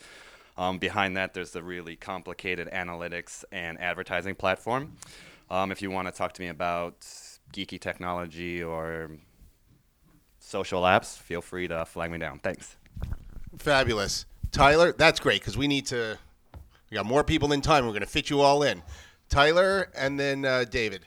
Um, 0.56 0.78
behind 0.78 1.16
that, 1.16 1.34
there's 1.34 1.52
the 1.52 1.62
really 1.62 1.96
complicated 1.96 2.68
analytics 2.72 3.44
and 3.52 3.80
advertising 3.80 4.34
platform. 4.34 4.96
Um, 5.50 5.72
if 5.72 5.82
you 5.82 5.90
want 5.90 6.08
to 6.08 6.12
talk 6.12 6.32
to 6.34 6.42
me 6.42 6.48
about 6.48 7.00
geeky 7.52 7.80
technology 7.80 8.62
or 8.62 9.10
social 10.38 10.82
apps, 10.82 11.16
feel 11.16 11.42
free 11.42 11.68
to 11.68 11.84
flag 11.84 12.10
me 12.10 12.18
down. 12.18 12.38
Thanks. 12.38 12.76
Fabulous. 13.58 14.26
Tyler, 14.50 14.92
that's 14.92 15.20
great 15.20 15.40
because 15.40 15.56
we 15.56 15.66
need 15.66 15.86
to. 15.86 16.18
We 16.90 16.96
got 16.96 17.06
more 17.06 17.24
people 17.24 17.48
than 17.48 17.62
time. 17.62 17.86
We're 17.86 17.92
going 17.92 18.02
to 18.02 18.06
fit 18.06 18.28
you 18.28 18.40
all 18.42 18.62
in. 18.62 18.82
Tyler 19.30 19.88
and 19.96 20.20
then 20.20 20.44
uh, 20.44 20.64
David. 20.64 21.06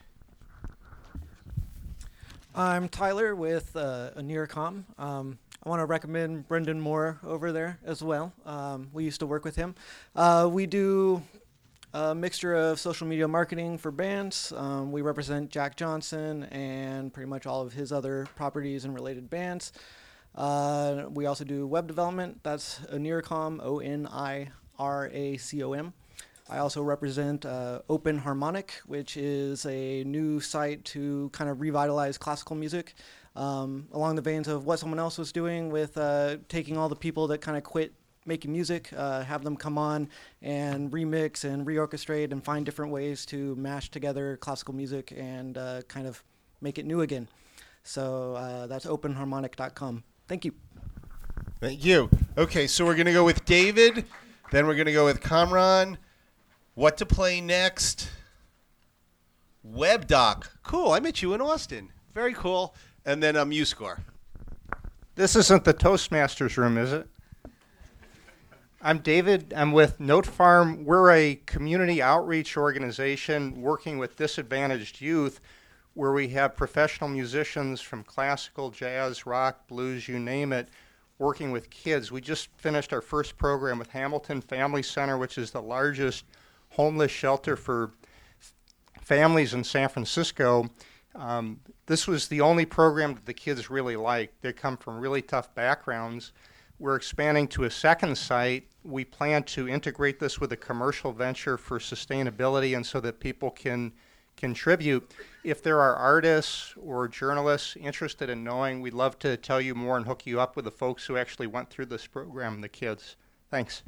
I'm 2.56 2.88
Tyler 2.88 3.36
with 3.36 3.76
uh, 3.76 4.12
Oniracom. 4.18 4.84
Um, 4.98 5.38
I 5.66 5.70
want 5.70 5.80
to 5.80 5.86
recommend 5.86 6.48
Brendan 6.48 6.80
Moore 6.80 7.18
over 7.24 7.52
there 7.52 7.80
as 7.84 8.04
well. 8.04 8.32
Um, 8.46 8.90
we 8.94 9.04
used 9.04 9.20
to 9.22 9.26
work 9.26 9.44
with 9.44 9.56
him. 9.56 9.74
Uh, 10.16 10.48
we 10.52 10.68
do 10.68 11.24
a 11.92 12.14
mixture 12.14 12.54
of 12.54 12.80
social 12.80 13.08
media 13.08 13.28
marketing 13.28 13.80
for 13.80 13.90
bands. 13.90 14.54
Um, 14.56 14.92
we 14.92 15.02
represent 15.02 15.50
Jack 15.50 15.76
Johnson 15.76 16.44
and 16.52 17.12
pretty 17.12 17.28
much 17.28 17.48
all 17.48 17.64
of 17.64 17.74
his 17.74 17.92
other 17.92 18.28
properties 18.36 18.86
and 18.86 18.94
related 18.94 19.28
bands. 19.28 19.74
Uh, 20.36 21.06
we 21.10 21.26
also 21.26 21.44
do 21.44 21.66
web 21.66 21.88
development. 21.88 22.42
That's 22.44 22.78
Oniracom, 22.94 23.60
O 23.64 23.80
N 23.80 24.08
I 24.12 24.50
R 24.78 25.10
A 25.12 25.38
C 25.38 25.64
O 25.64 25.74
M. 25.74 25.94
I 26.48 26.60
also 26.60 26.84
represent 26.84 27.44
uh, 27.44 27.80
Open 27.90 28.20
Harmonic, 28.20 28.82
which 28.86 29.18
is 29.18 29.66
a 29.66 30.04
new 30.04 30.40
site 30.40 30.86
to 30.86 31.32
kind 31.34 31.50
of 31.50 31.60
revitalize 31.60 32.20
classical 32.20 32.56
music 32.56 32.94
um, 33.36 33.88
along 33.92 34.16
the 34.16 34.22
veins 34.22 34.48
of 34.48 34.66
what 34.66 34.80
someone 34.80 35.00
else 35.00 35.18
was 35.18 35.32
doing 35.32 35.70
with 35.70 35.98
uh, 35.98 36.38
taking 36.48 36.78
all 36.78 36.90
the 36.90 36.96
people 36.96 37.28
that 37.28 37.42
kind 37.42 37.58
of 37.58 37.64
quit 37.64 37.94
making 38.26 38.52
music, 38.52 38.90
uh, 38.96 39.24
have 39.24 39.44
them 39.44 39.56
come 39.56 39.78
on 39.78 40.10
and 40.42 40.92
remix 40.92 41.44
and 41.44 41.66
reorchestrate 41.66 42.32
and 42.32 42.44
find 42.44 42.66
different 42.66 42.92
ways 42.92 43.26
to 43.28 43.56
mash 43.56 43.90
together 43.92 44.38
classical 44.38 44.74
music 44.74 45.14
and 45.16 45.58
uh, 45.58 45.82
kind 45.88 46.08
of 46.08 46.24
make 46.62 46.78
it 46.78 46.86
new 46.86 47.02
again. 47.02 47.28
So 47.84 48.36
uh, 48.36 48.68
that's 48.68 48.86
openharmonic.com. 48.86 50.04
Thank 50.28 50.46
you. 50.46 50.54
Thank 51.60 51.86
you. 51.86 52.10
Okay, 52.38 52.68
so 52.68 52.86
we're 52.86 52.96
going 52.96 53.06
to 53.06 53.14
go 53.14 53.24
with 53.24 53.46
David. 53.46 54.06
Then 54.52 54.66
we're 54.66 54.76
going 54.76 54.88
to 54.88 54.94
go 54.94 55.06
with 55.06 55.22
Kamran. 55.22 55.98
What 56.74 56.98
to 56.98 57.06
play 57.06 57.42
next? 57.42 58.10
WebDoc. 59.66 60.50
Cool. 60.64 60.92
I 60.92 61.00
met 61.00 61.22
you 61.22 61.34
in 61.34 61.42
Austin. 61.42 61.90
Very 62.14 62.34
cool. 62.34 62.74
And 63.06 63.22
then 63.22 63.36
um, 63.36 63.52
MuseScore. 63.52 64.00
This 65.14 65.36
isn't 65.36 65.64
the 65.64 65.74
Toastmasters 65.74 66.58
room, 66.58 66.78
is 66.78 66.92
it? 66.92 67.08
I'm 68.82 69.00
David. 69.00 69.54
I'm 69.56 69.72
with 69.72 70.00
Note 70.00 70.26
Farm. 70.26 70.86
We're 70.86 71.12
a 71.12 71.36
community 71.46 72.02
outreach 72.02 72.58
organization 72.58 73.62
working 73.62 74.00
with 74.00 74.16
disadvantaged 74.16 75.02
youth 75.02 75.40
where 75.94 76.12
we 76.12 76.30
have 76.30 76.56
professional 76.56 77.10
musicians 77.10 77.80
from 77.80 78.04
classical, 78.04 78.72
jazz, 78.72 79.26
rock, 79.26 79.68
blues, 79.68 80.08
you 80.08 80.20
name 80.20 80.52
it, 80.52 80.70
working 81.20 81.52
with 81.52 81.70
kids. 81.70 82.12
We 82.12 82.22
just 82.22 82.50
finished 82.58 82.92
our 82.92 83.02
first 83.02 83.38
program 83.38 83.80
with 83.80 83.92
Hamilton 83.92 84.42
Family 84.42 84.84
Center, 84.84 85.18
which 85.18 85.38
is 85.38 85.52
the 85.52 85.62
largest 85.62 86.26
homeless 86.72 87.12
shelter 87.12 87.56
for 87.56 87.92
families 89.02 89.54
in 89.54 89.64
San 89.64 89.90
Francisco. 89.90 90.70
Um, 91.16 91.60
this 91.88 92.08
was 92.08 92.28
the 92.28 92.42
only 92.42 92.66
program 92.66 93.14
that 93.14 93.26
the 93.26 93.34
kids 93.34 93.70
really 93.70 93.96
liked. 93.96 94.42
They 94.42 94.54
come 94.54 94.78
from 94.78 95.00
really 95.00 95.22
tough 95.22 95.54
backgrounds. 95.54 96.32
We're 96.80 96.96
expanding 96.96 97.48
to 97.50 97.64
a 97.64 97.72
second 97.72 98.18
site. 98.18 98.68
We 98.84 99.06
plan 99.06 99.44
to 99.44 99.70
integrate 99.70 100.20
this 100.20 100.40
with 100.40 100.52
a 100.52 100.58
commercial 100.58 101.12
venture 101.12 101.58
for 101.58 101.80
sustainability 101.80 102.76
and 102.76 102.86
so 102.86 103.00
that 103.02 103.20
people 103.20 103.52
can 103.52 103.94
contribute. 104.36 105.10
If 105.44 105.64
there 105.64 105.80
are 105.80 105.96
artists 105.96 106.74
or 106.78 107.08
journalists 107.08 107.78
interested 107.78 108.30
in 108.30 108.44
knowing, 108.44 108.82
we'd 108.82 108.94
love 108.94 109.18
to 109.20 109.38
tell 109.38 109.62
you 109.62 109.76
more 109.76 109.96
and 109.96 110.06
hook 110.06 110.26
you 110.26 110.42
up 110.42 110.56
with 110.56 110.66
the 110.66 110.72
folks 110.72 111.06
who 111.06 111.18
actually 111.18 111.48
went 111.48 111.70
through 111.70 111.86
this 111.86 112.08
program, 112.08 112.62
the 112.62 112.70
kids. 112.70 113.16
Thanks. 113.50 113.84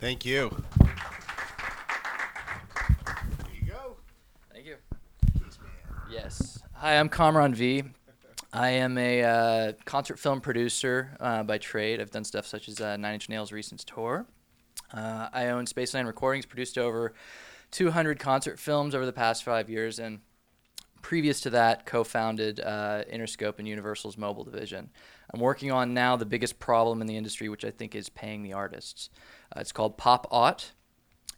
Thank 0.00 0.24
you. 0.24 0.50
There 0.78 0.88
you 3.54 3.70
go. 3.70 3.96
Thank 4.52 4.66
you. 4.66 4.76
Yes. 6.10 6.49
Hi, 6.82 6.98
I'm 6.98 7.10
Kamran 7.10 7.54
V. 7.54 7.82
I 8.54 8.70
am 8.70 8.96
a 8.96 9.22
uh, 9.22 9.72
concert 9.84 10.18
film 10.18 10.40
producer 10.40 11.14
uh, 11.20 11.42
by 11.42 11.58
trade. 11.58 12.00
I've 12.00 12.10
done 12.10 12.24
stuff 12.24 12.46
such 12.46 12.70
as 12.70 12.80
uh, 12.80 12.96
Nine 12.96 13.12
Inch 13.12 13.28
Nails' 13.28 13.52
recent 13.52 13.80
tour. 13.80 14.24
Uh, 14.90 15.28
I 15.30 15.48
own 15.48 15.66
Spaceland 15.66 16.06
Recordings, 16.06 16.46
produced 16.46 16.78
over 16.78 17.12
200 17.72 18.18
concert 18.18 18.58
films 18.58 18.94
over 18.94 19.04
the 19.04 19.12
past 19.12 19.44
five 19.44 19.68
years, 19.68 19.98
and 19.98 20.20
previous 21.02 21.42
to 21.42 21.50
that, 21.50 21.84
co-founded 21.84 22.60
uh, 22.60 23.04
Interscope 23.12 23.58
and 23.58 23.68
Universal's 23.68 24.16
mobile 24.16 24.44
division. 24.44 24.88
I'm 25.34 25.40
working 25.40 25.70
on 25.70 25.92
now 25.92 26.16
the 26.16 26.24
biggest 26.24 26.58
problem 26.58 27.02
in 27.02 27.06
the 27.06 27.18
industry, 27.18 27.50
which 27.50 27.66
I 27.66 27.70
think 27.70 27.94
is 27.94 28.08
paying 28.08 28.42
the 28.42 28.54
artists. 28.54 29.10
Uh, 29.54 29.60
it's 29.60 29.70
called 29.70 29.98
Pop 29.98 30.26
Art, 30.30 30.72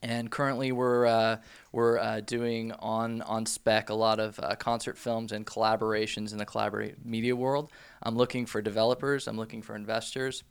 and 0.02 0.30
currently 0.30 0.72
we're 0.72 1.06
uh, 1.06 1.36
we're 1.70 1.98
uh, 1.98 2.20
doing 2.20 2.72
on 2.72 3.22
on 3.22 3.46
spec 3.46 3.90
a 3.90 3.94
lot 3.94 4.18
of 4.18 4.38
uh, 4.40 4.54
concert 4.56 4.98
films 4.98 5.32
and 5.32 5.46
collaborations 5.46 6.32
in 6.32 6.38
the 6.38 6.44
collaborate 6.44 7.04
media 7.04 7.36
world. 7.36 7.70
I'm 8.02 8.16
looking 8.16 8.46
for 8.46 8.60
developers, 8.60 9.28
I'm 9.28 9.36
looking 9.36 9.62
for 9.62 9.76
investors, 9.76 10.42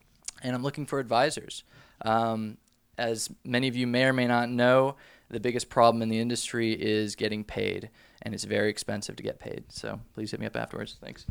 and 0.41 0.55
I'm 0.55 0.63
looking 0.63 0.85
for 0.85 0.99
advisors. 0.99 1.63
Um, 2.03 2.57
as 2.97 3.29
many 3.43 3.67
of 3.67 3.75
you 3.75 3.87
may 3.87 4.05
or 4.05 4.13
may 4.13 4.27
not 4.27 4.49
know, 4.49 4.95
the 5.29 5.39
biggest 5.39 5.69
problem 5.69 6.01
in 6.01 6.09
the 6.09 6.19
industry 6.19 6.73
is 6.73 7.15
getting 7.15 7.43
paid, 7.43 7.89
and 8.21 8.33
it's 8.33 8.43
very 8.43 8.69
expensive 8.69 9.15
to 9.15 9.23
get 9.23 9.39
paid. 9.39 9.65
So 9.69 9.99
please 10.13 10.31
hit 10.31 10.39
me 10.39 10.45
up 10.45 10.55
afterwards. 10.55 10.97
Thanks. 11.01 11.25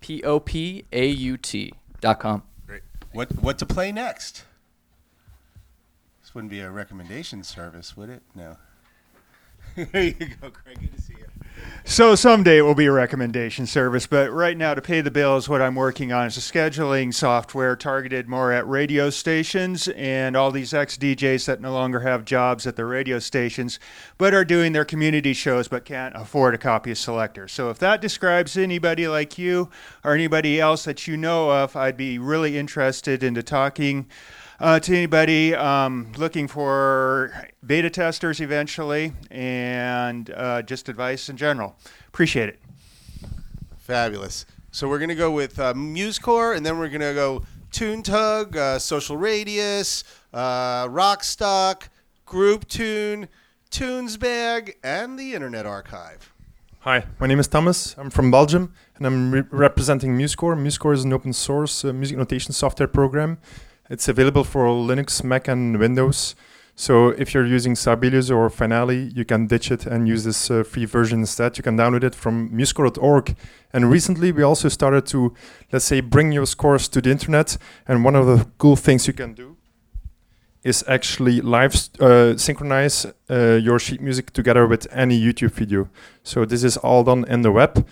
P 0.00 0.22
O 0.22 0.38
P 0.38 0.84
A 0.92 1.06
U 1.08 1.36
T 1.36 1.72
dot 2.00 2.20
com. 2.20 2.42
Great. 2.66 2.82
What 3.12 3.32
what 3.42 3.58
to 3.58 3.66
play 3.66 3.90
next? 3.90 4.44
Wouldn't 6.36 6.50
be 6.50 6.60
a 6.60 6.70
recommendation 6.70 7.42
service, 7.42 7.96
would 7.96 8.10
it? 8.10 8.22
No. 8.34 8.58
there 9.74 10.02
you 10.02 10.12
go, 10.12 10.50
Craig. 10.50 10.78
Good 10.78 10.94
to 10.94 11.00
see 11.00 11.14
you. 11.14 11.24
So 11.84 12.14
someday 12.14 12.58
it 12.58 12.60
will 12.60 12.74
be 12.74 12.84
a 12.84 12.92
recommendation 12.92 13.64
service, 13.66 14.06
but 14.06 14.30
right 14.30 14.54
now 14.54 14.74
to 14.74 14.82
pay 14.82 15.00
the 15.00 15.10
bills, 15.10 15.48
what 15.48 15.62
I'm 15.62 15.74
working 15.74 16.12
on 16.12 16.26
is 16.26 16.36
a 16.36 16.40
scheduling 16.40 17.14
software 17.14 17.74
targeted 17.74 18.28
more 18.28 18.52
at 18.52 18.68
radio 18.68 19.08
stations 19.08 19.88
and 19.88 20.36
all 20.36 20.50
these 20.50 20.74
ex 20.74 20.98
DJs 20.98 21.46
that 21.46 21.62
no 21.62 21.72
longer 21.72 22.00
have 22.00 22.26
jobs 22.26 22.66
at 22.66 22.76
the 22.76 22.84
radio 22.84 23.18
stations, 23.18 23.80
but 24.18 24.34
are 24.34 24.44
doing 24.44 24.72
their 24.72 24.84
community 24.84 25.32
shows 25.32 25.68
but 25.68 25.86
can't 25.86 26.14
afford 26.14 26.54
a 26.54 26.58
copy 26.58 26.90
of 26.90 26.98
Selector. 26.98 27.48
So 27.48 27.70
if 27.70 27.78
that 27.78 28.02
describes 28.02 28.58
anybody 28.58 29.08
like 29.08 29.38
you 29.38 29.70
or 30.04 30.12
anybody 30.12 30.60
else 30.60 30.84
that 30.84 31.06
you 31.06 31.16
know 31.16 31.50
of, 31.50 31.74
I'd 31.74 31.96
be 31.96 32.18
really 32.18 32.58
interested 32.58 33.22
into 33.22 33.42
talking 33.42 34.06
uh, 34.60 34.80
to 34.80 34.96
anybody 34.96 35.54
um, 35.54 36.12
looking 36.16 36.48
for 36.48 37.48
beta 37.64 37.90
testers 37.90 38.40
eventually 38.40 39.12
and 39.30 40.30
uh, 40.30 40.62
just 40.62 40.88
advice 40.88 41.28
in 41.28 41.36
general. 41.36 41.76
Appreciate 42.08 42.48
it. 42.48 42.60
Fabulous. 43.78 44.46
So 44.70 44.88
we're 44.88 44.98
gonna 44.98 45.14
go 45.14 45.30
with 45.30 45.58
uh, 45.58 45.72
MuseScore, 45.74 46.56
and 46.56 46.66
then 46.66 46.78
we're 46.78 46.88
gonna 46.88 47.14
go 47.14 47.42
TuneTug, 47.70 48.56
uh, 48.56 48.78
Social 48.78 49.16
Radius, 49.16 50.04
uh, 50.34 50.86
Rockstock, 50.88 51.88
Group 52.26 52.68
Tune, 52.68 53.28
TunesBag, 53.70 54.74
and 54.82 55.18
the 55.18 55.34
Internet 55.34 55.66
Archive. 55.66 56.32
Hi, 56.80 57.04
my 57.18 57.26
name 57.26 57.40
is 57.40 57.48
Thomas. 57.48 57.96
I'm 57.96 58.10
from 58.10 58.30
Belgium, 58.30 58.72
and 58.96 59.06
I'm 59.06 59.30
re- 59.30 59.44
representing 59.50 60.16
MuseScore. 60.16 60.56
MuseScore 60.56 60.94
is 60.94 61.04
an 61.04 61.12
open 61.12 61.32
source 61.32 61.84
uh, 61.84 61.92
music 61.92 62.18
notation 62.18 62.52
software 62.52 62.86
program. 62.86 63.38
It's 63.88 64.08
available 64.08 64.44
for 64.44 64.66
Linux, 64.66 65.22
Mac, 65.22 65.48
and 65.48 65.78
Windows. 65.78 66.34
So 66.74 67.08
if 67.08 67.32
you're 67.32 67.46
using 67.46 67.74
Sibelius 67.74 68.30
or 68.30 68.50
Finale, 68.50 69.10
you 69.14 69.24
can 69.24 69.46
ditch 69.46 69.70
it 69.70 69.86
and 69.86 70.06
use 70.06 70.24
this 70.24 70.50
uh, 70.50 70.62
free 70.62 70.84
version 70.84 71.20
instead. 71.20 71.56
You 71.56 71.62
can 71.62 71.76
download 71.76 72.04
it 72.04 72.14
from 72.14 72.50
musescore.org. 72.50 73.34
And 73.72 73.90
recently, 73.90 74.30
we 74.30 74.42
also 74.42 74.68
started 74.68 75.06
to, 75.06 75.32
let's 75.72 75.86
say, 75.86 76.00
bring 76.00 76.32
your 76.32 76.44
scores 76.44 76.88
to 76.88 77.00
the 77.00 77.10
internet. 77.10 77.56
And 77.88 78.04
one 78.04 78.14
of 78.14 78.26
the 78.26 78.46
cool 78.58 78.76
things 78.76 79.06
you 79.06 79.14
can 79.14 79.32
do 79.32 79.56
is 80.64 80.84
actually 80.88 81.40
live 81.40 81.74
uh, 82.00 82.36
synchronize 82.36 83.06
uh, 83.30 83.58
your 83.62 83.78
sheet 83.78 84.00
music 84.00 84.32
together 84.32 84.66
with 84.66 84.86
any 84.90 85.18
YouTube 85.18 85.52
video. 85.52 85.88
So 86.24 86.44
this 86.44 86.64
is 86.64 86.76
all 86.76 87.04
done 87.04 87.24
in 87.28 87.42
the 87.42 87.52
web. 87.52 87.86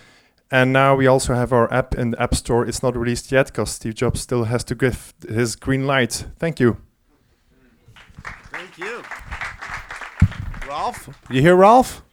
And 0.51 0.71
now 0.71 0.95
we 0.95 1.07
also 1.07 1.33
have 1.33 1.51
our 1.51 1.71
app 1.73 1.95
in 1.95 2.11
the 2.11 2.21
App 2.21 2.35
Store. 2.35 2.65
It's 2.65 2.83
not 2.83 2.95
released 2.95 3.31
yet 3.31 3.47
because 3.47 3.71
Steve 3.71 3.95
Jobs 3.95 4.21
still 4.21 4.43
has 4.43 4.63
to 4.65 4.75
give 4.75 5.13
his 5.27 5.55
green 5.55 5.87
light. 5.87 6.25
Thank 6.37 6.59
you. 6.59 6.77
Thank 8.51 8.77
you. 8.77 9.03
Ralph? 10.67 11.09
You 11.29 11.41
hear 11.41 11.55
Ralph? 11.55 12.03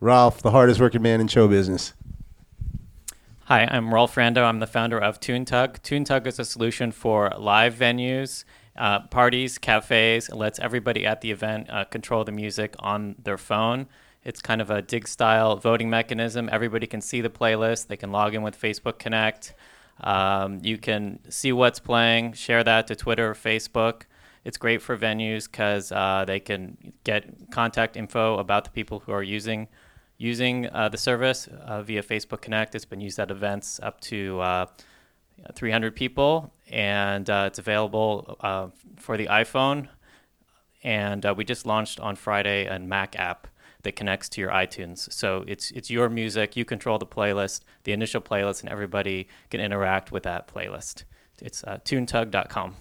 Ralph, 0.00 0.42
the 0.42 0.52
hardest 0.52 0.78
working 0.78 1.02
man 1.02 1.20
in 1.20 1.26
show 1.26 1.48
business. 1.48 1.94
Hi, 3.46 3.66
I'm 3.70 3.92
Rolf 3.92 4.14
Rando. 4.14 4.44
I'm 4.44 4.60
the 4.60 4.66
founder 4.66 4.98
of 4.98 5.20
TuneTug. 5.20 5.80
TuneTug 5.80 6.26
is 6.26 6.38
a 6.38 6.44
solution 6.44 6.92
for 6.92 7.32
live 7.38 7.74
venues, 7.74 8.44
uh, 8.76 9.00
parties, 9.06 9.56
cafes. 9.56 10.28
It 10.28 10.36
lets 10.36 10.58
everybody 10.58 11.06
at 11.06 11.22
the 11.22 11.30
event 11.30 11.68
uh, 11.70 11.84
control 11.84 12.24
the 12.24 12.32
music 12.32 12.74
on 12.78 13.16
their 13.22 13.38
phone. 13.38 13.88
It's 14.24 14.42
kind 14.42 14.60
of 14.60 14.70
a 14.70 14.82
Digg 14.82 15.06
style 15.08 15.56
voting 15.56 15.88
mechanism. 15.90 16.48
Everybody 16.50 16.86
can 16.86 17.00
see 17.00 17.20
the 17.20 17.30
playlist. 17.30 17.86
They 17.86 17.96
can 17.96 18.12
log 18.12 18.34
in 18.34 18.42
with 18.42 18.60
Facebook 18.60 18.98
Connect. 18.98 19.54
Um, 20.00 20.60
you 20.62 20.78
can 20.78 21.20
see 21.28 21.52
what's 21.52 21.80
playing, 21.80 22.34
share 22.34 22.62
that 22.62 22.86
to 22.88 22.96
Twitter 22.96 23.30
or 23.30 23.34
Facebook. 23.34 24.02
It's 24.44 24.56
great 24.56 24.80
for 24.80 24.96
venues 24.96 25.50
because 25.50 25.92
uh, 25.92 26.24
they 26.26 26.40
can 26.40 26.92
get 27.04 27.50
contact 27.50 27.96
info 27.96 28.38
about 28.38 28.64
the 28.64 28.70
people 28.70 29.00
who 29.00 29.12
are 29.12 29.22
using 29.22 29.68
using 30.16 30.68
uh, 30.70 30.88
the 30.88 30.98
service 30.98 31.46
uh, 31.46 31.82
via 31.82 32.02
Facebook 32.02 32.40
Connect. 32.40 32.74
It's 32.74 32.84
been 32.84 33.00
used 33.00 33.20
at 33.20 33.30
events 33.30 33.78
up 33.82 34.00
to 34.02 34.40
uh, 34.40 34.66
300 35.54 35.94
people, 35.94 36.52
and 36.70 37.30
uh, 37.30 37.44
it's 37.46 37.60
available 37.60 38.36
uh, 38.40 38.68
for 38.96 39.16
the 39.16 39.26
iPhone. 39.26 39.88
And 40.82 41.24
we 41.36 41.44
just 41.44 41.66
launched 41.66 42.00
on 42.00 42.16
Friday 42.16 42.66
a 42.66 42.78
Mac 42.78 43.16
app 43.16 43.46
that 43.82 43.96
connects 43.96 44.28
to 44.30 44.40
your 44.40 44.50
iTunes. 44.50 45.10
So 45.12 45.44
it's 45.46 45.70
it's 45.70 45.90
your 45.90 46.08
music. 46.08 46.56
You 46.56 46.64
control 46.64 46.98
the 46.98 47.06
playlist, 47.06 47.60
the 47.84 47.92
initial 47.92 48.20
playlist, 48.20 48.62
and 48.62 48.70
everybody 48.70 49.28
can 49.50 49.60
interact 49.60 50.12
with 50.12 50.24
that 50.24 50.52
playlist. 50.52 51.04
It's 51.40 51.62
uh, 51.64 51.78
tunetug.com. 51.84 52.74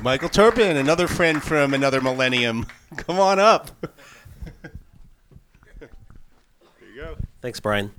Michael 0.00 0.30
Turpin, 0.30 0.76
another 0.76 1.06
friend 1.06 1.42
from 1.42 1.74
another 1.74 2.00
millennium. 2.00 2.66
Come 2.96 3.20
on 3.20 3.38
up. 3.38 3.70
there 3.82 4.70
you 6.94 6.96
go. 6.96 7.16
Thanks, 7.42 7.60
Brian. 7.60 7.92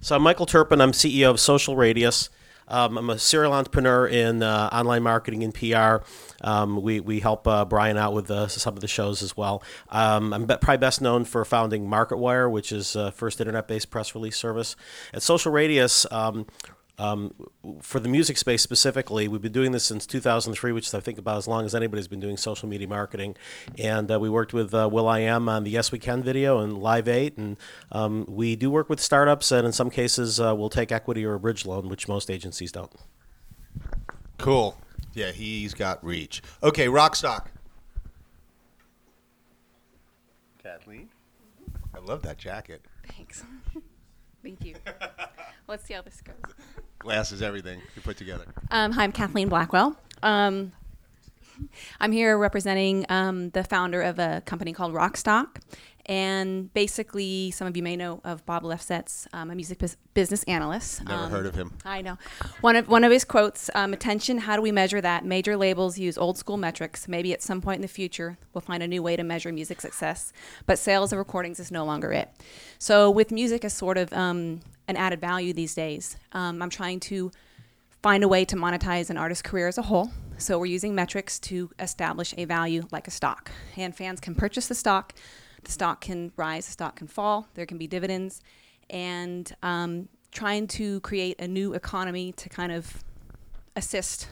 So 0.00 0.14
I'm 0.14 0.22
Michael 0.22 0.46
Turpin. 0.46 0.80
I'm 0.80 0.92
CEO 0.92 1.30
of 1.30 1.40
Social 1.40 1.74
Radius. 1.74 2.28
Um, 2.68 2.98
I'm 2.98 3.10
a 3.10 3.18
serial 3.18 3.54
entrepreneur 3.54 4.06
in 4.06 4.42
uh, 4.42 4.68
online 4.72 5.02
marketing 5.02 5.42
and 5.42 5.54
PR. 5.54 6.04
Um, 6.42 6.82
we, 6.82 7.00
we 7.00 7.20
help 7.20 7.46
uh, 7.46 7.64
Brian 7.64 7.96
out 7.96 8.12
with 8.12 8.30
uh, 8.30 8.48
some 8.48 8.74
of 8.74 8.80
the 8.80 8.88
shows 8.88 9.22
as 9.22 9.36
well. 9.36 9.62
Um, 9.88 10.32
I'm 10.32 10.46
be- 10.46 10.56
probably 10.56 10.78
best 10.78 11.00
known 11.00 11.24
for 11.24 11.44
founding 11.44 11.86
MarketWire, 11.86 12.50
which 12.50 12.72
is 12.72 12.96
uh, 12.96 13.10
first 13.10 13.40
internet-based 13.40 13.90
press 13.90 14.14
release 14.14 14.36
service. 14.36 14.76
At 15.12 15.22
Social 15.22 15.52
Radius, 15.52 16.06
um, 16.10 16.46
um, 16.98 17.32
for 17.80 18.00
the 18.00 18.08
music 18.08 18.36
space 18.38 18.60
specifically, 18.60 19.28
we've 19.28 19.40
been 19.40 19.52
doing 19.52 19.70
this 19.70 19.84
since 19.84 20.04
2003, 20.06 20.72
which 20.72 20.88
is 20.88 20.94
I 20.94 21.00
think 21.00 21.18
about 21.18 21.38
as 21.38 21.46
long 21.46 21.64
as 21.64 21.74
anybody's 21.74 22.08
been 22.08 22.20
doing 22.20 22.36
social 22.36 22.68
media 22.68 22.88
marketing. 22.88 23.36
And 23.78 24.10
uh, 24.10 24.18
we 24.18 24.28
worked 24.28 24.52
with 24.52 24.74
uh, 24.74 24.88
will.i.am 24.90 25.48
on 25.48 25.64
the 25.64 25.70
Yes 25.70 25.92
We 25.92 26.00
Can 26.00 26.22
video 26.22 26.58
and 26.58 26.76
Live 26.78 27.06
8. 27.06 27.38
And 27.38 27.56
um, 27.92 28.24
we 28.28 28.56
do 28.56 28.70
work 28.70 28.88
with 28.88 29.00
startups, 29.00 29.52
and 29.52 29.64
in 29.64 29.72
some 29.72 29.90
cases, 29.90 30.40
uh, 30.40 30.54
we'll 30.56 30.70
take 30.70 30.90
equity 30.90 31.24
or 31.24 31.34
a 31.34 31.40
bridge 31.40 31.64
loan, 31.64 31.88
which 31.88 32.08
most 32.08 32.30
agencies 32.30 32.72
don't. 32.72 32.92
Cool. 34.38 34.76
Yeah, 35.18 35.32
he's 35.32 35.74
got 35.74 36.04
reach. 36.04 36.42
Okay, 36.62 36.86
Rockstock. 36.86 37.46
Kathleen? 40.62 41.08
I 41.92 41.98
love 41.98 42.22
that 42.22 42.38
jacket. 42.38 42.82
Thanks. 43.16 43.42
Thank 44.44 44.64
you. 44.64 44.76
Let's 45.66 45.84
see 45.84 45.94
how 45.94 46.02
this 46.02 46.20
goes. 46.20 46.36
Glasses, 47.00 47.42
everything 47.42 47.80
you 47.96 48.02
put 48.02 48.16
together. 48.16 48.44
Um, 48.70 48.92
hi, 48.92 49.02
I'm 49.02 49.10
Kathleen 49.10 49.48
Blackwell. 49.48 49.98
Um, 50.22 50.70
I'm 51.98 52.12
here 52.12 52.38
representing 52.38 53.04
um, 53.08 53.50
the 53.50 53.64
founder 53.64 54.02
of 54.02 54.20
a 54.20 54.40
company 54.46 54.72
called 54.72 54.94
Rockstock. 54.94 55.56
And 56.08 56.72
basically, 56.72 57.50
some 57.50 57.68
of 57.68 57.76
you 57.76 57.82
may 57.82 57.94
know 57.94 58.22
of 58.24 58.44
Bob 58.46 58.62
Lefsetz, 58.62 59.26
um, 59.34 59.50
a 59.50 59.54
music 59.54 59.78
bus- 59.78 59.98
business 60.14 60.42
analyst. 60.44 61.04
Never 61.04 61.24
Um, 61.24 61.30
heard 61.30 61.44
of 61.44 61.54
him. 61.54 61.74
I 61.84 62.00
know. 62.00 62.16
One 62.62 62.76
of 62.76 62.88
one 62.88 63.04
of 63.04 63.12
his 63.12 63.24
quotes: 63.24 63.68
um, 63.74 63.92
"Attention, 63.92 64.38
how 64.38 64.56
do 64.56 64.62
we 64.62 64.72
measure 64.72 65.02
that? 65.02 65.26
Major 65.26 65.54
labels 65.54 65.98
use 65.98 66.16
old 66.16 66.38
school 66.38 66.56
metrics. 66.56 67.08
Maybe 67.08 67.34
at 67.34 67.42
some 67.42 67.60
point 67.60 67.76
in 67.76 67.82
the 67.82 67.88
future, 67.88 68.38
we'll 68.54 68.62
find 68.62 68.82
a 68.82 68.88
new 68.88 69.02
way 69.02 69.16
to 69.16 69.22
measure 69.22 69.52
music 69.52 69.82
success. 69.82 70.32
But 70.64 70.78
sales 70.78 71.12
of 71.12 71.18
recordings 71.18 71.60
is 71.60 71.70
no 71.70 71.84
longer 71.84 72.10
it. 72.12 72.30
So 72.78 73.10
with 73.10 73.30
music 73.30 73.62
as 73.62 73.74
sort 73.74 73.98
of 73.98 74.10
um, 74.14 74.60
an 74.88 74.96
added 74.96 75.20
value 75.20 75.52
these 75.52 75.74
days, 75.74 76.16
um, 76.32 76.62
I'm 76.62 76.70
trying 76.70 77.00
to 77.00 77.30
find 78.02 78.24
a 78.24 78.28
way 78.28 78.46
to 78.46 78.56
monetize 78.56 79.10
an 79.10 79.18
artist's 79.18 79.42
career 79.42 79.68
as 79.68 79.76
a 79.76 79.82
whole. 79.82 80.10
So 80.38 80.58
we're 80.58 80.66
using 80.66 80.94
metrics 80.94 81.38
to 81.40 81.70
establish 81.78 82.32
a 82.38 82.46
value 82.46 82.86
like 82.92 83.06
a 83.08 83.10
stock, 83.10 83.50
and 83.76 83.94
fans 83.94 84.20
can 84.20 84.34
purchase 84.34 84.68
the 84.68 84.74
stock. 84.74 85.12
The 85.68 85.72
stock 85.72 86.00
can 86.00 86.32
rise, 86.36 86.64
the 86.64 86.72
stock 86.72 86.96
can 86.96 87.06
fall. 87.06 87.46
There 87.52 87.66
can 87.66 87.76
be 87.76 87.86
dividends, 87.86 88.40
and 88.88 89.54
um, 89.62 90.08
trying 90.32 90.66
to 90.68 91.00
create 91.00 91.38
a 91.38 91.46
new 91.46 91.74
economy 91.74 92.32
to 92.32 92.48
kind 92.48 92.72
of 92.72 93.04
assist 93.76 94.30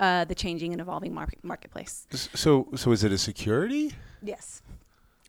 uh, 0.00 0.24
the 0.24 0.34
changing 0.34 0.72
and 0.72 0.80
evolving 0.80 1.12
market 1.12 1.44
marketplace. 1.44 2.06
So, 2.10 2.68
so 2.74 2.92
is 2.92 3.04
it 3.04 3.12
a 3.12 3.18
security? 3.18 3.92
Yes. 4.22 4.62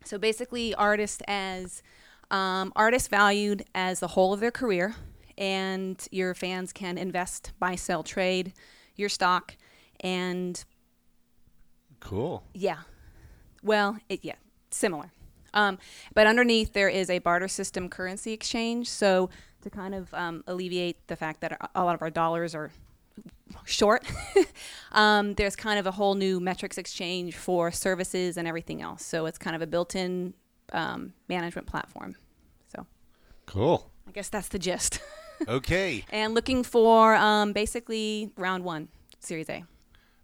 So 0.05 0.17
basically, 0.17 0.73
artists 0.75 1.21
as 1.27 1.83
Um, 2.31 2.71
artists 2.75 3.09
valued 3.09 3.63
as 3.73 3.99
the 3.99 4.07
whole 4.07 4.31
of 4.33 4.39
their 4.39 4.51
career, 4.51 4.95
and 5.37 5.97
your 6.11 6.33
fans 6.33 6.73
can 6.73 6.97
invest, 6.97 7.51
buy, 7.59 7.75
sell, 7.75 8.03
trade 8.03 8.53
your 8.95 9.09
stock, 9.09 9.55
and 9.99 10.63
Cool. 11.99 12.43
yeah, 12.53 12.79
well, 13.61 13.97
it, 14.09 14.23
yeah, 14.23 14.35
similar. 14.71 15.11
Um, 15.57 15.79
but 16.13 16.27
underneath 16.27 16.73
there 16.73 16.87
is 16.89 17.09
a 17.09 17.17
barter 17.19 17.47
system 17.47 17.89
currency 17.89 18.31
exchange. 18.31 18.89
So 18.89 19.29
to 19.61 19.69
kind 19.71 19.95
of 19.95 20.13
um, 20.13 20.43
alleviate 20.45 20.97
the 21.07 21.15
fact 21.15 21.41
that 21.41 21.57
a- 21.73 21.83
lot 21.83 21.95
of 21.95 22.01
our 22.01 22.11
dollars 22.11 22.53
are 22.53 22.69
short, 23.65 24.05
um, 24.91 25.33
there's 25.33 25.55
kind 25.55 25.79
of 25.79 25.87
a 25.87 25.91
whole 25.91 26.13
new 26.13 26.39
metrics 26.39 26.77
exchange 26.77 27.35
for 27.35 27.71
services 27.71 28.37
and 28.37 28.47
everything 28.47 28.81
else. 28.83 29.03
So 29.03 29.25
it's 29.25 29.39
kind 29.39 29.55
of 29.55 29.61
a 29.63 29.67
built-in 29.67 30.35
um, 30.73 31.13
management 31.27 31.65
platform. 31.67 32.15
So 32.71 32.85
Cool. 33.47 33.89
I 34.07 34.11
guess 34.11 34.29
that's 34.29 34.47
the 34.49 34.59
gist. 34.59 34.99
Okay. 35.47 36.03
and 36.09 36.33
looking 36.33 36.63
for 36.63 37.13
um, 37.13 37.53
basically 37.53 38.31
round 38.37 38.63
one, 38.63 38.87
Series 39.19 39.47
A. 39.51 39.65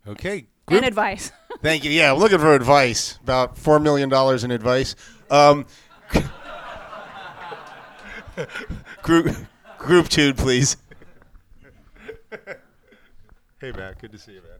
Okay. 0.08 0.48
And 0.68 0.86
advice. 0.86 1.32
Thank 1.62 1.84
you. 1.84 1.92
Yeah, 1.92 2.12
I'm 2.14 2.20
looking 2.20 2.40
for 2.40 2.54
advice. 2.56 3.20
About 3.24 3.58
four 3.58 3.80
million 3.80 4.10
dollars 4.10 4.44
in 4.44 4.52
advice. 4.52 4.96
Um, 5.30 5.66
group 9.02 9.36
group 9.78 10.10
two, 10.10 10.34
please. 10.34 10.78
hey, 13.62 13.72
Matt. 13.72 14.00
Good 14.00 14.12
to 14.12 14.18
see 14.18 14.34
you, 14.34 14.42
man. 14.42 14.60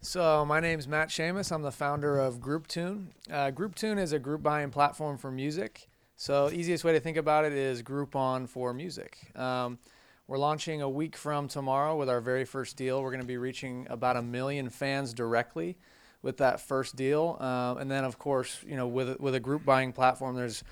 So 0.00 0.44
my 0.46 0.60
name's 0.60 0.88
Matt 0.88 1.10
Shamus. 1.10 1.52
I'm 1.52 1.62
the 1.62 1.70
founder 1.70 2.18
of 2.18 2.40
GroupTune. 2.40 3.08
Uh, 3.30 3.50
GroupTune 3.50 3.98
is 3.98 4.12
a 4.12 4.18
group 4.18 4.42
buying 4.42 4.70
platform 4.70 5.18
for 5.18 5.30
music. 5.30 5.88
So 6.16 6.50
easiest 6.50 6.82
way 6.82 6.92
to 6.92 7.00
think 7.00 7.16
about 7.16 7.44
it 7.44 7.52
is 7.52 7.82
Groupon 7.82 8.48
for 8.48 8.72
music. 8.72 9.18
Um, 9.36 9.78
we're 10.28 10.38
launching 10.38 10.82
a 10.82 10.88
week 10.88 11.16
from 11.16 11.48
tomorrow 11.48 11.96
with 11.96 12.10
our 12.10 12.20
very 12.20 12.44
first 12.44 12.76
deal. 12.76 13.02
We're 13.02 13.10
going 13.10 13.22
to 13.22 13.26
be 13.26 13.38
reaching 13.38 13.86
about 13.88 14.16
a 14.16 14.22
million 14.22 14.68
fans 14.68 15.14
directly 15.14 15.78
with 16.20 16.36
that 16.36 16.60
first 16.60 16.96
deal, 16.96 17.38
um, 17.40 17.78
and 17.78 17.90
then 17.90 18.04
of 18.04 18.18
course, 18.18 18.62
you 18.66 18.76
know, 18.76 18.86
with 18.86 19.18
with 19.18 19.34
a 19.34 19.40
group 19.40 19.64
buying 19.64 19.92
platform, 19.92 20.36
there's 20.36 20.62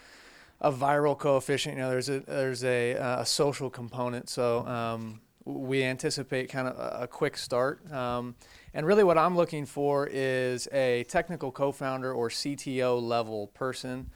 a 0.60 0.70
viral 0.70 1.18
coefficient. 1.18 1.76
You 1.76 1.82
know, 1.82 1.90
there's 1.90 2.10
a 2.10 2.20
there's 2.20 2.64
a, 2.64 2.96
uh, 2.96 3.22
a 3.22 3.26
social 3.26 3.70
component. 3.70 4.28
So 4.28 4.66
um, 4.66 5.20
we 5.46 5.82
anticipate 5.84 6.50
kind 6.50 6.68
of 6.68 6.78
a, 6.78 7.04
a 7.04 7.06
quick 7.06 7.38
start. 7.38 7.90
Um, 7.90 8.34
and 8.74 8.86
really, 8.86 9.04
what 9.04 9.16
I'm 9.16 9.36
looking 9.36 9.64
for 9.64 10.06
is 10.06 10.68
a 10.70 11.04
technical 11.04 11.50
co-founder 11.50 12.12
or 12.12 12.28
CTO 12.28 13.00
level 13.00 13.46
person. 13.48 14.10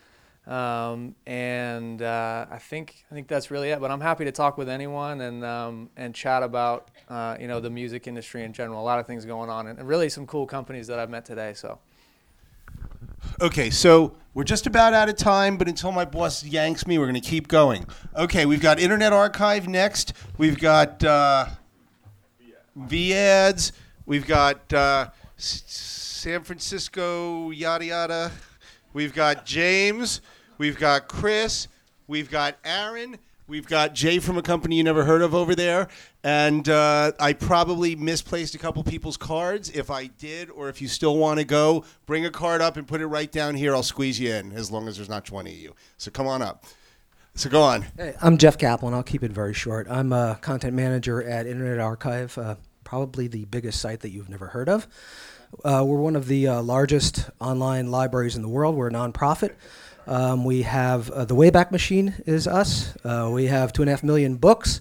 Um, 0.50 1.14
and 1.26 2.02
uh, 2.02 2.44
I 2.50 2.58
think 2.58 3.04
I 3.08 3.14
think 3.14 3.28
that's 3.28 3.52
really 3.52 3.70
it. 3.70 3.80
But 3.80 3.92
I'm 3.92 4.00
happy 4.00 4.24
to 4.24 4.32
talk 4.32 4.58
with 4.58 4.68
anyone 4.68 5.20
and 5.20 5.44
um, 5.44 5.90
and 5.96 6.12
chat 6.12 6.42
about 6.42 6.90
uh, 7.08 7.36
you 7.40 7.46
know 7.46 7.60
the 7.60 7.70
music 7.70 8.08
industry 8.08 8.42
in 8.42 8.52
general. 8.52 8.82
A 8.82 8.82
lot 8.82 8.98
of 8.98 9.06
things 9.06 9.24
going 9.24 9.48
on, 9.48 9.68
and, 9.68 9.88
really 9.88 10.08
some 10.08 10.26
cool 10.26 10.46
companies 10.46 10.88
that 10.88 10.98
I've 10.98 11.08
met 11.08 11.24
today. 11.24 11.54
So. 11.54 11.78
Okay, 13.40 13.70
so 13.70 14.16
we're 14.34 14.44
just 14.44 14.66
about 14.66 14.92
out 14.92 15.08
of 15.08 15.16
time, 15.16 15.56
but 15.56 15.68
until 15.68 15.92
my 15.92 16.04
boss 16.04 16.44
yanks 16.44 16.86
me, 16.86 16.98
we're 16.98 17.06
going 17.06 17.20
to 17.20 17.26
keep 17.28 17.46
going. 17.46 17.86
Okay, 18.16 18.44
we've 18.44 18.60
got 18.60 18.80
Internet 18.80 19.12
Archive 19.12 19.68
next. 19.68 20.14
We've 20.36 20.58
got 20.58 21.04
uh, 21.04 21.46
VADs. 22.76 23.72
We've 24.04 24.26
got 24.26 24.72
uh, 24.72 25.10
S- 25.38 25.62
San 25.66 26.42
Francisco, 26.42 27.50
yada 27.50 27.84
yada. 27.84 28.32
We've 28.92 29.14
got 29.14 29.46
James. 29.46 30.20
We've 30.60 30.78
got 30.78 31.08
Chris. 31.08 31.68
We've 32.06 32.30
got 32.30 32.58
Aaron. 32.66 33.16
We've 33.48 33.66
got 33.66 33.94
Jay 33.94 34.18
from 34.18 34.36
a 34.36 34.42
company 34.42 34.76
you 34.76 34.84
never 34.84 35.04
heard 35.04 35.22
of 35.22 35.34
over 35.34 35.54
there. 35.54 35.88
And 36.22 36.68
uh, 36.68 37.12
I 37.18 37.32
probably 37.32 37.96
misplaced 37.96 38.54
a 38.54 38.58
couple 38.58 38.84
people's 38.84 39.16
cards. 39.16 39.70
If 39.70 39.90
I 39.90 40.08
did, 40.08 40.50
or 40.50 40.68
if 40.68 40.82
you 40.82 40.86
still 40.86 41.16
want 41.16 41.38
to 41.38 41.46
go, 41.46 41.86
bring 42.04 42.26
a 42.26 42.30
card 42.30 42.60
up 42.60 42.76
and 42.76 42.86
put 42.86 43.00
it 43.00 43.06
right 43.06 43.32
down 43.32 43.54
here. 43.54 43.74
I'll 43.74 43.82
squeeze 43.82 44.20
you 44.20 44.34
in 44.34 44.52
as 44.52 44.70
long 44.70 44.86
as 44.86 44.96
there's 44.96 45.08
not 45.08 45.24
20 45.24 45.50
of 45.50 45.56
you. 45.56 45.74
So 45.96 46.10
come 46.10 46.26
on 46.26 46.42
up. 46.42 46.66
So 47.34 47.48
go 47.48 47.62
on. 47.62 47.86
Hey, 47.96 48.14
I'm 48.20 48.36
Jeff 48.36 48.58
Kaplan. 48.58 48.92
I'll 48.92 49.02
keep 49.02 49.22
it 49.22 49.32
very 49.32 49.54
short. 49.54 49.86
I'm 49.88 50.12
a 50.12 50.38
content 50.42 50.74
manager 50.74 51.22
at 51.22 51.46
Internet 51.46 51.78
Archive, 51.78 52.36
uh, 52.36 52.56
probably 52.84 53.28
the 53.28 53.46
biggest 53.46 53.80
site 53.80 54.00
that 54.00 54.10
you've 54.10 54.28
never 54.28 54.48
heard 54.48 54.68
of. 54.68 54.86
Uh, 55.64 55.82
we're 55.86 56.00
one 56.00 56.16
of 56.16 56.26
the 56.26 56.46
uh, 56.46 56.62
largest 56.62 57.30
online 57.40 57.90
libraries 57.90 58.36
in 58.36 58.42
the 58.42 58.48
world. 58.48 58.76
We're 58.76 58.88
a 58.88 58.92
nonprofit. 58.92 59.54
Um, 60.06 60.44
we 60.44 60.62
have 60.62 61.10
uh, 61.10 61.24
the 61.24 61.34
Wayback 61.34 61.70
Machine 61.70 62.14
is 62.26 62.46
us. 62.46 62.96
Uh, 63.04 63.30
we 63.32 63.46
have 63.46 63.72
two 63.72 63.82
and 63.82 63.88
a 63.88 63.92
half 63.92 64.02
million 64.02 64.36
books, 64.36 64.80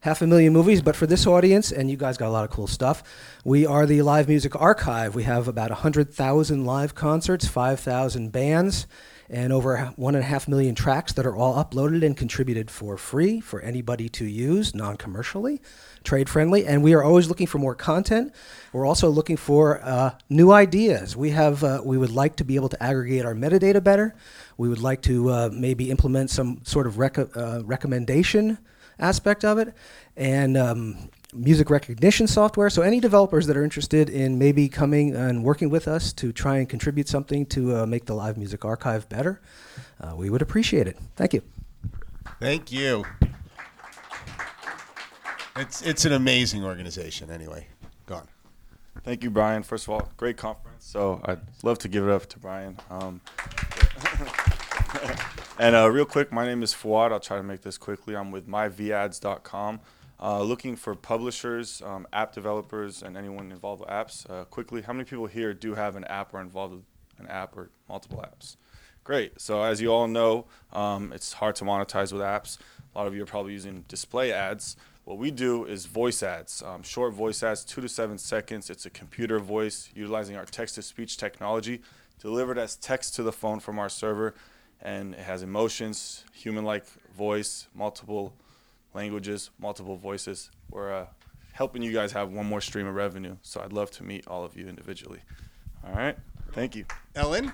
half 0.00 0.22
a 0.22 0.26
million 0.26 0.52
movies. 0.52 0.82
But 0.82 0.96
for 0.96 1.06
this 1.06 1.26
audience, 1.26 1.70
and 1.70 1.90
you 1.90 1.96
guys 1.96 2.16
got 2.16 2.28
a 2.28 2.30
lot 2.30 2.44
of 2.44 2.50
cool 2.50 2.66
stuff, 2.66 3.02
we 3.44 3.66
are 3.66 3.86
the 3.86 4.02
live 4.02 4.28
music 4.28 4.58
archive. 4.60 5.14
We 5.14 5.24
have 5.24 5.48
about 5.48 5.70
100,000 5.70 6.64
live 6.64 6.94
concerts, 6.94 7.46
5,000 7.46 8.32
bands, 8.32 8.86
and 9.28 9.52
over 9.52 9.92
one 9.96 10.14
and 10.14 10.24
a 10.24 10.26
half 10.26 10.46
million 10.46 10.74
tracks 10.74 11.12
that 11.14 11.26
are 11.26 11.36
all 11.36 11.62
uploaded 11.62 12.04
and 12.04 12.16
contributed 12.16 12.70
for 12.70 12.96
free 12.96 13.40
for 13.40 13.60
anybody 13.60 14.08
to 14.10 14.24
use 14.24 14.74
non 14.74 14.96
commercially, 14.96 15.60
trade 16.02 16.28
friendly. 16.28 16.66
And 16.66 16.82
we 16.82 16.94
are 16.94 17.02
always 17.02 17.28
looking 17.28 17.46
for 17.46 17.58
more 17.58 17.74
content. 17.74 18.34
We're 18.72 18.86
also 18.86 19.08
looking 19.08 19.36
for 19.36 19.80
uh, 19.82 20.12
new 20.28 20.52
ideas. 20.52 21.16
We, 21.16 21.30
have, 21.30 21.64
uh, 21.64 21.80
we 21.84 21.96
would 21.98 22.12
like 22.12 22.36
to 22.36 22.44
be 22.44 22.56
able 22.56 22.68
to 22.70 22.82
aggregate 22.82 23.24
our 23.24 23.34
metadata 23.34 23.82
better. 23.82 24.14
We 24.56 24.68
would 24.68 24.80
like 24.80 25.02
to 25.02 25.30
uh, 25.30 25.50
maybe 25.52 25.90
implement 25.90 26.30
some 26.30 26.60
sort 26.64 26.86
of 26.86 26.98
rec- 26.98 27.18
uh, 27.18 27.62
recommendation 27.64 28.58
aspect 28.98 29.44
of 29.44 29.58
it. 29.58 29.74
And 30.16 30.56
um, 30.56 31.10
music 31.34 31.70
recognition 31.70 32.26
software. 32.26 32.70
So 32.70 32.82
any 32.82 33.00
developers 33.00 33.46
that 33.46 33.56
are 33.56 33.64
interested 33.64 34.08
in 34.08 34.38
maybe 34.38 34.68
coming 34.68 35.14
and 35.14 35.44
working 35.44 35.70
with 35.70 35.88
us 35.88 36.12
to 36.14 36.32
try 36.32 36.58
and 36.58 36.68
contribute 36.68 37.08
something 37.08 37.46
to 37.46 37.76
uh, 37.76 37.86
make 37.86 38.06
the 38.06 38.14
live 38.14 38.36
music 38.36 38.64
archive 38.64 39.08
better, 39.08 39.40
uh, 40.00 40.14
we 40.16 40.30
would 40.30 40.42
appreciate 40.42 40.86
it. 40.86 40.96
Thank 41.16 41.34
you. 41.34 41.42
Thank 42.40 42.72
you. 42.72 43.04
It's 45.56 45.82
it's 45.82 46.04
an 46.04 46.12
amazing 46.12 46.64
organization. 46.64 47.30
Anyway, 47.30 47.68
go 48.06 48.16
on. 48.16 48.28
Thank 49.04 49.22
you, 49.22 49.30
Brian. 49.30 49.62
First 49.62 49.86
of 49.86 49.90
all, 49.90 50.08
great 50.16 50.36
conference. 50.36 50.84
So 50.84 51.20
I'd 51.24 51.40
love 51.62 51.78
to 51.80 51.88
give 51.88 52.04
it 52.04 52.10
up 52.10 52.26
to 52.26 52.38
Brian. 52.38 52.78
Um, 52.90 53.20
and 55.58 55.76
uh, 55.76 55.90
real 55.90 56.06
quick, 56.06 56.32
my 56.32 56.44
name 56.44 56.62
is 56.62 56.74
Fawad. 56.74 57.12
I'll 57.12 57.20
try 57.20 57.36
to 57.36 57.42
make 57.42 57.62
this 57.62 57.78
quickly. 57.78 58.16
I'm 58.16 58.30
with 58.30 58.48
myvads.com. 58.48 59.80
Uh, 60.20 60.42
looking 60.42 60.76
for 60.76 60.94
publishers, 60.94 61.82
um, 61.82 62.06
app 62.12 62.32
developers, 62.32 63.02
and 63.02 63.16
anyone 63.16 63.50
involved 63.50 63.80
with 63.80 63.90
apps. 63.90 64.28
Uh, 64.30 64.44
quickly, 64.44 64.82
how 64.82 64.92
many 64.92 65.04
people 65.04 65.26
here 65.26 65.52
do 65.52 65.74
have 65.74 65.96
an 65.96 66.04
app 66.04 66.32
or 66.32 66.40
involved 66.40 66.74
with 66.74 66.84
an 67.18 67.26
app 67.26 67.56
or 67.56 67.70
multiple 67.88 68.24
apps? 68.24 68.56
Great. 69.02 69.38
So 69.40 69.62
as 69.62 69.82
you 69.82 69.92
all 69.92 70.08
know, 70.08 70.46
um, 70.72 71.12
it's 71.12 71.34
hard 71.34 71.56
to 71.56 71.64
monetize 71.64 72.12
with 72.12 72.22
apps. 72.22 72.58
A 72.94 72.98
lot 72.98 73.06
of 73.06 73.14
you 73.14 73.22
are 73.22 73.26
probably 73.26 73.52
using 73.52 73.84
display 73.86 74.32
ads. 74.32 74.76
What 75.04 75.18
we 75.18 75.30
do 75.30 75.66
is 75.66 75.84
voice 75.84 76.22
ads, 76.22 76.62
um, 76.62 76.82
short 76.82 77.12
voice 77.12 77.42
ads, 77.42 77.64
two 77.64 77.82
to 77.82 77.88
seven 77.88 78.16
seconds. 78.16 78.70
It's 78.70 78.86
a 78.86 78.90
computer 78.90 79.38
voice 79.38 79.90
utilizing 79.94 80.36
our 80.36 80.46
text 80.46 80.76
to 80.76 80.82
speech 80.82 81.18
technology, 81.18 81.82
delivered 82.18 82.56
as 82.56 82.76
text 82.76 83.14
to 83.16 83.22
the 83.22 83.32
phone 83.32 83.60
from 83.60 83.78
our 83.78 83.90
server, 83.90 84.34
and 84.80 85.12
it 85.14 85.20
has 85.20 85.42
emotions, 85.42 86.24
human 86.32 86.64
like 86.64 86.86
voice, 87.14 87.68
multiple 87.74 88.32
languages, 88.94 89.50
multiple 89.58 89.96
voices. 89.96 90.50
We're 90.70 90.92
uh, 90.92 91.06
helping 91.52 91.82
you 91.82 91.92
guys 91.92 92.12
have 92.12 92.30
one 92.30 92.46
more 92.46 92.60
stream 92.60 92.86
of 92.86 92.94
revenue. 92.94 93.36
So 93.42 93.60
I'd 93.60 93.72
love 93.72 93.90
to 93.92 94.02
meet 94.04 94.26
all 94.26 94.44
of 94.44 94.56
you 94.56 94.66
individually. 94.68 95.20
All 95.86 95.94
right. 95.94 96.16
Thank 96.52 96.76
you. 96.76 96.84
Ellen? 97.14 97.52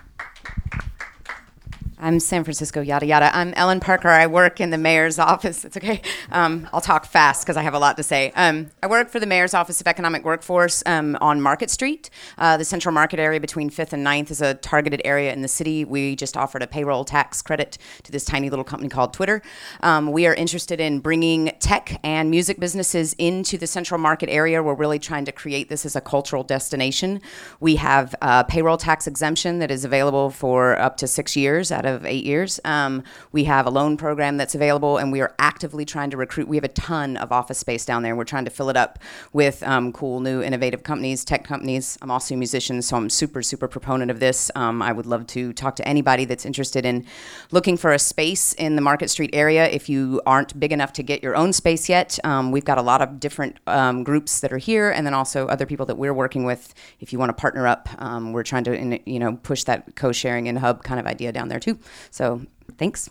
I'm 2.02 2.18
San 2.18 2.44
Francisco, 2.44 2.80
yada 2.80 3.04
yada. 3.04 3.30
I'm 3.36 3.52
Ellen 3.56 3.78
Parker. 3.78 4.08
I 4.08 4.26
work 4.26 4.58
in 4.58 4.70
the 4.70 4.78
mayor's 4.78 5.18
office. 5.18 5.66
It's 5.66 5.76
okay. 5.76 6.00
Um, 6.32 6.66
I'll 6.72 6.80
talk 6.80 7.04
fast 7.04 7.44
because 7.44 7.58
I 7.58 7.62
have 7.62 7.74
a 7.74 7.78
lot 7.78 7.98
to 7.98 8.02
say. 8.02 8.32
Um, 8.36 8.70
I 8.82 8.86
work 8.86 9.10
for 9.10 9.20
the 9.20 9.26
mayor's 9.26 9.52
office 9.52 9.82
of 9.82 9.86
economic 9.86 10.24
workforce 10.24 10.82
um, 10.86 11.18
on 11.20 11.42
Market 11.42 11.68
Street. 11.68 12.08
Uh, 12.38 12.56
the 12.56 12.64
central 12.64 12.94
market 12.94 13.20
area 13.20 13.38
between 13.38 13.68
5th 13.68 13.92
and 13.92 14.06
9th 14.06 14.30
is 14.30 14.40
a 14.40 14.54
targeted 14.54 15.02
area 15.04 15.30
in 15.30 15.42
the 15.42 15.48
city. 15.48 15.84
We 15.84 16.16
just 16.16 16.38
offered 16.38 16.62
a 16.62 16.66
payroll 16.66 17.04
tax 17.04 17.42
credit 17.42 17.76
to 18.04 18.12
this 18.12 18.24
tiny 18.24 18.48
little 18.48 18.64
company 18.64 18.88
called 18.88 19.12
Twitter. 19.12 19.42
Um, 19.82 20.10
we 20.10 20.26
are 20.26 20.34
interested 20.34 20.80
in 20.80 21.00
bringing 21.00 21.52
tech 21.60 22.00
and 22.02 22.30
music 22.30 22.58
businesses 22.58 23.14
into 23.18 23.58
the 23.58 23.66
central 23.66 24.00
market 24.00 24.30
area. 24.30 24.62
We're 24.62 24.72
really 24.72 24.98
trying 24.98 25.26
to 25.26 25.32
create 25.32 25.68
this 25.68 25.84
as 25.84 25.96
a 25.96 26.00
cultural 26.00 26.44
destination. 26.44 27.20
We 27.60 27.76
have 27.76 28.14
a 28.22 28.44
payroll 28.44 28.78
tax 28.78 29.06
exemption 29.06 29.58
that 29.58 29.70
is 29.70 29.84
available 29.84 30.30
for 30.30 30.78
up 30.78 30.96
to 30.98 31.06
six 31.06 31.36
years 31.36 31.70
at 31.70 31.84
a 31.84 31.89
of 31.94 32.06
eight 32.06 32.24
years. 32.24 32.60
Um, 32.64 33.02
we 33.32 33.44
have 33.44 33.66
a 33.66 33.70
loan 33.70 33.96
program 33.96 34.36
that's 34.36 34.54
available, 34.54 34.98
and 34.98 35.12
we 35.12 35.20
are 35.20 35.34
actively 35.38 35.84
trying 35.84 36.10
to 36.10 36.16
recruit. 36.16 36.48
We 36.48 36.56
have 36.56 36.64
a 36.64 36.68
ton 36.68 37.16
of 37.16 37.32
office 37.32 37.58
space 37.58 37.84
down 37.84 38.02
there, 38.02 38.12
and 38.12 38.18
we're 38.18 38.24
trying 38.24 38.44
to 38.46 38.50
fill 38.50 38.70
it 38.70 38.76
up 38.76 38.98
with 39.32 39.62
um, 39.62 39.92
cool, 39.92 40.20
new, 40.20 40.42
innovative 40.42 40.82
companies, 40.82 41.24
tech 41.24 41.44
companies. 41.44 41.98
I'm 42.02 42.10
also 42.10 42.34
a 42.34 42.38
musician, 42.38 42.82
so 42.82 42.96
I'm 42.96 43.10
super, 43.10 43.42
super 43.42 43.68
proponent 43.68 44.10
of 44.10 44.20
this. 44.20 44.50
Um, 44.54 44.80
I 44.82 44.92
would 44.92 45.06
love 45.06 45.26
to 45.28 45.52
talk 45.52 45.76
to 45.76 45.88
anybody 45.88 46.24
that's 46.24 46.46
interested 46.46 46.84
in 46.86 47.04
looking 47.50 47.76
for 47.76 47.92
a 47.92 47.98
space 47.98 48.52
in 48.54 48.76
the 48.76 48.82
Market 48.82 49.10
Street 49.10 49.30
area. 49.32 49.68
If 49.68 49.88
you 49.88 50.22
aren't 50.26 50.58
big 50.58 50.72
enough 50.72 50.92
to 50.94 51.02
get 51.02 51.22
your 51.22 51.36
own 51.36 51.52
space 51.52 51.88
yet, 51.88 52.18
um, 52.24 52.52
we've 52.52 52.64
got 52.64 52.78
a 52.78 52.82
lot 52.82 53.02
of 53.02 53.18
different 53.18 53.58
um, 53.66 54.04
groups 54.04 54.40
that 54.40 54.52
are 54.52 54.58
here, 54.58 54.90
and 54.90 55.06
then 55.06 55.14
also 55.14 55.46
other 55.48 55.66
people 55.66 55.86
that 55.86 55.96
we're 55.96 56.14
working 56.14 56.44
with. 56.44 56.74
If 57.00 57.12
you 57.12 57.18
want 57.18 57.30
to 57.30 57.40
partner 57.40 57.66
up, 57.66 57.88
um, 57.98 58.32
we're 58.32 58.44
trying 58.44 58.64
to, 58.64 59.10
you 59.10 59.18
know, 59.18 59.36
push 59.42 59.64
that 59.64 59.96
co-sharing 59.96 60.48
and 60.48 60.58
hub 60.58 60.82
kind 60.84 61.00
of 61.00 61.06
idea 61.06 61.32
down 61.32 61.48
there 61.48 61.60
too. 61.60 61.78
So, 62.10 62.42
thanks. 62.78 63.10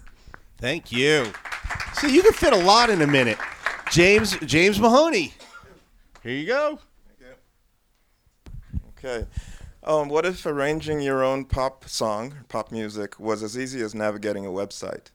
Thank 0.58 0.92
you. 0.92 1.32
See, 1.94 2.14
you 2.14 2.22
can 2.22 2.34
fit 2.34 2.54
a 2.54 2.58
lot 2.58 2.90
in 2.90 3.02
a 3.02 3.08
minute. 3.08 3.38
James 3.92 4.38
James 4.40 4.80
Mahoney. 4.80 5.34
Here 6.24 6.34
you 6.34 6.46
go. 6.48 6.80
Okay. 8.98 9.26
Um, 9.84 10.10
what 10.10 10.26
if 10.26 10.46
arranging 10.46 11.02
your 11.02 11.24
own 11.24 11.46
pop 11.46 11.88
song, 11.88 12.34
pop 12.50 12.72
music, 12.72 13.18
was 13.20 13.42
as 13.42 13.58
easy 13.58 13.82
as 13.82 13.96
navigating 13.96 14.46
a 14.46 14.50
website? 14.50 15.08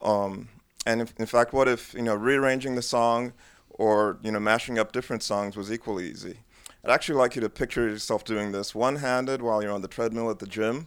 Um, 0.00 0.48
and 0.86 1.00
if, 1.00 1.12
in 1.18 1.26
fact, 1.26 1.52
what 1.52 1.66
if 1.66 1.92
you 1.94 2.02
know 2.02 2.14
rearranging 2.14 2.76
the 2.76 2.82
song 2.82 3.32
or 3.70 4.18
you 4.22 4.30
know 4.30 4.38
mashing 4.38 4.78
up 4.78 4.92
different 4.92 5.22
songs 5.22 5.56
was 5.56 5.72
equally 5.72 6.08
easy? 6.08 6.38
I'd 6.84 6.92
actually 6.92 7.16
like 7.16 7.34
you 7.34 7.40
to 7.40 7.48
picture 7.48 7.88
yourself 7.88 8.24
doing 8.24 8.52
this 8.52 8.74
one-handed 8.74 9.42
while 9.42 9.62
you're 9.62 9.72
on 9.72 9.82
the 9.82 9.88
treadmill 9.88 10.30
at 10.30 10.38
the 10.38 10.46
gym, 10.46 10.86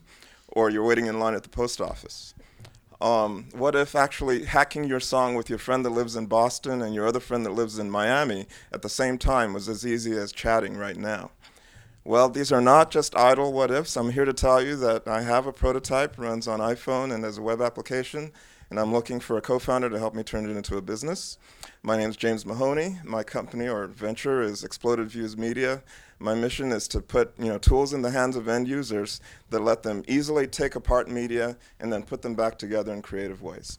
or 0.57 0.71
you're 0.71 0.83
waiting 0.83 1.05
in 1.05 1.19
line 1.19 1.35
at 1.35 1.43
the 1.43 1.49
post 1.49 1.79
office. 1.79 2.33
Um, 2.99 3.49
what 3.53 3.75
if 3.75 3.95
actually 3.95 4.45
hacking 4.45 4.85
your 4.85 4.99
song 4.99 5.35
with 5.35 5.51
your 5.51 5.59
friend 5.59 5.85
that 5.85 5.91
lives 5.91 6.15
in 6.15 6.25
Boston 6.25 6.81
and 6.81 6.95
your 6.95 7.05
other 7.05 7.19
friend 7.19 7.45
that 7.45 7.51
lives 7.51 7.77
in 7.77 7.91
Miami 7.91 8.47
at 8.71 8.81
the 8.81 8.89
same 8.89 9.19
time 9.19 9.53
was 9.53 9.69
as 9.69 9.85
easy 9.85 10.17
as 10.17 10.31
chatting 10.31 10.75
right 10.75 10.97
now? 10.97 11.29
Well, 12.03 12.27
these 12.27 12.51
are 12.51 12.59
not 12.59 12.89
just 12.89 13.15
idle 13.15 13.53
what 13.53 13.69
ifs. 13.69 13.95
I'm 13.95 14.09
here 14.09 14.25
to 14.25 14.33
tell 14.33 14.59
you 14.59 14.75
that 14.77 15.07
I 15.07 15.21
have 15.21 15.45
a 15.45 15.53
prototype, 15.53 16.17
runs 16.17 16.47
on 16.47 16.59
iPhone 16.59 17.13
and 17.13 17.23
as 17.23 17.37
a 17.37 17.43
web 17.43 17.61
application, 17.61 18.31
and 18.71 18.79
I'm 18.79 18.91
looking 18.91 19.19
for 19.19 19.37
a 19.37 19.41
co 19.41 19.59
founder 19.59 19.91
to 19.91 19.99
help 19.99 20.15
me 20.15 20.23
turn 20.23 20.49
it 20.49 20.57
into 20.57 20.75
a 20.75 20.81
business. 20.81 21.37
My 21.83 21.97
name 21.97 22.09
is 22.09 22.17
James 22.17 22.47
Mahoney. 22.47 22.97
My 23.03 23.21
company 23.21 23.67
or 23.67 23.85
venture 23.85 24.41
is 24.41 24.63
Exploded 24.63 25.09
Views 25.09 25.37
Media. 25.37 25.83
My 26.19 26.33
mission 26.33 26.71
is 26.71 26.87
to 26.89 27.01
put 27.01 27.33
you 27.37 27.45
know, 27.45 27.57
tools 27.57 27.93
in 27.93 28.01
the 28.01 28.11
hands 28.11 28.35
of 28.35 28.47
end 28.47 28.67
users 28.67 29.21
that 29.49 29.59
let 29.59 29.83
them 29.83 30.03
easily 30.07 30.47
take 30.47 30.75
apart 30.75 31.09
media 31.09 31.57
and 31.79 31.93
then 31.93 32.03
put 32.03 32.21
them 32.21 32.33
back 32.33 32.57
together 32.57 32.91
in 32.91 33.01
creative 33.01 33.41
ways. 33.41 33.77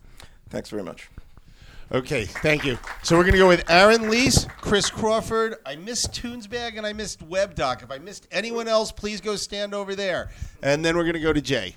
Thanks 0.49 0.71
very 0.71 0.83
much. 0.83 1.11
Okay, 1.91 2.27
thank 2.27 2.67
you. 2.67 2.79
So 3.03 3.17
we're 3.17 3.23
going 3.23 3.33
to 3.33 3.39
go 3.39 3.49
with 3.49 3.69
Aaron 3.71 4.11
Lease, 4.11 4.47
Chris 4.61 4.91
Crawford. 4.91 5.57
I 5.65 5.75
missed 5.77 6.13
Tunesbag 6.13 6.77
and 6.77 6.87
I 6.87 6.93
missed 6.93 7.27
WebDoc. 7.29 7.83
If 7.83 7.91
I 7.91 7.97
missed 7.97 8.29
anyone 8.31 8.69
else, 8.69 8.93
please 8.93 9.23
go 9.23 9.37
stand 9.37 9.75
over 9.75 9.95
there. 9.95 10.29
And 10.63 10.85
then 10.85 10.97
we're 10.97 11.05
going 11.05 11.15
to 11.15 11.21
go 11.21 11.33
to 11.33 11.41
Jay. 11.41 11.77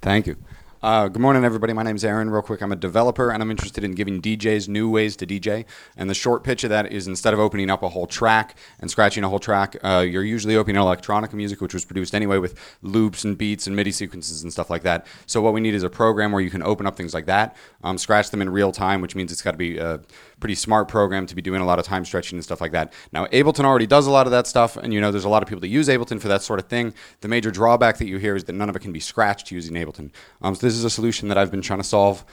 Thank 0.00 0.26
you. 0.26 0.36
Uh, 0.82 1.06
good 1.06 1.22
morning, 1.22 1.44
everybody. 1.44 1.72
My 1.72 1.84
name's 1.84 2.04
Aaron. 2.04 2.28
Real 2.28 2.42
quick, 2.42 2.60
I'm 2.60 2.72
a 2.72 2.76
developer, 2.76 3.30
and 3.30 3.40
I'm 3.40 3.52
interested 3.52 3.84
in 3.84 3.92
giving 3.92 4.20
DJs 4.20 4.66
new 4.66 4.90
ways 4.90 5.14
to 5.14 5.24
DJ. 5.24 5.64
And 5.96 6.10
the 6.10 6.14
short 6.14 6.42
pitch 6.42 6.64
of 6.64 6.70
that 6.70 6.90
is 6.90 7.06
instead 7.06 7.32
of 7.32 7.38
opening 7.38 7.70
up 7.70 7.84
a 7.84 7.88
whole 7.90 8.08
track 8.08 8.56
and 8.80 8.90
scratching 8.90 9.22
a 9.22 9.28
whole 9.28 9.38
track, 9.38 9.76
uh, 9.84 10.04
you're 10.04 10.24
usually 10.24 10.56
opening 10.56 10.82
electronic 10.82 11.32
music, 11.34 11.60
which 11.60 11.72
was 11.72 11.84
produced 11.84 12.16
anyway 12.16 12.38
with 12.38 12.58
loops 12.82 13.22
and 13.22 13.38
beats 13.38 13.68
and 13.68 13.76
MIDI 13.76 13.92
sequences 13.92 14.42
and 14.42 14.52
stuff 14.52 14.70
like 14.70 14.82
that. 14.82 15.06
So 15.26 15.40
what 15.40 15.52
we 15.52 15.60
need 15.60 15.74
is 15.74 15.84
a 15.84 15.88
program 15.88 16.32
where 16.32 16.42
you 16.42 16.50
can 16.50 16.64
open 16.64 16.84
up 16.84 16.96
things 16.96 17.14
like 17.14 17.26
that, 17.26 17.54
um, 17.84 17.96
scratch 17.96 18.30
them 18.30 18.42
in 18.42 18.50
real 18.50 18.72
time, 18.72 19.00
which 19.00 19.14
means 19.14 19.30
it's 19.30 19.40
got 19.40 19.52
to 19.52 19.56
be 19.56 19.78
a 19.78 20.00
pretty 20.42 20.56
smart 20.56 20.88
program 20.88 21.24
to 21.24 21.36
be 21.36 21.40
doing 21.40 21.60
a 21.60 21.64
lot 21.64 21.78
of 21.78 21.84
time 21.84 22.04
stretching 22.04 22.36
and 22.36 22.42
stuff 22.42 22.60
like 22.60 22.72
that. 22.72 22.92
Now, 23.12 23.26
Ableton 23.26 23.64
already 23.64 23.86
does 23.86 24.08
a 24.08 24.10
lot 24.10 24.26
of 24.26 24.32
that 24.32 24.48
stuff, 24.48 24.76
and 24.76 24.92
you 24.92 25.00
know 25.00 25.12
there's 25.12 25.24
a 25.24 25.28
lot 25.28 25.40
of 25.40 25.48
people 25.48 25.60
that 25.60 25.68
use 25.68 25.86
Ableton 25.86 26.20
for 26.20 26.26
that 26.26 26.42
sort 26.42 26.58
of 26.58 26.66
thing. 26.66 26.92
The 27.20 27.28
major 27.28 27.52
drawback 27.52 27.98
that 27.98 28.06
you 28.06 28.18
hear 28.18 28.34
is 28.34 28.42
that 28.44 28.54
none 28.54 28.68
of 28.68 28.74
it 28.74 28.80
can 28.80 28.92
be 28.92 28.98
scratched 28.98 29.52
using 29.52 29.74
Ableton. 29.76 30.10
Um, 30.42 30.56
so 30.56 30.66
this 30.66 30.74
is 30.74 30.82
a 30.82 30.90
solution 30.90 31.28
that 31.28 31.38
I've 31.38 31.52
been 31.52 31.62
trying 31.62 31.78
to 31.78 31.84
solve 31.84 32.24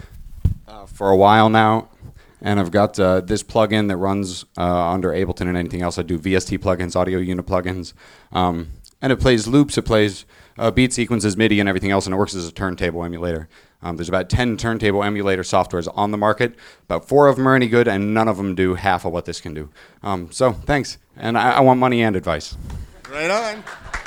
uh, 0.68 0.88
for 0.88 1.12
a 1.12 1.16
while 1.16 1.49
now. 1.51 1.89
And 2.41 2.60
I've 2.60 2.72
got 2.72 2.99
uh, 2.99 3.22
this 3.22 3.43
plugin 3.43 3.89
that 3.89 3.97
runs 3.97 4.45
uh, 4.57 4.89
under 4.89 5.10
Ableton 5.10 5.41
and 5.41 5.55
anything 5.55 5.84
else. 5.84 5.99
I 5.99 6.01
do 6.01 6.18
VST 6.18 6.57
plugins, 6.57 6.95
audio 6.95 7.20
unit 7.20 7.45
plugins. 7.45 7.93
Um, 8.32 8.70
and 9.03 9.12
it 9.12 9.20
plays 9.20 9.45
loops, 9.47 9.78
it 9.78 9.84
plays 9.84 10.26
uh, 10.60 10.70
beat 10.70 10.93
sequences, 10.93 11.38
MIDI, 11.38 11.60
and 11.60 11.70
everything 11.70 11.89
else, 11.89 12.05
and 12.05 12.14
it 12.14 12.18
works 12.18 12.36
as 12.36 12.47
a 12.47 12.51
turntable 12.51 13.03
emulator. 13.03 13.47
Um, 13.82 13.95
there's 13.95 14.10
about 14.10 14.30
10 14.30 14.57
turntable 14.57 15.03
emulator 15.03 15.41
softwares 15.41 15.91
on 15.95 16.12
the 16.12 16.18
market. 16.18 16.55
About 16.84 17.07
four 17.07 17.28
of 17.28 17.38
them 17.38 17.47
are 17.47 17.55
any 17.55 17.68
good, 17.68 17.88
and 17.88 18.14
none 18.14 18.28
of 18.28 18.38
them 18.38 18.53
do 18.55 18.76
half 18.76 19.05
of 19.05 19.14
what 19.14 19.26
this 19.26 19.39
can 19.39 19.53
do. 19.53 19.70
Um, 20.03 20.32
so 20.32 20.51
thanks. 20.51 20.97
And 21.16 21.38
I, 21.38 21.53
I 21.53 21.60
want 21.62 21.80
money 21.80 22.03
and 22.03 22.16
advice. 22.16 22.57
Right 23.10 23.32
on. 23.32 23.64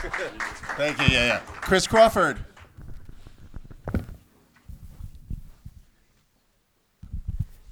Thank 0.76 0.98
you. 0.98 1.14
Yeah, 1.14 1.26
yeah. 1.26 1.38
Chris 1.38 1.86
Crawford. 1.86 2.38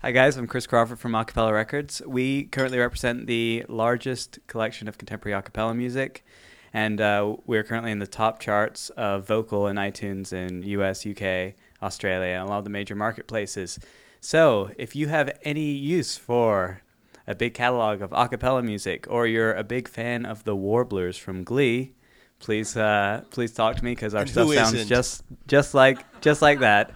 Hi 0.03 0.13
guys, 0.13 0.39
I'm 0.39 0.47
Chris 0.47 0.67
Crawford 0.67 0.99
from 0.99 1.13
Acapella 1.13 1.53
Records. 1.53 2.01
We 2.07 2.45
currently 2.45 2.79
represent 2.79 3.27
the 3.27 3.67
largest 3.69 4.39
collection 4.47 4.89
of 4.89 4.97
contemporary 4.97 5.39
acapella 5.39 5.77
music, 5.77 6.25
and 6.73 7.01
uh, 7.01 7.37
we're 7.47 7.63
currently 7.65 7.91
in 7.93 7.99
the 7.99 8.07
top 8.07 8.41
charts 8.41 8.91
of 8.91 9.27
vocal 9.27 9.67
in 9.67 9.77
iTunes 9.77 10.33
in 10.33 10.63
US, 10.63 11.07
UK, 11.07 11.55
Australia, 11.83 12.35
and 12.39 12.47
a 12.47 12.51
lot 12.51 12.59
of 12.59 12.65
the 12.65 12.71
major 12.71 12.95
marketplaces. 12.95 13.79
So, 14.21 14.71
if 14.77 14.95
you 14.95 15.09
have 15.09 15.31
any 15.43 15.71
use 15.73 16.17
for 16.17 16.83
a 17.27 17.35
big 17.35 17.55
catalog 17.55 18.03
of 18.03 18.11
acapella 18.11 18.63
music, 18.65 19.07
or 19.09 19.27
you're 19.27 19.55
a 19.55 19.65
big 19.65 19.89
fan 19.89 20.27
of 20.27 20.45
the 20.45 20.55
Warblers 20.55 21.17
from 21.19 21.43
Glee, 21.45 21.93
please 22.39 22.77
uh, 22.77 23.23
please 23.31 23.53
talk 23.53 23.77
to 23.77 23.85
me 23.85 23.93
because 23.93 24.15
our 24.15 24.23
And 24.23 24.31
stuff 24.31 24.53
sounds 24.53 24.75
isn't? 24.75 24.89
just 24.89 25.23
just 25.47 25.75
like 25.75 26.21
just 26.21 26.43
like 26.43 26.61
that. 26.61 26.91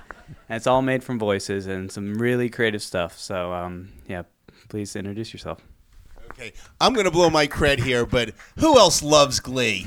And 0.49 0.57
it's 0.57 0.67
all 0.67 0.83
made 0.83 1.05
from 1.05 1.19
voices 1.19 1.67
and 1.67 1.91
some 1.93 2.15
really 2.15 2.49
creative 2.49 2.83
stuff. 2.83 3.19
So 3.19 3.53
um, 3.53 3.91
yeah, 4.09 4.23
please 4.69 4.97
introduce 4.97 5.33
yourself. 5.33 5.61
Okay, 6.35 6.53
I'm 6.81 6.95
to 6.95 7.11
blow 7.11 7.31
my 7.31 7.47
cred 7.47 7.79
here, 7.79 8.05
but 8.05 8.35
who 8.59 8.77
else 8.77 9.03
loves 9.03 9.39
Glee? 9.39 9.87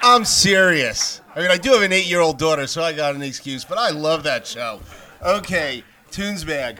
I'm 0.00 0.24
serious. 0.24 1.20
I 1.34 1.40
mean, 1.40 1.50
I 1.50 1.58
do 1.58 1.72
have 1.72 1.82
an 1.82 1.92
eight 1.92 2.06
year 2.06 2.20
old 2.20 2.38
daughter, 2.38 2.66
so 2.66 2.82
I 2.82 2.92
got 2.92 3.14
an 3.14 3.22
excuse, 3.22 3.64
but 3.64 3.78
I 3.78 3.90
love 3.90 4.22
that 4.22 4.46
show. 4.46 4.80
Okay, 5.22 5.82
Tunesbag. 6.12 6.78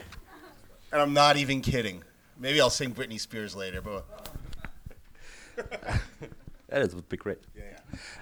And 0.93 1.01
I'm 1.03 1.13
not 1.13 1.37
even 1.37 1.61
kidding. 1.61 2.03
Maybe 2.39 2.61
I'll 2.61 2.71
sing 2.71 2.95
Britney 2.95 3.21
Spears 3.21 3.55
later, 3.55 3.83
but. 3.83 4.05
That 6.71 6.95
would 6.95 7.09
be 7.09 7.17
great. 7.17 7.39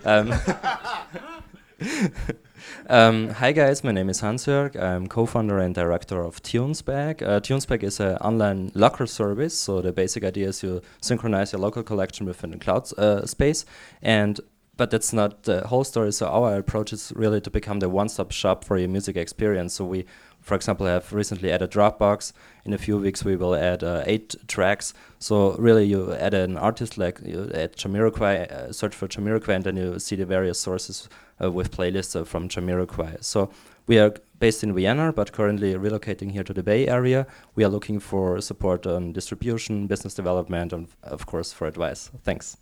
Um, 0.07 0.29
um, 2.89 3.29
hi 3.31 3.53
guys, 3.53 3.85
my 3.85 3.93
name 3.93 4.11
is 4.11 4.19
Hans-Jörg. 4.21 4.75
I'm 4.81 5.07
co-founder 5.07 5.59
and 5.59 5.75
director 5.75 6.21
of 6.21 6.43
Tunesbag. 6.43 7.23
Uh, 7.23 7.41
Tunesbag 7.41 7.85
is 7.85 8.01
an 8.01 8.17
online 8.17 8.73
locker 8.75 9.07
service. 9.07 9.57
So 9.57 9.81
the 9.81 9.93
basic 9.93 10.25
idea 10.25 10.49
is 10.49 10.63
you 10.63 10.83
synchronize 11.01 11.53
your 11.53 11.61
local 11.61 11.85
collection 11.85 12.27
within 12.27 12.51
the 12.51 12.59
cloud 12.59 12.91
uh, 12.99 13.25
space, 13.27 13.65
and 14.03 14.41
but 14.77 14.91
that's 14.91 15.13
not 15.13 15.45
the 15.45 15.67
whole 15.69 15.85
story. 15.85 16.13
So 16.13 16.27
our 16.29 16.57
approach 16.57 16.93
is 16.93 17.13
really 17.15 17.41
to 17.43 17.51
become 17.51 17.79
the 17.79 17.89
one-stop 17.89 18.33
shop 18.33 18.65
for 18.65 18.77
your 18.77 18.89
music 18.89 19.17
experience. 19.17 19.75
So 19.75 19.85
we, 19.85 20.05
for 20.49 20.55
example, 20.55 20.87
have 20.87 21.13
recently 21.13 21.53
added 21.53 21.71
Dropbox. 21.71 22.33
In 22.65 22.73
a 22.73 22.79
few 22.79 22.97
weeks, 22.97 23.25
we 23.25 23.37
will 23.37 23.55
add 23.55 23.85
uh, 23.85 24.03
eight 24.07 24.35
tracks. 24.49 24.95
So 25.19 25.53
really, 25.57 25.85
you 25.85 26.15
add 26.15 26.35
an 26.35 26.57
artist 26.57 26.97
like 26.97 27.21
you 27.25 27.51
add 27.55 27.77
Jamiroquai, 27.77 28.51
uh, 28.51 28.73
search 28.73 28.95
for 28.95 29.07
Jamiroquai, 29.07 29.57
and 29.57 29.65
then 29.65 29.77
you 29.77 29.99
see 29.99 30.17
the 30.17 30.25
various 30.25 30.59
sources 30.59 31.09
uh, 31.43 31.53
with 31.53 31.71
playlists 31.71 32.17
uh, 32.19 32.25
from 32.25 32.49
Jamiroquai. 32.49 33.23
So 33.23 33.51
we 33.87 33.99
are 33.99 34.15
based 34.39 34.65
in 34.65 34.75
Vienna, 34.75 35.13
but 35.13 35.33
currently 35.33 35.75
relocating 35.75 36.33
here 36.33 36.45
to 36.45 36.55
the 36.55 36.63
Bay 36.63 36.89
Area. 36.89 37.27
We 37.55 37.65
are 37.65 37.69
looking 37.71 38.01
for 38.01 38.41
support 38.41 38.87
on 38.87 39.13
distribution, 39.13 39.87
business 39.87 40.15
development, 40.15 40.73
and 40.73 40.89
of 41.03 41.27
course 41.27 41.53
for 41.53 41.67
advice. 41.67 42.11
Thanks. 42.25 42.57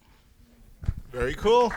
Very 1.13 1.35
cool. 1.35 1.73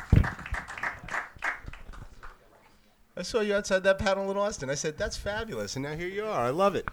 I 3.19 3.21
saw 3.21 3.41
you 3.41 3.53
outside 3.53 3.83
that 3.83 3.99
panel 3.99 4.31
in 4.31 4.37
Austin. 4.37 4.69
I 4.69 4.75
said, 4.75 4.97
that's 4.97 5.17
fabulous. 5.17 5.75
And 5.75 5.83
now 5.83 5.93
here 5.93 6.07
you 6.07 6.23
are. 6.23 6.45
I 6.45 6.51
love 6.51 6.73
it. 6.73 6.87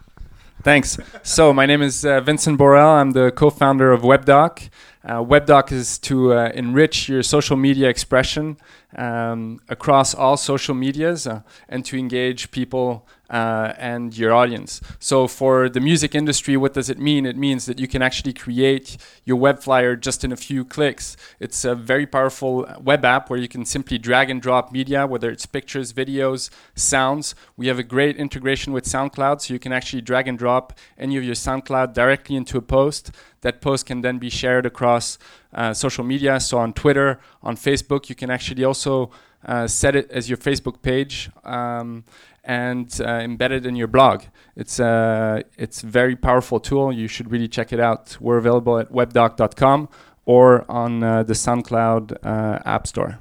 Thanks. 0.65 0.99
So 1.23 1.53
my 1.53 1.67
name 1.67 1.83
is 1.83 2.05
uh, 2.05 2.21
Vincent 2.21 2.59
Borrell. 2.59 3.01
I'm 3.01 3.13
the 3.13 3.31
co-founder 3.31 3.93
of 3.93 4.03
WebDoc. 4.03 4.69
Uh, 5.07 5.23
WebDoc 5.23 5.71
is 5.71 5.99
to 6.01 6.35
uh, 6.35 6.51
enrich 6.53 7.09
your 7.09 7.23
social 7.23 7.57
media 7.57 7.89
expression 7.89 8.57
um, 8.97 9.61
across 9.69 10.15
all 10.15 10.37
social 10.37 10.75
medias 10.75 11.29
uh, 11.29 11.43
and 11.69 11.85
to 11.85 11.97
engage 11.97 12.51
people 12.51 13.07
uh, 13.31 13.73
and 13.79 14.17
your 14.17 14.33
audience. 14.33 14.81
So 14.99 15.27
for 15.29 15.69
the 15.69 15.81
music 15.81 16.15
industry, 16.15 16.57
what 16.57 16.75
does 16.75 16.89
it 16.89 16.99
mean? 16.99 17.27
It 17.27 17.37
means 17.37 17.67
that 17.67 17.79
you 17.79 17.89
can 17.89 18.03
actually 18.03 18.33
create 18.33 18.97
your 19.25 19.37
web 19.37 19.61
flyer 19.61 19.97
just 19.97 20.25
in 20.25 20.33
a 20.33 20.37
few 20.37 20.65
clicks. 20.65 21.17
It's 21.41 21.65
a 21.65 21.75
very 21.75 22.07
powerful 22.07 22.67
web 22.81 23.05
app 23.05 23.29
where 23.29 23.39
you 23.39 23.49
can 23.49 23.65
simply 23.65 23.99
drag 23.99 24.31
and 24.31 24.41
drop 24.41 24.73
media, 24.73 25.07
whether 25.07 25.31
it's 25.31 25.47
pictures, 25.47 25.93
videos, 25.93 26.51
sounds. 26.75 27.35
We 27.57 27.67
have 27.67 27.79
a 27.79 27.85
great 27.85 28.17
integration 28.17 28.73
with 28.73 28.85
SoundCloud, 28.85 29.41
so 29.41 29.55
you 29.55 29.61
can 29.61 29.73
actually 29.73 30.03
drag 30.03 30.29
and 30.29 30.39
drop 30.39 30.73
any 30.99 31.17
of 31.17 31.25
your 31.25 31.35
SoundCloud 31.35 31.95
directly 31.95 32.37
into 32.37 32.59
a 32.59 32.63
post. 32.63 33.11
That 33.47 33.61
post 33.61 33.87
can 33.87 34.01
then 34.01 34.19
be 34.19 34.29
shared 34.29 34.67
across 34.67 35.19
uh, 35.55 35.73
social 35.73 36.03
media. 36.03 36.41
So 36.41 36.59
on 36.59 36.73
Twitter, 36.73 37.21
on 37.49 37.55
Facebook, 37.57 38.09
you 38.09 38.17
can 38.17 38.29
actually 38.29 38.65
also 38.65 39.13
uh, 39.45 39.69
set 39.69 39.95
it 39.95 40.11
as 40.11 40.29
your 40.29 40.37
Facebook 40.49 40.83
page. 40.83 41.31
Um, 41.45 42.05
and 42.43 42.89
uh, 43.01 43.27
embed 43.29 43.51
it 43.51 43.67
in 43.67 43.75
your 43.77 43.89
blog. 43.89 44.23
It's 44.55 44.79
a 44.79 45.43
it's 45.59 45.83
a 45.83 45.87
very 45.87 46.17
powerful 46.17 46.59
tool. 46.61 46.93
You 46.93 47.09
should 47.09 47.31
really 47.33 47.49
check 47.49 47.73
it 47.73 47.81
out. 47.81 48.17
We're 48.21 48.39
available 48.39 48.79
at 48.79 48.89
webdoc.com 48.93 49.89
or 50.25 50.65
on 50.71 51.03
uh, 51.03 51.23
the 51.25 51.35
SoundCloud 51.35 52.05
uh, 52.25 52.59
App 52.65 52.87
Store. 52.87 53.19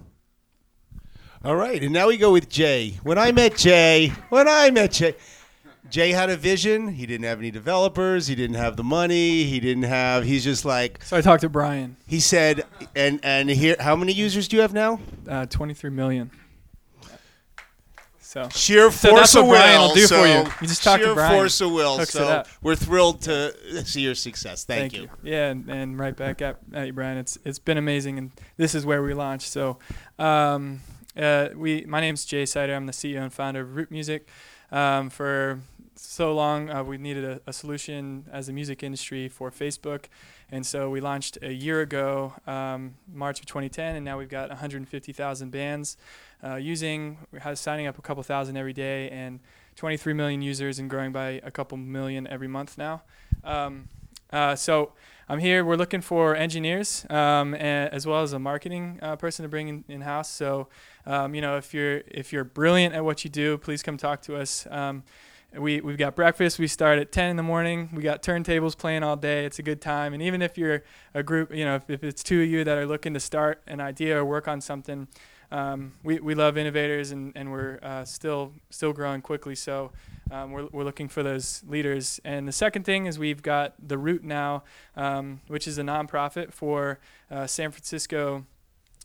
All 1.44 1.56
right, 1.56 1.84
and 1.84 1.94
now 1.94 2.08
we 2.08 2.18
go 2.18 2.32
with 2.32 2.50
Jay. 2.50 3.00
When 3.04 3.20
I 3.20 3.32
met 3.32 3.56
Jay, 3.58 4.12
when 4.30 4.48
I 4.48 4.72
met 4.72 4.92
Jay, 4.94 5.16
Jay 5.96 6.12
had 6.12 6.30
a 6.30 6.36
vision. 6.36 6.90
He 6.90 7.06
didn't 7.06 7.24
have 7.24 7.40
any 7.40 7.52
developers. 7.52 8.28
He 8.28 8.36
didn't 8.36 8.58
have 8.58 8.76
the 8.76 8.84
money. 8.84 9.46
He 9.46 9.62
didn't 9.62 9.84
have. 9.84 10.26
He's 10.26 10.44
just 10.44 10.66
like. 10.66 11.02
So 11.02 11.16
I 11.16 11.22
talked 11.22 11.40
to 11.40 11.48
Brian. 11.48 11.96
He 12.06 12.20
said, 12.20 12.66
and 12.98 13.22
and 13.24 13.50
here, 13.50 13.78
how 13.80 13.96
many 13.96 14.12
users 14.12 14.50
do 14.50 14.58
you 14.58 14.62
have 14.62 14.74
now? 14.74 15.00
Uh, 15.26 15.46
23 15.46 15.92
million. 15.92 16.32
So 18.20 18.50
sheer 18.50 18.92
force 18.92 19.00
so 19.00 19.16
that's 19.16 19.36
what 19.36 19.44
of 19.44 19.50
Brian 19.52 19.80
will. 19.80 19.88
will 19.88 19.96
do 19.96 20.06
so 20.06 20.22
for 20.22 20.28
you. 20.28 20.54
You 20.60 20.68
just 20.68 20.84
talk 20.84 21.00
sheer 21.00 21.08
to 21.08 21.14
Brian. 21.14 21.32
force 21.34 21.62
of 21.62 21.72
will. 21.72 21.98
Hooks 21.98 22.10
so 22.10 22.44
we're 22.62 22.76
thrilled 22.76 23.22
to 23.22 23.86
see 23.86 24.02
your 24.02 24.16
success. 24.16 24.66
Thank, 24.66 24.92
you. 24.92 25.08
Yeah, 25.24 25.48
and, 25.48 25.70
and 25.70 25.98
right 25.98 26.14
back 26.14 26.42
at, 26.42 26.58
at 26.74 26.88
you, 26.88 26.92
Brian. 26.92 27.18
It's 27.18 27.38
it's 27.46 27.60
been 27.60 27.78
amazing, 27.78 28.18
and 28.18 28.32
this 28.58 28.76
is 28.76 28.86
where 28.86 29.02
we 29.02 29.14
launched. 29.14 29.48
So, 29.48 29.78
um, 30.20 30.82
uh, 31.16 31.52
we 31.56 31.86
my 31.88 32.02
name's 32.02 32.26
Jay 32.26 32.46
Sider. 32.46 32.76
I'm 32.76 32.86
the 32.86 32.92
CEO 32.92 33.22
and 33.22 33.32
founder 33.32 33.62
of 33.62 33.78
Root 33.78 33.92
Music. 33.92 34.28
Um, 34.72 35.10
for 35.10 35.62
so 35.96 36.34
long, 36.34 36.70
uh, 36.70 36.84
we 36.84 36.98
needed 36.98 37.24
a, 37.24 37.42
a 37.48 37.54
solution 37.54 38.26
as 38.32 38.50
a 38.50 38.54
music 38.54 38.84
industry 38.84 39.28
for 39.30 39.52
Facebook, 39.52 40.06
and 40.52 40.66
so 40.66 40.90
we 40.90 41.02
launched 41.02 41.38
a 41.42 41.52
year 41.52 41.82
ago, 41.82 42.34
um, 42.48 42.96
March 43.14 43.40
of 43.40 43.46
2010, 43.46 43.96
and 43.96 44.06
now 44.06 44.18
we've 44.18 44.30
got 44.30 44.50
150,000 44.50 45.50
bands 45.52 45.98
uh, 46.44 46.56
using, 46.56 47.18
signing 47.54 47.88
up 47.88 47.98
a 47.98 48.02
couple 48.02 48.22
thousand 48.24 48.58
every 48.58 48.74
day, 48.74 49.10
and 49.10 49.40
23 49.76 50.14
million 50.14 50.42
users 50.42 50.80
and 50.80 50.90
growing 50.90 51.12
by 51.12 51.42
a 51.44 51.52
couple 51.52 51.78
million 51.78 52.28
every 52.28 52.48
month 52.48 52.78
now. 52.78 53.02
Um, 53.44 53.90
uh, 54.32 54.56
so 54.56 54.94
I'm 55.30 55.40
here. 55.40 55.64
We're 55.64 55.76
looking 55.76 56.02
for 56.02 56.36
engineers 56.36 57.06
um, 57.10 57.54
as 57.54 58.06
well 58.06 58.22
as 58.22 58.34
a 58.34 58.40
marketing 58.40 59.00
uh, 59.02 59.16
person 59.16 59.44
to 59.44 59.50
bring 59.50 59.68
in, 59.68 59.84
in 59.88 60.02
house. 60.02 60.30
So 60.30 60.68
um, 61.06 61.36
you 61.36 61.42
know, 61.42 61.58
if 61.58 61.74
you're 61.74 62.02
if 62.08 62.34
you're 62.34 62.44
brilliant 62.44 62.96
at 62.96 63.04
what 63.04 63.24
you 63.24 63.30
do, 63.30 63.58
please 63.58 63.84
come 63.84 63.98
talk 63.98 64.22
to 64.24 64.36
us. 64.36 64.68
Um, 64.70 65.04
we 65.58 65.82
we've 65.82 65.98
got 65.98 66.16
breakfast. 66.16 66.60
We 66.60 66.68
start 66.68 67.00
at 67.00 67.12
10 67.12 67.32
in 67.32 67.36
the 67.36 67.44
morning. 67.44 67.90
We 67.94 68.04
got 68.04 68.22
turntables 68.22 68.78
playing 68.78 69.04
all 69.04 69.16
day. 69.16 69.46
It's 69.46 69.60
a 69.60 69.64
good 69.64 69.82
time. 69.82 70.14
And 70.14 70.22
even 70.22 70.42
if 70.42 70.58
you're 70.58 70.84
a 71.14 71.24
group, 71.24 71.54
you 71.54 71.66
know, 71.66 71.76
if, 71.76 71.90
if 71.90 72.04
it's 72.04 72.24
two 72.24 72.42
of 72.42 72.48
you 72.48 72.64
that 72.64 72.78
are 72.78 72.86
looking 72.86 73.14
to 73.14 73.20
start 73.20 73.62
an 73.68 73.80
idea 73.80 74.18
or 74.18 74.26
work 74.26 74.48
on 74.48 74.62
something, 74.62 75.08
um, 75.52 75.94
we, 76.04 76.20
we 76.20 76.36
love 76.36 76.58
innovators 76.58 77.12
and, 77.12 77.32
and 77.36 77.52
we're 77.52 77.80
uh, 77.82 78.04
still 78.06 78.54
still 78.70 78.94
growing 78.94 79.22
quickly. 79.22 79.56
So 79.56 79.92
um, 80.32 80.52
we're, 80.52 80.68
we're 80.72 80.84
looking 80.84 81.08
for 81.08 81.24
those 81.24 81.64
leaders. 81.68 82.20
And 82.24 82.48
the 82.48 82.52
second 82.52 82.84
thing 82.84 83.06
is 83.06 83.20
we've 83.20 83.44
got 83.44 83.74
the 83.86 83.98
Root 83.98 84.24
now, 84.24 84.64
um, 84.96 85.42
which 85.48 85.68
is 85.68 85.78
a 85.78 85.84
nonprofit 85.84 86.52
for 86.52 87.00
uh, 87.30 87.48
San 87.48 87.72
Francisco 87.72 88.46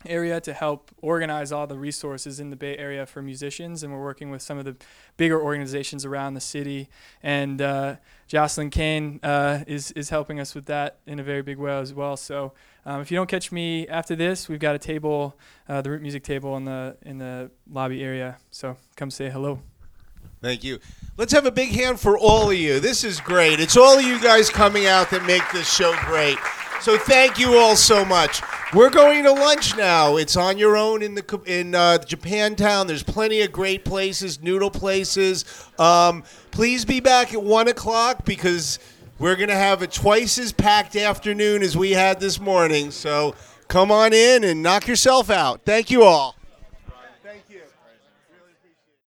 area 0.05 0.41
to 0.41 0.53
help 0.53 0.91
organize 1.01 1.51
all 1.51 1.67
the 1.67 1.77
resources 1.77 2.39
in 2.39 2.49
the 2.49 2.55
Bay 2.55 2.77
Area 2.77 3.05
for 3.05 3.21
musicians, 3.21 3.83
and 3.83 3.93
we're 3.93 4.01
working 4.01 4.31
with 4.31 4.41
some 4.41 4.57
of 4.57 4.65
the 4.65 4.75
bigger 5.17 5.41
organizations 5.41 6.05
around 6.05 6.33
the 6.33 6.41
city. 6.41 6.89
And 7.23 7.61
uh, 7.61 7.95
Jocelyn 8.27 8.69
Kane 8.69 9.19
uh, 9.23 9.63
is 9.67 9.91
is 9.91 10.09
helping 10.09 10.39
us 10.39 10.55
with 10.55 10.65
that 10.65 10.99
in 11.05 11.19
a 11.19 11.23
very 11.23 11.41
big 11.41 11.57
way 11.57 11.71
as 11.71 11.93
well. 11.93 12.17
So 12.17 12.53
um, 12.85 13.01
if 13.01 13.11
you 13.11 13.17
don't 13.17 13.29
catch 13.29 13.51
me 13.51 13.87
after 13.87 14.15
this, 14.15 14.49
we've 14.49 14.59
got 14.59 14.75
a 14.75 14.79
table, 14.79 15.37
uh, 15.67 15.81
the 15.81 15.91
Root 15.91 16.01
Music 16.01 16.23
table 16.23 16.57
in 16.57 16.65
the 16.65 16.97
in 17.03 17.17
the 17.17 17.51
lobby 17.69 18.03
area. 18.03 18.37
So 18.51 18.77
come 18.95 19.11
say 19.11 19.29
hello. 19.29 19.61
Thank 20.41 20.63
you. 20.63 20.79
Let's 21.17 21.33
have 21.33 21.45
a 21.45 21.51
big 21.51 21.69
hand 21.69 21.99
for 21.99 22.17
all 22.17 22.49
of 22.49 22.57
you. 22.57 22.79
This 22.79 23.03
is 23.03 23.19
great. 23.19 23.59
It's 23.59 23.77
all 23.77 23.99
of 23.99 24.03
you 24.03 24.19
guys 24.21 24.49
coming 24.49 24.87
out 24.87 25.11
that 25.11 25.23
make 25.25 25.43
this 25.51 25.71
show 25.71 25.93
great. 26.05 26.37
So 26.81 26.97
thank 26.97 27.37
you 27.37 27.57
all 27.57 27.75
so 27.75 28.03
much. 28.03 28.41
We're 28.73 28.89
going 28.89 29.23
to 29.25 29.31
lunch 29.31 29.77
now. 29.77 30.15
It's 30.17 30.35
on 30.35 30.57
your 30.57 30.75
own 30.75 31.03
in 31.03 31.13
the 31.13 31.41
in 31.45 31.75
uh, 31.75 31.99
Japantown. 31.99 32.87
There's 32.87 33.03
plenty 33.03 33.41
of 33.41 33.51
great 33.51 33.85
places, 33.85 34.41
noodle 34.41 34.71
places. 34.71 35.45
Um, 35.77 36.23
please 36.49 36.85
be 36.85 36.99
back 36.99 37.35
at 37.35 37.43
one 37.43 37.67
o'clock 37.67 38.25
because 38.25 38.79
we're 39.19 39.35
gonna 39.35 39.53
have 39.53 39.83
a 39.83 39.87
twice 39.87 40.39
as 40.39 40.51
packed 40.51 40.95
afternoon 40.95 41.61
as 41.61 41.77
we 41.77 41.91
had 41.91 42.19
this 42.19 42.39
morning. 42.39 42.89
So 42.89 43.35
come 43.67 43.91
on 43.91 44.13
in 44.13 44.43
and 44.43 44.63
knock 44.63 44.87
yourself 44.87 45.29
out. 45.29 45.61
Thank 45.65 45.91
you 45.91 46.01
all. 46.01 46.35